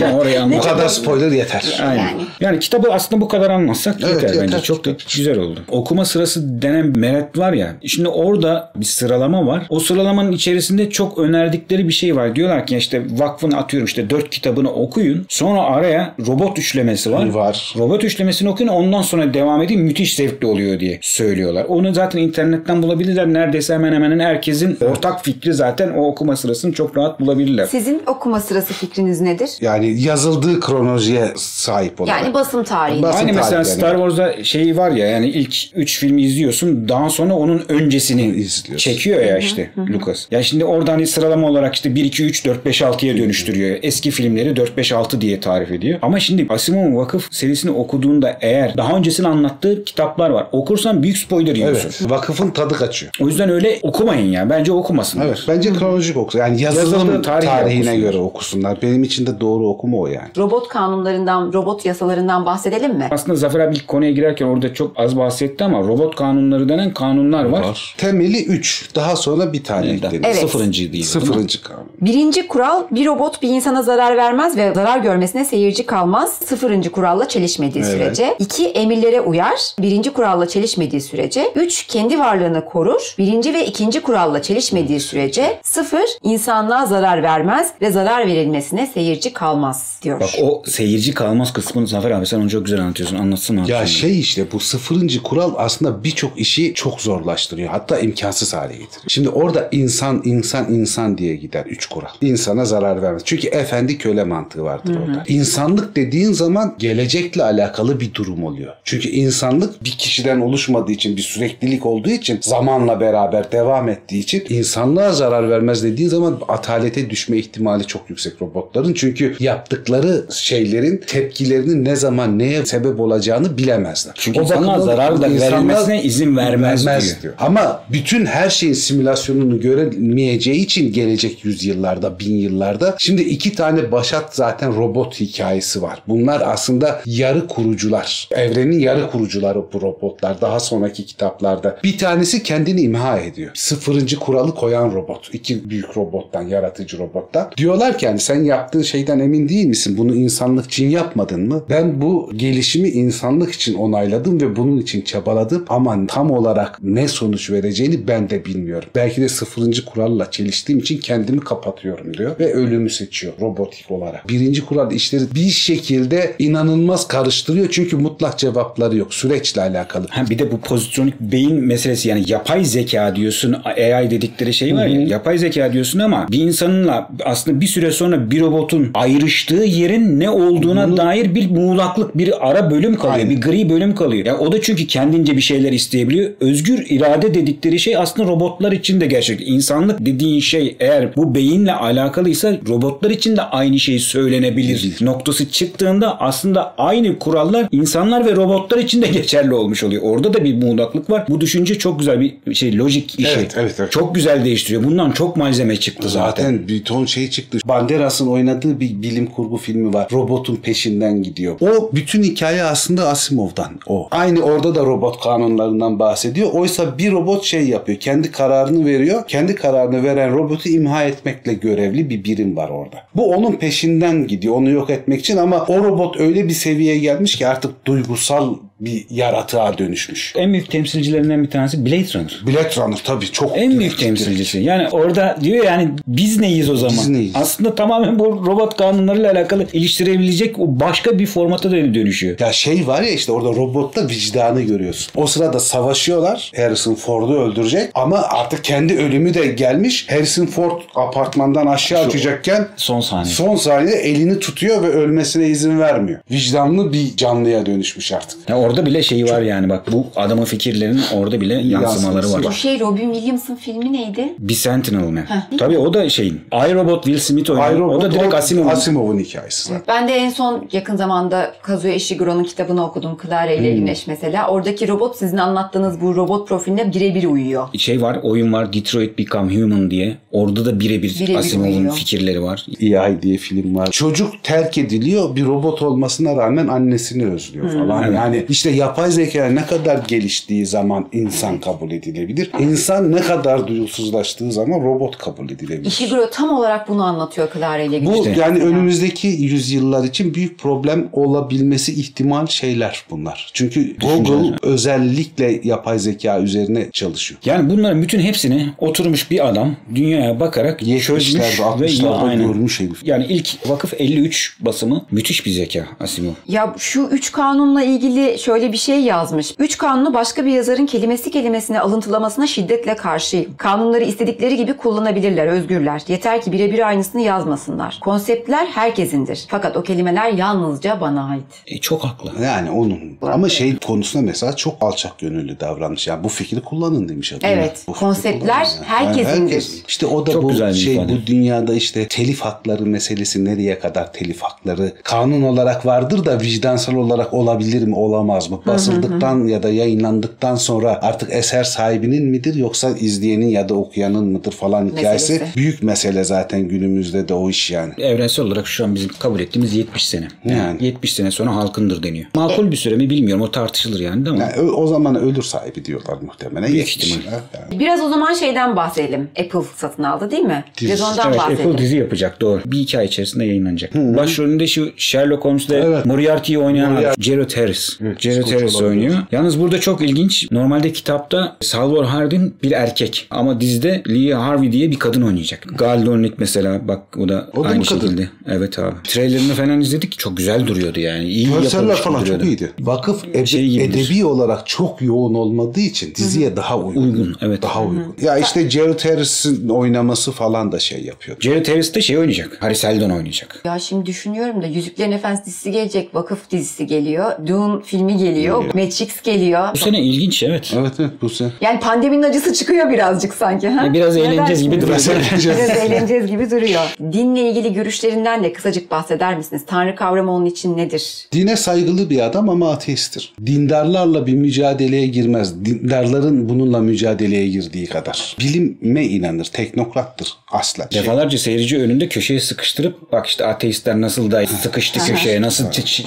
Yani 0.00 0.16
orayı 0.16 0.38
Bu 0.38 0.42
anlat. 0.42 0.64
kadar 0.64 0.88
spoiler 0.88 1.30
yeter. 1.30 1.78
Aynen. 1.82 2.02
Yani. 2.02 2.22
Yani. 2.40 2.58
kitabı 2.58 2.92
aslında 2.92 3.20
bu 3.20 3.28
kadar 3.28 3.50
anlatsak 3.50 3.96
Evet, 4.00 4.14
yeter, 4.14 4.28
yeter. 4.28 4.42
bence. 4.42 4.60
Çok 4.62 4.84
da 4.84 4.90
güzel 5.16 5.38
oldu. 5.38 5.60
Okuma 5.68 6.04
sırası 6.04 6.62
denen 6.62 6.98
meret 6.98 7.38
var 7.38 7.52
ya. 7.52 7.74
Şimdi 7.86 8.08
orada 8.08 8.72
bir 8.76 8.84
sıralama 8.84 9.46
var. 9.46 9.66
O 9.68 9.80
sıralamanın 9.80 10.32
içerisinde 10.32 10.90
çok 10.90 11.18
önerdikleri 11.18 11.88
bir 11.88 11.92
şey 11.92 12.16
var. 12.16 12.36
Diyorlar 12.36 12.66
ki 12.66 12.76
işte 12.76 13.02
vakfın 13.18 13.50
atıyorum 13.52 13.86
işte 13.86 14.10
dört 14.10 14.30
kitabını 14.30 14.72
oku 14.72 14.99
okuyun. 15.00 15.26
Sonra 15.28 15.62
araya 15.62 16.14
robot 16.26 16.58
üçlemesi 16.58 17.12
var. 17.12 17.26
Var. 17.26 17.74
Robot 17.78 18.04
üçlemesini 18.04 18.48
okuyun 18.48 18.70
ondan 18.70 19.02
sonra 19.02 19.34
devam 19.34 19.62
edin 19.62 19.80
müthiş 19.80 20.14
zevkli 20.16 20.46
oluyor 20.46 20.80
diye 20.80 20.98
söylüyorlar. 21.02 21.64
Onu 21.68 21.94
zaten 21.94 22.18
internetten 22.18 22.82
bulabilirler. 22.82 23.26
Neredeyse 23.26 23.74
hemen 23.74 23.92
hemen 23.92 24.20
herkesin 24.20 24.78
ortak 24.90 25.24
fikri 25.24 25.54
zaten 25.54 25.90
o 25.90 26.06
okuma 26.06 26.36
sırasını 26.36 26.72
çok 26.72 26.96
rahat 26.96 27.20
bulabilirler. 27.20 27.66
Sizin 27.66 28.02
okuma 28.06 28.40
sırası 28.40 28.74
fikriniz 28.74 29.20
nedir? 29.20 29.50
Yani 29.60 30.02
yazıldığı 30.02 30.60
kronolojiye 30.60 31.32
sahip 31.36 32.00
olarak. 32.00 32.22
Yani 32.22 32.34
basım 32.34 32.64
tarihi. 32.64 33.02
Basım 33.02 33.20
Hani 33.20 33.32
mesela 33.32 33.62
tarihleri. 33.62 33.76
Star 33.76 33.94
Wars'da 33.96 34.44
şey 34.44 34.76
var 34.76 34.90
ya 34.90 35.06
yani 35.06 35.28
ilk 35.28 35.56
3 35.74 35.98
filmi 35.98 36.22
izliyorsun 36.22 36.88
daha 36.88 37.10
sonra 37.10 37.34
onun 37.34 37.62
öncesini 37.68 38.22
İzliyorsun. 38.26 38.76
çekiyor 38.76 39.22
ya 39.22 39.38
işte 39.38 39.70
Lucas. 39.92 40.26
Ya 40.30 40.42
şimdi 40.42 40.64
orada 40.64 40.92
hani 40.92 41.06
sıralama 41.06 41.46
olarak 41.48 41.74
işte 41.74 41.94
1 41.94 42.04
2 42.04 42.24
3 42.24 42.44
4 42.46 42.64
5 42.64 42.80
6'ya 42.82 43.16
dönüştürüyor. 43.16 43.78
Eski 43.82 44.10
filmleri 44.10 44.56
4 44.56 44.76
5 44.76 44.89
6 44.92 45.20
diye 45.20 45.40
tarif 45.40 45.70
ediyor. 45.72 45.98
Ama 46.02 46.20
şimdi 46.20 46.46
Asimov'un 46.48 46.96
Vakıf 46.96 47.28
serisini 47.30 47.70
okuduğunda 47.70 48.38
eğer 48.40 48.76
daha 48.76 48.96
öncesini 48.96 49.28
anlattığı 49.28 49.84
kitaplar 49.84 50.30
var. 50.30 50.46
Okursan 50.52 51.02
büyük 51.02 51.18
spoiler 51.18 51.56
yiyorsun. 51.56 51.90
Evet. 52.00 52.10
Vakıfın 52.10 52.50
tadı 52.50 52.74
kaçıyor. 52.74 53.12
O 53.20 53.28
yüzden 53.28 53.50
öyle 53.50 53.78
okumayın 53.82 54.32
ya. 54.32 54.50
Bence 54.50 54.72
okumasın. 54.72 55.20
Evet. 55.20 55.44
Bence 55.48 55.72
kronolojik 55.72 56.16
okusun. 56.16 56.38
Yani 56.38 56.62
yazılım 56.62 57.22
tarihine 57.22 57.62
okusunlar. 57.62 57.94
göre 57.94 58.18
okusunlar. 58.18 58.82
Benim 58.82 59.02
için 59.02 59.26
de 59.26 59.40
doğru 59.40 59.68
okuma 59.68 59.96
o 59.96 60.06
yani. 60.06 60.28
Robot 60.36 60.68
kanunlarından, 60.68 61.52
robot 61.52 61.86
yasalarından 61.86 62.46
bahsedelim 62.46 62.96
mi? 62.96 63.08
Aslında 63.10 63.36
Zafer 63.36 63.60
abi 63.60 63.74
ilk 63.74 63.88
konuya 63.88 64.10
girerken 64.10 64.46
orada 64.46 64.74
çok 64.74 65.00
az 65.00 65.16
bahsetti 65.16 65.64
ama 65.64 65.78
robot 65.78 66.16
kanunları 66.16 66.68
denen 66.68 66.94
kanunlar 66.94 67.44
var. 67.44 67.94
Temeli 67.98 68.44
3. 68.44 68.90
Daha 68.94 69.16
sonra 69.16 69.52
bir 69.52 69.64
tane 69.64 69.90
ekleniyor. 69.90 70.24
Evet. 70.24 70.36
Sıfırıncı 70.36 70.80
değil. 70.80 70.92
değil 70.92 71.04
mi? 71.04 71.10
Sıfırıncı 71.10 71.62
kanun. 71.62 71.84
Birinci 72.00 72.48
kural 72.48 72.82
bir 72.90 73.06
robot 73.06 73.42
bir 73.42 73.48
insana 73.48 73.82
zarar 73.82 74.16
vermez 74.16 74.56
ve 74.56 74.69
zarar 74.74 74.98
görmesine 74.98 75.44
seyirci 75.44 75.86
kalmaz. 75.86 76.32
Sıfırıncı 76.44 76.92
kuralla 76.92 77.28
çelişmediği 77.28 77.84
Evet. 77.84 77.94
sürece. 77.94 78.36
İki 78.38 78.66
emirlere 78.68 79.20
uyar. 79.20 79.58
Birinci 79.78 80.10
kuralla 80.12 80.48
çelişmediği 80.48 81.00
sürece. 81.02 81.52
Üç 81.54 81.86
kendi 81.86 82.18
varlığını 82.18 82.64
korur. 82.64 83.14
Birinci 83.18 83.54
ve 83.54 83.66
ikinci 83.66 84.00
kuralla 84.00 84.42
çelişmediği 84.42 85.00
sürece. 85.00 85.58
Sıfır 85.62 86.04
insanlığa 86.22 86.86
zarar 86.86 87.22
vermez 87.22 87.70
ve 87.80 87.90
zarar 87.90 88.26
verilmesine 88.26 88.86
seyirci 88.94 89.32
kalmaz 89.32 90.00
diyor. 90.02 90.20
Bak 90.20 90.28
o 90.42 90.62
seyirci 90.66 91.14
kalmaz 91.14 91.52
kısmını 91.52 91.86
Zafer 91.86 92.10
abi 92.10 92.26
sen 92.26 92.40
onu 92.40 92.50
çok 92.50 92.64
güzel 92.64 92.80
anlatıyorsun. 92.80 93.16
Anlatsana 93.16 93.62
abi. 93.62 93.70
Ya 93.70 93.86
şey 93.86 94.20
işte 94.20 94.52
bu 94.52 94.60
sıfırıncı 94.60 95.22
kural 95.22 95.52
aslında 95.56 96.04
birçok 96.04 96.40
işi 96.40 96.74
çok 96.74 97.00
zorlaştırıyor. 97.00 97.68
Hatta 97.68 97.98
imkansız 97.98 98.54
hale 98.54 98.72
getiriyor. 98.72 99.04
Şimdi 99.08 99.28
orada 99.28 99.68
insan 99.72 100.22
insan 100.24 100.74
insan 100.74 101.18
diye 101.18 101.36
gider 101.36 101.64
üç 101.66 101.86
kural. 101.86 102.08
İnsana 102.20 102.64
zarar 102.64 103.02
vermez. 103.02 103.22
Çünkü 103.24 103.48
efendi 103.48 103.98
köle 103.98 104.24
mantığı 104.24 104.59
vardır 104.62 104.96
orada. 105.06 105.24
İnsanlık 105.28 105.96
dediğin 105.96 106.32
zaman 106.32 106.74
gelecekle 106.78 107.42
alakalı 107.42 108.00
bir 108.00 108.14
durum 108.14 108.44
oluyor. 108.44 108.72
Çünkü 108.84 109.08
insanlık 109.08 109.84
bir 109.84 109.90
kişiden 109.90 110.40
oluşmadığı 110.40 110.92
için 110.92 111.16
bir 111.16 111.22
süreklilik 111.22 111.86
olduğu 111.86 112.10
için 112.10 112.38
zamanla 112.42 113.00
beraber 113.00 113.52
devam 113.52 113.88
ettiği 113.88 114.18
için 114.18 114.44
insanlığa 114.48 115.12
zarar 115.12 115.50
vermez 115.50 115.82
dediğin 115.82 116.08
zaman 116.08 116.38
atalete 116.48 117.10
düşme 117.10 117.36
ihtimali 117.36 117.86
çok 117.86 118.10
yüksek 118.10 118.42
robotların. 118.42 118.94
Çünkü 118.94 119.36
yaptıkları 119.40 120.26
şeylerin 120.32 121.00
tepkilerinin 121.06 121.84
ne 121.84 121.96
zaman 121.96 122.38
neye 122.38 122.66
sebep 122.66 123.00
olacağını 123.00 123.58
bilemezler. 123.58 124.14
Çünkü 124.18 124.40
O 124.40 124.48
bakımdan 124.48 124.80
zarar 124.80 125.22
da 125.22 125.26
insanlar 125.26 125.52
verilmesine 125.52 126.02
izin 126.02 126.36
vermez 126.36 127.22
diyor. 127.22 127.34
Ama 127.38 127.82
bütün 127.92 128.26
her 128.26 128.50
şeyin 128.50 128.72
simülasyonunu 128.72 129.60
göremeyeceği 129.60 130.64
için 130.64 130.92
gelecek 130.92 131.44
yüzyıllarda, 131.44 132.18
bin 132.18 132.36
yıllarda 132.36 132.94
şimdi 132.98 133.22
iki 133.22 133.54
tane 133.54 133.92
başat 133.92 134.36
zaten 134.36 134.49
robot 134.58 135.20
hikayesi 135.20 135.82
var. 135.82 136.02
Bunlar 136.08 136.42
aslında 136.44 137.00
yarı 137.06 137.48
kurucular. 137.48 138.28
Evrenin 138.30 138.78
yarı 138.78 139.10
kurucuları 139.10 139.72
bu 139.72 139.80
robotlar. 139.80 140.40
Daha 140.40 140.60
sonraki 140.60 141.06
kitaplarda. 141.06 141.78
Bir 141.84 141.98
tanesi 141.98 142.42
kendini 142.42 142.80
imha 142.80 143.18
ediyor. 143.18 143.50
Sıfırıncı 143.54 144.18
kuralı 144.18 144.54
koyan 144.54 144.94
robot. 144.94 145.30
İki 145.32 145.70
büyük 145.70 145.96
robottan, 145.96 146.42
yaratıcı 146.42 146.98
robottan. 146.98 147.50
Diyorlar 147.56 147.98
ki 147.98 148.08
hani 148.08 148.18
sen 148.18 148.44
yaptığın 148.44 148.82
şeyden 148.82 149.18
emin 149.18 149.48
değil 149.48 149.66
misin? 149.66 149.98
Bunu 149.98 150.14
insanlık 150.14 150.66
için 150.66 150.88
yapmadın 150.88 151.48
mı? 151.48 151.64
Ben 151.70 152.00
bu 152.00 152.30
gelişimi 152.36 152.88
insanlık 152.88 153.52
için 153.52 153.74
onayladım 153.74 154.40
ve 154.40 154.56
bunun 154.56 154.78
için 154.78 155.00
çabaladım 155.00 155.64
ama 155.68 156.06
tam 156.08 156.30
olarak 156.30 156.78
ne 156.82 157.08
sonuç 157.08 157.50
vereceğini 157.50 158.08
ben 158.08 158.30
de 158.30 158.44
bilmiyorum. 158.44 158.88
Belki 158.94 159.22
de 159.22 159.28
sıfırıncı 159.28 159.84
kuralla 159.84 160.30
çeliştiğim 160.30 160.78
için 160.78 160.98
kendimi 160.98 161.40
kapatıyorum 161.40 162.14
diyor 162.14 162.38
ve 162.38 162.52
ölümü 162.52 162.90
seçiyor 162.90 163.32
robotik 163.40 163.90
olarak. 163.90 164.28
Birinci 164.40 164.64
kural 164.64 164.92
işleri 164.92 165.22
bir 165.34 165.48
şekilde 165.48 166.34
inanılmaz 166.38 167.08
karıştırıyor 167.08 167.68
çünkü 167.70 167.96
mutlak 167.96 168.38
cevapları 168.38 168.96
yok. 168.96 169.14
Süreçle 169.14 169.60
alakalı. 169.60 170.06
Ha 170.10 170.24
bir 170.30 170.38
de 170.38 170.52
bu 170.52 170.60
pozitronik 170.60 171.20
beyin 171.20 171.64
meselesi 171.64 172.08
yani 172.08 172.24
yapay 172.26 172.64
zeka 172.64 173.16
diyorsun 173.16 173.56
AI 173.64 174.10
dedikleri 174.10 174.54
şey 174.54 174.74
var 174.74 174.86
ya 174.86 175.00
yapay 175.00 175.38
zeka 175.38 175.72
diyorsun 175.72 175.98
ama 175.98 176.26
bir 176.30 176.38
insanınla 176.38 177.10
aslında 177.24 177.60
bir 177.60 177.66
süre 177.66 177.90
sonra 177.90 178.30
bir 178.30 178.40
robotun 178.40 178.90
ayrıştığı 178.94 179.64
yerin 179.64 180.20
ne 180.20 180.30
olduğuna 180.30 180.96
dair 180.96 181.34
bir 181.34 181.50
muğlaklık 181.50 182.18
bir 182.18 182.50
ara 182.50 182.70
bölüm 182.70 182.96
kalıyor 182.96 183.14
Aynen. 183.14 183.30
bir 183.30 183.40
gri 183.40 183.70
bölüm 183.70 183.94
kalıyor. 183.94 184.26
Ya 184.26 184.38
o 184.38 184.52
da 184.52 184.60
çünkü 184.60 184.86
kendince 184.86 185.36
bir 185.36 185.40
şeyler 185.40 185.72
isteyebiliyor. 185.72 186.30
Özgür 186.40 186.86
irade 186.90 187.34
dedikleri 187.34 187.78
şey 187.78 187.96
aslında 187.96 188.28
robotlar 188.28 188.72
için 188.72 189.00
de 189.00 189.06
gerçek. 189.06 189.48
İnsanlık 189.48 190.06
dediğin 190.06 190.40
şey 190.40 190.76
eğer 190.80 191.16
bu 191.16 191.34
beyinle 191.34 191.72
alakalıysa 191.72 192.58
robotlar 192.68 193.10
için 193.10 193.36
de 193.36 193.42
aynı 193.42 193.78
şey 193.78 193.98
söylenebilir 194.30 194.98
noktası 195.00 195.50
çıktığında 195.50 196.20
aslında 196.20 196.74
aynı 196.78 197.18
kurallar 197.18 197.68
insanlar 197.72 198.26
ve 198.26 198.36
robotlar 198.36 198.78
için 198.78 199.02
de 199.02 199.06
geçerli 199.12 199.54
olmuş 199.54 199.84
oluyor. 199.84 200.02
Orada 200.02 200.34
da 200.34 200.44
bir 200.44 200.54
muğlaklık 200.54 201.10
var. 201.10 201.24
Bu 201.28 201.40
düşünce 201.40 201.78
çok 201.78 201.98
güzel 201.98 202.20
bir 202.20 202.54
şey 202.54 202.78
lojik 202.78 203.20
işi. 203.20 203.28
Evet, 203.36 203.54
evet, 203.56 203.74
evet. 203.78 203.92
Çok 203.92 204.14
güzel 204.14 204.44
değiştiriyor. 204.44 204.84
Bundan 204.84 205.10
çok 205.10 205.36
malzeme 205.36 205.76
çıktı 205.76 206.08
zaten. 206.08 206.42
Zaten 206.44 206.68
bir 206.68 206.84
ton 206.84 207.04
şey 207.04 207.30
çıktı. 207.30 207.58
Banderas'ın 207.64 208.26
oynadığı 208.26 208.80
bir 208.80 209.02
bilim 209.02 209.26
kurgu 209.26 209.56
filmi 209.56 209.94
var. 209.94 210.08
Robotun 210.12 210.56
peşinden 210.56 211.22
gidiyor. 211.22 211.56
O 211.60 211.90
bütün 211.94 212.22
hikaye 212.22 212.62
aslında 212.62 213.08
Asimov'dan 213.08 213.70
o. 213.86 214.08
Aynı 214.10 214.40
orada 214.40 214.74
da 214.74 214.80
robot 214.80 215.20
kanunlarından 215.20 215.98
bahsediyor. 215.98 216.52
Oysa 216.52 216.98
bir 216.98 217.12
robot 217.12 217.44
şey 217.44 217.68
yapıyor. 217.68 217.98
Kendi 217.98 218.32
kararını 218.32 218.86
veriyor. 218.86 219.28
Kendi 219.28 219.54
kararını 219.54 220.02
veren 220.02 220.34
robotu 220.34 220.68
imha 220.68 221.04
etmekle 221.04 221.54
görevli 221.54 222.10
bir 222.10 222.24
birim 222.24 222.56
var 222.56 222.68
orada. 222.68 222.96
Bu 223.14 223.30
onun 223.30 223.52
peşinden 223.52 224.19
gidiyor. 224.26 224.54
Onu 224.54 224.70
yok 224.70 224.90
etmek 224.90 225.20
için 225.20 225.36
ama 225.36 225.64
o 225.68 225.84
robot 225.84 226.20
öyle 226.20 226.48
bir 226.48 226.52
seviyeye 226.52 226.98
gelmiş 226.98 227.36
ki 227.36 227.46
artık 227.46 227.86
duygusal 227.86 228.56
bir 228.80 229.06
yaratığa 229.10 229.78
dönüşmüş. 229.78 230.32
En 230.36 230.52
büyük 230.52 230.70
temsilcilerinden 230.70 231.42
bir 231.42 231.50
tanesi 231.50 231.86
Blade 231.86 232.14
Runner. 232.14 232.40
Blade 232.46 232.76
Runner 232.76 232.98
tabii 233.04 233.26
çok 233.30 233.58
En 233.58 233.78
büyük 233.78 233.98
temsilcisi. 233.98 234.58
Yani 234.58 234.88
orada 234.88 235.38
diyor 235.42 235.64
yani 235.64 235.88
biz 236.06 236.40
neyiz 236.40 236.70
o 236.70 236.76
zaman? 236.76 236.96
Biz 236.96 237.08
neyiz? 237.08 237.32
Aslında 237.34 237.74
tamamen 237.74 238.18
bu 238.18 238.24
robot 238.46 238.76
kanunlarıyla 238.76 239.32
alakalı 239.32 239.66
iliştirebilecek 239.72 240.58
başka 240.58 241.18
bir 241.18 241.26
formata 241.26 241.70
da 241.70 241.74
dönüşüyor. 241.74 242.40
Ya 242.40 242.52
şey 242.52 242.86
var 242.86 243.02
ya 243.02 243.10
işte 243.10 243.32
orada 243.32 243.48
robotta 243.48 244.08
vicdanı 244.08 244.62
görüyorsun. 244.62 245.12
O 245.16 245.26
sırada 245.26 245.60
savaşıyorlar. 245.60 246.52
Harrison 246.56 246.94
Ford'u 246.94 247.34
öldürecek 247.34 247.90
ama 247.94 248.16
artık 248.18 248.64
kendi 248.64 248.94
ölümü 248.98 249.34
de 249.34 249.46
gelmiş. 249.46 250.06
Harrison 250.10 250.46
Ford 250.46 250.80
apartmandan 250.94 251.66
aşağı 251.66 252.04
atacakken 252.04 252.68
Son 252.76 253.00
saniye. 253.00 253.34
son 253.34 253.56
saniyede 253.56 253.96
elini 253.98 254.38
tutuyor 254.38 254.82
ve 254.82 254.86
ölmesine 254.88 255.46
izin 255.46 255.80
vermiyor. 255.80 256.20
Vicdanlı 256.30 256.92
bir 256.92 257.16
canlıya 257.16 257.66
dönüşmüş 257.66 258.12
artık. 258.12 258.50
Ya 258.50 258.56
orada 258.70 258.86
bile 258.86 259.02
şey 259.02 259.24
var 259.24 259.40
yani 259.42 259.68
bak 259.68 259.92
bu 259.92 260.06
adamın 260.16 260.44
fikirlerinin 260.44 261.00
orada 261.16 261.40
bile 261.40 261.54
yansımaları 261.54 262.32
var. 262.32 262.42
Bu 262.42 262.52
şey 262.52 262.80
Robin 262.80 263.12
Williams'ın 263.12 263.56
filmi 263.56 263.92
neydi? 263.92 264.34
Bir 264.38 264.54
Sentinel 264.54 265.00
Man. 265.10 265.24
Tabii 265.58 265.78
o 265.78 265.94
da 265.94 266.08
şeyin. 266.08 266.40
iRobot 266.52 267.04
Will 267.04 267.18
Smith 267.18 267.50
oynuyor. 267.50 267.72
iRobot, 267.72 267.96
o 267.96 268.00
da 268.00 268.12
direkt 268.12 268.34
Asimov'un. 268.34 268.68
Asimov'un 268.68 269.18
hikayesi 269.18 269.68
zaten. 269.68 269.82
Ben 269.88 270.08
de 270.08 270.12
en 270.12 270.30
son 270.30 270.68
yakın 270.72 270.96
zamanda 270.96 271.54
Kazuo 271.62 271.90
Ishiguro'nun 271.90 272.44
kitabını 272.44 272.84
okudum. 272.84 273.18
Clara 273.22 273.50
ile 273.50 273.74
Güneş 273.74 274.06
mesela. 274.06 274.48
Oradaki 274.48 274.88
robot 274.88 275.16
sizin 275.16 275.36
anlattığınız 275.36 276.00
bu 276.00 276.16
robot 276.16 276.48
profiline 276.48 276.92
birebir 276.94 277.24
uyuyor. 277.24 277.68
şey 277.78 278.02
var 278.02 278.18
oyun 278.22 278.52
var 278.52 278.72
Detroit 278.72 279.18
Become 279.18 279.56
Human 279.56 279.90
diye. 279.90 280.16
Orada 280.32 280.64
da 280.66 280.80
birebir 280.80 281.16
Birebir 281.20 281.34
Asimov'un 281.34 281.88
fikirleri 281.88 282.42
var. 282.42 282.66
EI 282.80 283.22
diye 283.22 283.36
film 283.36 283.74
var. 283.76 283.88
Çocuk 283.90 284.42
terk 284.42 284.78
ediliyor. 284.78 285.36
Bir 285.36 285.44
robot 285.44 285.82
olmasına 285.82 286.36
rağmen 286.36 286.68
annesini 286.68 287.26
özlüyor 287.26 287.70
falan. 287.70 288.12
Yani 288.12 288.44
işte 288.60 288.70
İşte 288.70 288.80
yapay 288.80 289.10
zeka 289.10 289.46
ne 289.46 289.66
kadar 289.66 289.98
geliştiği 290.08 290.66
zaman 290.66 291.08
insan 291.12 291.60
kabul 291.60 291.90
edilebilir. 291.90 292.50
İnsan 292.58 293.12
ne 293.12 293.20
kadar 293.20 293.66
duygusuzlaştığı 293.66 294.52
zaman 294.52 294.80
robot 294.80 295.18
kabul 295.18 295.50
edilebilir. 295.50 295.86
Ishiguro 295.86 296.30
tam 296.30 296.50
olarak 296.50 296.88
bunu 296.88 297.04
anlatıyor 297.04 297.48
Clara 297.54 297.82
ile 297.82 298.06
Bu 298.06 298.12
Gülüşte. 298.12 298.40
yani 298.40 298.58
önümüzdeki 298.58 299.26
yüzyıllar 299.28 300.04
için 300.04 300.34
büyük 300.34 300.58
problem 300.58 301.08
olabilmesi 301.12 302.00
ihtimal 302.00 302.46
şeyler 302.46 303.04
bunlar. 303.10 303.50
Çünkü 303.54 303.96
Google 303.96 304.56
özellikle 304.62 305.60
yapay 305.64 305.98
zeka 305.98 306.40
üzerine 306.40 306.90
çalışıyor. 306.92 307.40
Yani 307.44 307.70
bunların 307.70 308.02
bütün 308.02 308.20
hepsini 308.20 308.68
oturmuş 308.78 309.30
bir 309.30 309.48
adam 309.48 309.76
dünyaya 309.94 310.40
bakarak 310.40 310.80
çözmüş 310.80 311.34
70'lerde 311.34 311.80
ve 311.80 311.86
60'larda 311.86 312.28
aynen. 312.28 312.46
görmüş 312.46 312.80
herif. 312.80 313.04
Yani 313.04 313.26
ilk 313.28 313.68
vakıf 313.68 313.94
53 313.98 314.56
basımı 314.60 315.06
müthiş 315.10 315.46
bir 315.46 315.50
zeka 315.50 315.86
Asimov. 316.00 316.32
Ya 316.48 316.74
şu 316.78 317.08
üç 317.12 317.32
kanunla 317.32 317.82
ilgili 317.82 318.38
şöyle 318.38 318.49
bir 318.58 318.76
şey 318.76 319.00
yazmış. 319.00 319.54
Üç 319.58 319.78
kanunu 319.78 320.14
başka 320.14 320.44
bir 320.46 320.50
yazarın 320.50 320.86
kelimesi 320.86 321.30
kelimesine 321.30 321.80
alıntılamasına 321.80 322.46
şiddetle 322.46 322.96
karşıyım. 322.96 323.54
Kanunları 323.56 324.04
istedikleri 324.04 324.56
gibi 324.56 324.76
kullanabilirler, 324.76 325.46
özgürler. 325.46 326.02
Yeter 326.08 326.42
ki 326.42 326.52
birebir 326.52 326.88
aynısını 326.88 327.20
yazmasınlar. 327.20 327.98
Konseptler 328.00 328.66
herkesindir. 328.66 329.46
Fakat 329.48 329.76
o 329.76 329.82
kelimeler 329.82 330.32
yalnızca 330.32 331.00
bana 331.00 331.24
ait. 331.30 331.44
E, 331.66 331.78
çok 331.78 332.04
haklı. 332.04 332.44
Yani 332.44 332.70
onun 332.70 333.00
ama 333.22 333.48
şey 333.48 333.76
konusunda 333.76 334.26
mesela 334.26 334.56
çok 334.56 334.74
alçak 334.80 335.18
gönüllü 335.18 335.60
davranmış. 335.60 336.06
Yani 336.06 336.24
bu 336.24 336.28
fikri 336.28 336.60
kullanın 336.60 337.08
demiş 337.08 337.32
adam. 337.32 337.50
Evet, 337.50 337.84
Bu 337.88 337.92
konseptler 337.92 338.64
kullanın 338.64 338.76
yani. 338.76 338.86
herkesindir. 338.86 339.42
herkes. 339.52 339.82
İşte 339.88 340.06
o 340.06 340.26
da 340.26 340.30
Çok 340.32 340.42
bu 340.42 340.74
şey 340.74 340.94
ifade. 340.94 341.12
bu 341.12 341.26
dünyada 341.26 341.74
işte 341.74 342.08
telif 342.08 342.40
hakları 342.40 342.86
meselesi 342.86 343.44
nereye 343.44 343.78
kadar 343.78 344.12
telif 344.12 344.42
hakları 344.42 344.92
kanun 345.04 345.42
olarak 345.42 345.86
vardır 345.86 346.24
da 346.24 346.40
vicdansal 346.40 346.94
olarak 346.94 347.34
olabilir 347.34 347.86
mi 347.86 347.96
olamaz 347.96 348.29
mı? 348.50 348.60
Basıldıktan 348.66 349.46
ya 349.46 349.62
da 349.62 349.68
yayınlandıktan 349.70 350.54
sonra 350.54 350.98
artık 351.02 351.28
eser 351.32 351.64
sahibinin 351.64 352.24
midir 352.26 352.54
yoksa 352.54 352.90
izleyenin 352.90 353.48
ya 353.48 353.68
da 353.68 353.74
okuyanın 353.74 354.24
mıdır 354.24 354.52
falan 354.52 354.86
hikayesi 354.88 355.32
Meselesi. 355.32 355.56
büyük 355.56 355.82
mesele 355.82 356.24
zaten 356.24 356.68
günümüzde 356.68 357.28
de 357.28 357.34
o 357.34 357.50
iş 357.50 357.70
yani. 357.70 357.92
Evrensel 357.98 358.44
olarak 358.44 358.66
şu 358.66 358.84
an 358.84 358.94
bizim 358.94 359.10
kabul 359.18 359.40
ettiğimiz 359.40 359.74
70 359.74 360.08
sene. 360.08 360.28
Yani, 360.44 360.58
Yani. 360.58 360.84
70 360.84 361.12
sene 361.12 361.30
sonra 361.30 361.54
halkındır 361.56 362.02
deniyor. 362.02 362.26
Makul 362.34 362.70
bir 362.70 362.76
süre 362.76 362.96
mi 362.96 363.10
bilmiyorum. 363.10 363.42
O 363.42 363.50
tartışılır 363.50 364.00
yani 364.00 364.24
değil 364.26 364.36
mi? 364.36 364.42
Yani 364.42 364.52
ö- 364.52 364.70
o 364.72 364.86
zaman 364.86 365.14
ölür 365.16 365.42
sahibi 365.42 365.84
diyorlar 365.84 366.16
muhtemelen. 366.26 366.68
Büyük 366.72 366.78
70 366.88 367.06
ihtimal. 367.06 367.32
ya. 367.32 367.40
Yani. 367.70 367.80
Biraz 367.80 368.00
o 368.00 368.08
zaman 368.08 368.34
şeyden 368.34 368.76
bahsedelim. 368.76 369.28
Apple 369.40 369.60
satın 369.76 370.02
aldı 370.02 370.30
değil 370.30 370.42
mi? 370.42 370.64
Biraz 370.82 371.00
ondan 371.02 371.28
Evet 371.28 371.38
bahsedelim. 371.38 371.70
Apple 371.70 371.82
dizi 371.84 371.96
yapacak 371.96 372.40
doğru. 372.40 372.60
Bir 372.66 372.80
iki 372.80 372.98
ay 372.98 373.06
içerisinde 373.06 373.44
yayınlanacak. 373.44 373.94
Başrolünde 373.94 374.66
şu 374.66 374.90
Sherlock 374.96 375.44
Holmes'da 375.44 375.76
Evet. 375.76 376.06
Moriarty'yi 376.06 376.58
oynayan 376.58 376.92
Moriarty. 376.92 377.22
Jared 377.22 377.56
Harris. 377.56 377.98
Jared 378.20 378.46
Harris 378.52 378.82
oynuyor. 378.82 379.14
Yalnız 379.32 379.60
burada 379.60 379.80
çok 379.80 380.00
ilginç. 380.02 380.50
Normalde 380.50 380.92
kitapta 380.92 381.56
Salvor 381.60 382.04
Hardin 382.04 382.54
bir 382.62 382.70
erkek. 382.72 383.26
Ama 383.30 383.60
dizide 383.60 384.02
Lee 384.08 384.34
Harvey 384.34 384.72
diye 384.72 384.90
bir 384.90 384.98
kadın 384.98 385.22
oynayacak. 385.22 385.66
Gal 385.78 386.06
Dornick 386.06 386.34
mesela 386.38 386.88
bak 386.88 387.02
o 387.18 387.28
da 387.28 387.50
O 387.56 387.64
da 387.64 387.68
aynı 387.68 387.78
mı 387.78 387.84
kadın? 387.84 388.00
şekilde. 388.00 388.28
Evet 388.46 388.78
abi. 388.78 388.94
Trailerini 389.04 389.52
falan 389.52 389.80
izledik. 389.80 390.18
Çok 390.18 390.36
güzel 390.36 390.66
duruyordu 390.66 391.00
yani. 391.00 391.24
İyi 391.24 391.46
Görseller 391.48 391.80
yapılmış 391.82 392.00
falan 392.00 392.20
duruyordu. 392.20 392.42
çok 392.44 392.50
iyiydi. 392.52 392.72
Vakıf 392.80 393.24
ede- 393.28 393.46
Şey 393.46 393.84
edebi 393.84 394.24
olarak 394.24 394.66
çok 394.66 395.02
yoğun 395.02 395.34
olmadığı 395.34 395.80
için 395.80 396.14
diziye 396.14 396.56
daha 396.56 396.78
uygun. 396.78 397.02
Uygun, 397.02 397.36
evet. 397.40 397.62
Daha 397.62 397.82
uygun. 397.84 398.16
Ya 398.22 398.38
işte 398.38 398.70
Jared 398.70 399.00
Harris'in 399.04 399.68
oynaması 399.68 400.32
falan 400.32 400.72
da 400.72 400.78
şey 400.78 401.02
yapıyor. 401.04 401.36
Jared 401.40 401.68
Harris 401.68 401.94
de 401.94 402.00
şey 402.00 402.18
oynayacak. 402.18 402.56
Harry 402.62 402.74
Seldon 402.76 403.10
oynayacak. 403.10 403.60
Ya 403.64 403.78
şimdi 403.78 404.06
düşünüyorum 404.06 404.62
da 404.62 404.66
Yüzüklerin 404.66 405.12
Efendisi 405.12 405.46
dizisi 405.46 405.70
gelecek, 405.70 406.14
Vakıf 406.14 406.50
dizisi 406.50 406.86
geliyor, 406.86 407.32
Dune 407.46 407.82
filmi 407.84 408.09
geliyor, 408.18 408.64
Matrix 408.64 409.22
geliyor. 409.22 409.68
Bu 409.74 409.78
sene 409.78 410.00
ilginç 410.00 410.42
evet. 410.42 410.72
Evet 410.78 410.92
evet 410.98 411.10
bu 411.22 411.28
sene. 411.28 411.48
Yani 411.60 411.80
pandeminin 411.80 412.22
acısı 412.22 412.54
çıkıyor 412.54 412.90
birazcık 412.90 413.34
sanki. 413.34 413.68
Ha? 413.68 413.86
E, 413.86 413.92
biraz 413.92 414.16
Ne 414.16 414.22
eğleneceğiz 414.22 414.62
gibi 414.62 414.80
duruyor. 414.80 414.98
Biraz 414.98 415.70
eğleneceğiz 415.70 416.26
gibi 416.26 416.50
duruyor. 416.50 416.80
Dinle 417.12 417.50
ilgili 417.50 417.72
görüşlerinden 417.72 418.44
de 418.44 418.52
kısacık 418.52 418.90
bahseder 418.90 419.36
misiniz? 419.36 419.62
Tanrı 419.66 419.96
kavramı 419.96 420.32
onun 420.32 420.46
için 420.46 420.76
nedir? 420.76 421.28
Dine 421.32 421.56
saygılı 421.56 422.10
bir 422.10 422.20
adam 422.20 422.48
ama 422.48 422.70
ateisttir. 422.70 423.32
Dindarlarla 423.46 424.26
bir 424.26 424.34
mücadeleye 424.34 425.06
girmez. 425.06 425.64
Dindarların 425.64 426.48
bununla 426.48 426.78
mücadeleye 426.78 427.48
girdiği 427.48 427.86
kadar. 427.86 428.36
Bilime 428.40 429.04
inanır. 429.04 429.44
Teknokrattır 429.44 430.34
asla. 430.52 430.88
Şey, 430.90 431.02
Defalarca 431.02 431.38
seyirci 431.38 431.78
önünde 431.78 432.08
köşeye 432.08 432.40
sıkıştırıp 432.40 433.12
bak 433.12 433.26
işte 433.26 433.46
ateistler 433.46 434.00
nasıl 434.00 434.30
da 434.30 434.46
sıkıştı 434.46 435.00
köşeye 435.06 435.42
nasıl 435.42 435.64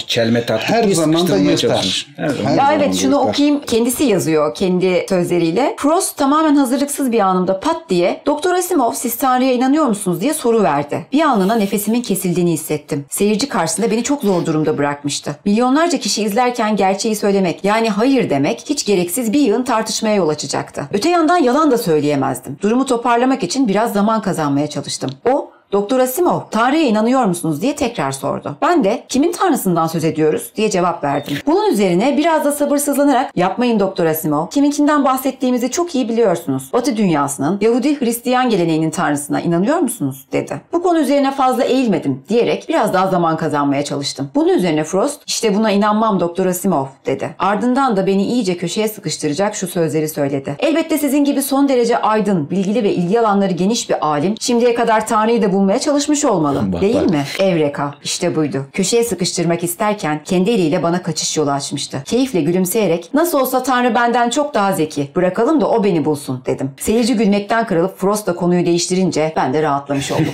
çelme 0.08 0.46
taktık 0.46 0.70
Her 0.70 0.84
zaman 0.84 1.28
da 1.28 1.38
yırtar. 1.38 1.93
Her 2.18 2.56
Ya 2.56 2.74
evet 2.74 2.96
şunu 2.96 3.12
yırtar. 3.16 3.30
okuyayım. 3.30 3.62
Kendisi 3.62 4.04
yazıyor 4.04 4.56
kendi 4.56 5.06
sözleriyle. 5.10 5.76
Proust 5.78 6.18
tamamen 6.18 6.56
hazırlıksız 6.56 7.12
bir 7.12 7.20
anımda 7.20 7.60
pat 7.60 7.90
diye 7.90 8.22
Doktor 8.26 8.54
Asimov 8.54 8.92
siz 8.94 9.16
Tanrı'ya 9.18 9.54
inanıyor 9.54 9.86
musunuz 9.86 10.22
diye 10.22 10.34
soru 10.34 10.64
verdi. 10.64 11.06
Bir 11.12 11.22
anlığına 11.22 11.56
nefesimin 11.56 12.02
kesildiğini 12.02 12.52
hissettim. 12.52 13.06
Seyirci 13.10 13.50
karşısında 13.50 13.92
beni 13.92 14.04
çok 14.04 14.22
zor 14.22 14.46
durumda 14.46 14.78
bırakmıştı. 14.78 15.36
Milyonlarca 15.46 15.98
kişi 16.00 16.24
izlerken 16.24 16.76
gerçeği 16.76 17.16
söylemek 17.16 17.64
yani 17.66 17.90
hayır 17.90 18.30
demek 18.30 18.64
hiç 18.70 18.86
gereksiz 18.86 19.34
bir 19.34 19.40
yığın 19.40 19.64
tartışmaya 19.64 20.16
yol 20.16 20.30
açacaktı. 20.30 20.84
Öte 20.94 21.10
yandan 21.10 21.38
yalan 21.38 21.72
da 21.72 21.78
söyleyemezdim. 21.78 22.58
Durumu 22.62 22.86
toparlamak 22.86 23.44
için 23.44 23.68
biraz 23.68 23.94
zaman 23.94 24.22
kazanmaya 24.22 24.68
çalıştım. 24.68 25.10
O 25.30 25.50
Doktor 25.74 26.00
Asimov, 26.00 26.40
Tanrı'ya 26.52 26.84
inanıyor 26.84 27.26
musunuz 27.26 27.62
diye 27.62 27.76
tekrar 27.76 28.12
sordu. 28.12 28.56
Ben 28.62 28.84
de 28.84 29.04
kimin 29.10 29.32
Tanrısından 29.32 29.88
söz 29.88 30.04
ediyoruz 30.04 30.52
diye 30.56 30.70
cevap 30.70 31.04
verdim. 31.04 31.38
Bunun 31.46 31.72
üzerine 31.72 32.18
biraz 32.18 32.46
da 32.46 32.52
sabırsızlanarak 32.52 33.38
yapmayın 33.38 33.80
Doktor 33.80 34.06
Asimov, 34.06 34.48
kiminkinden 34.48 35.06
bahsettiğimizi 35.06 35.72
çok 35.72 35.96
iyi 35.96 36.10
biliyorsunuz. 36.10 36.70
Batı 36.74 36.98
dünyasının 36.98 37.58
Yahudi 37.62 38.00
Hristiyan 38.00 38.50
geleneğinin 38.50 38.92
Tanrısına 38.92 39.42
inanıyor 39.42 39.78
musunuz 39.78 40.28
dedi. 40.32 40.62
Bu 40.74 40.84
konu 40.84 41.00
üzerine 41.00 41.32
fazla 41.32 41.64
eğilmedim 41.64 42.24
diyerek 42.30 42.66
biraz 42.70 42.94
daha 42.94 43.08
zaman 43.08 43.38
kazanmaya 43.38 43.84
çalıştım. 43.84 44.30
Bunun 44.36 44.50
üzerine 44.50 44.84
Frost 44.84 45.22
işte 45.28 45.56
buna 45.56 45.72
inanmam 45.72 46.20
Doktor 46.20 46.46
Asimov 46.46 46.86
dedi. 47.06 47.36
Ardından 47.40 47.98
da 47.98 48.08
beni 48.08 48.26
iyice 48.26 48.58
köşeye 48.58 48.88
sıkıştıracak 48.88 49.56
şu 49.56 49.68
sözleri 49.68 50.10
söyledi. 50.10 50.56
Elbette 50.60 50.98
sizin 50.98 51.24
gibi 51.24 51.42
son 51.42 51.70
derece 51.70 51.98
aydın, 51.98 52.50
bilgili 52.50 52.84
ve 52.84 52.94
ilgi 52.94 53.20
alanları 53.20 53.54
geniş 53.54 53.90
bir 53.90 54.08
alim 54.08 54.36
şimdiye 54.40 54.74
kadar 54.74 55.08
Tanrı'yı 55.08 55.42
da 55.42 55.54
bulmaya 55.64 55.80
çalışmış 55.80 56.26
olmalı. 56.26 56.74
Bak, 56.74 56.82
değil 56.82 56.96
bak. 56.96 57.10
mi? 57.10 57.24
Evreka. 57.40 57.96
İşte 58.04 58.36
buydu. 58.36 58.66
Köşeye 58.74 59.04
sıkıştırmak 59.04 59.64
isterken 59.64 60.24
kendi 60.24 60.52
eliyle 60.52 60.84
bana 60.84 61.04
kaçış 61.04 61.38
yolu 61.38 61.52
açmıştı. 61.52 62.02
Keyifle 62.06 62.42
gülümseyerek 62.42 63.10
nasıl 63.14 63.40
olsa 63.40 63.64
Tanrı 63.64 63.96
benden 63.96 64.30
çok 64.30 64.54
daha 64.54 64.74
zeki. 64.74 65.10
Bırakalım 65.16 65.62
da 65.62 65.70
o 65.70 65.84
beni 65.84 66.06
bulsun 66.06 66.44
dedim. 66.46 66.72
Seyirci 66.80 67.16
gülmekten 67.16 67.68
kırılıp 67.68 67.98
Frost 67.98 68.28
da 68.28 68.36
konuyu 68.36 68.66
değiştirince 68.66 69.34
ben 69.36 69.54
de 69.54 69.62
rahatlamış 69.62 70.12
oldum. 70.12 70.34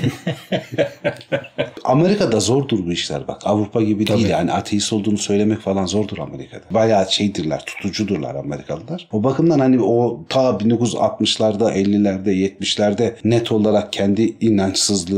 Amerika'da 1.83 2.39
zordur 2.39 2.85
bu 2.85 2.91
işler 2.91 3.27
bak. 3.27 3.41
Avrupa 3.45 3.81
gibi 3.81 4.07
değil 4.07 4.29
yani 4.29 4.51
ateist 4.51 4.93
olduğunu 4.93 5.17
söylemek 5.17 5.59
falan 5.59 5.85
zordur 5.85 6.17
Amerika'da. 6.17 6.63
Bayağı 6.71 7.11
şeydirler, 7.11 7.63
tutucudurlar 7.65 8.35
Amerikalılar. 8.35 9.07
O 9.11 9.23
bakımdan 9.23 9.59
hani 9.59 9.81
o 9.81 10.19
ta 10.29 10.49
1960'larda, 10.49 11.73
50'lerde, 11.73 12.29
70'lerde 12.29 13.13
net 13.23 13.51
olarak 13.51 13.93
kendi 13.93 14.21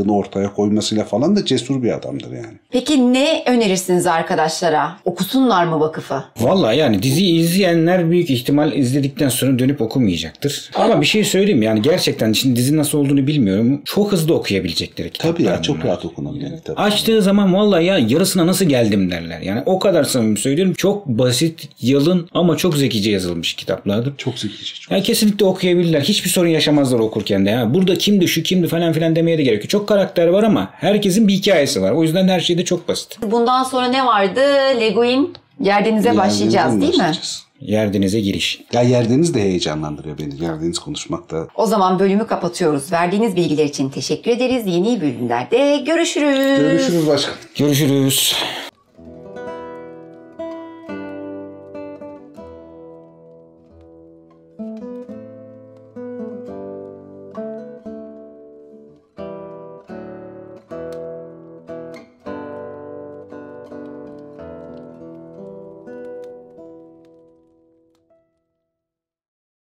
inançsızlığını 0.02 0.18
ortaya 0.18 0.54
koymasıyla 0.54 1.04
falan 1.06 1.36
da 1.36 1.46
cesur 1.46 1.84
bir 1.84 1.92
adamdır 1.92 2.32
yani. 2.32 2.58
Peki 2.72 3.14
ne 3.14 3.44
önerirsiniz 3.48 4.08
arkadaşlara? 4.08 4.98
Okusunlar 5.06 5.66
mı 5.66 5.80
vakıfı? 5.80 6.24
Vallahi 6.40 6.78
yani 6.78 7.04
diziyi 7.04 7.40
izleyenler 7.40 8.12
büyük 8.12 8.30
ihtimal 8.30 8.74
izledikten 8.74 9.30
sonra 9.30 9.60
dönüp 9.60 9.82
okumayacaktır. 9.82 10.72
Ama 10.76 11.02
bir 11.02 11.06
şey 11.06 11.24
söyleyeyim 11.24 11.62
yani 11.62 11.82
gerçekten 11.82 12.34
şimdi 12.34 12.56
dizi 12.56 12.78
nasıl 12.78 12.98
olduğunu 12.98 13.28
bilmiyorum. 13.28 13.82
Çok 13.86 14.12
hızlı 14.12 14.34
okuyabilecekleri 14.34 15.10
kitaplar 15.10 15.34
Tabii 15.34 15.44
ya 15.44 15.62
çok 15.62 15.76
bunlar. 15.76 15.88
rahat 15.88 16.06
okunabilen 16.06 16.58
kitap. 16.58 16.80
Açtığı 16.80 17.22
zaman 17.22 17.54
vallahi 17.54 17.86
ya 17.86 17.98
yarısına 17.98 18.48
nasıl 18.48 18.66
geldim 18.66 19.12
derler. 19.12 19.42
Yani 19.42 19.62
o 19.66 19.80
kadar 19.80 20.04
samimi 20.04 20.38
söylüyorum. 20.38 20.74
Çok 20.78 21.08
basit, 21.08 21.70
yalın 21.82 22.28
ama 22.32 22.58
çok 22.58 22.78
zekice 22.78 23.12
yazılmış 23.12 23.54
kitaplardır. 23.54 24.14
Çok 24.18 24.40
zekice. 24.40 24.74
Çok. 24.82 24.92
Yani 24.92 25.04
kesinlikle 25.04 25.46
okuyabilirler. 25.46 26.02
Hiçbir 26.02 26.30
sorun 26.30 26.48
yaşamazlar 26.48 27.00
okurken 27.00 27.46
de. 27.46 27.50
Ya. 27.50 27.74
Burada 27.74 27.96
kimdi 27.96 28.28
şu 28.28 28.44
kimdi 28.44 28.68
falan 28.68 28.94
filan 28.94 29.16
demeye 29.16 29.38
de 29.38 29.44
gerek 29.44 29.64
yok. 29.64 29.72
Çok 29.82 29.88
karakter 29.88 30.28
var 30.28 30.44
ama 30.44 30.70
herkesin 30.74 31.28
bir 31.28 31.34
hikayesi 31.34 31.82
var. 31.82 31.92
O 31.92 32.04
yüzden 32.04 32.28
her 32.28 32.40
şey 32.40 32.58
de 32.58 32.66
çok 32.66 32.88
basit. 32.88 33.18
Bundan 33.22 33.64
sonra 33.64 33.86
ne 33.86 34.06
vardı? 34.06 34.40
Leguin 34.80 35.34
Yerdenize 35.60 36.18
başlayacağız 36.18 36.82
değil 36.82 36.98
mi? 36.98 37.12
Yerdenize 37.62 38.20
giriş. 38.20 38.62
Ya 38.74 38.82
Yerdeniz 38.82 39.34
de 39.34 39.42
heyecanlandırıyor 39.42 40.18
beni. 40.18 40.44
Yerdeniz 40.44 40.80
konuşmak 40.80 41.32
da. 41.32 41.48
O 41.56 41.66
zaman 41.66 42.00
bölümü 42.00 42.28
kapatıyoruz. 42.28 42.92
Verdiğiniz 42.92 43.36
bilgiler 43.36 43.66
için 43.66 43.90
teşekkür 43.90 44.32
ederiz. 44.32 44.64
Yeni 44.68 45.02
bölümlerde 45.02 45.78
görüşürüz. 45.86 46.60
Görüşürüz 46.60 47.08
başkan. 47.08 47.36
Görüşürüz. 47.58 48.36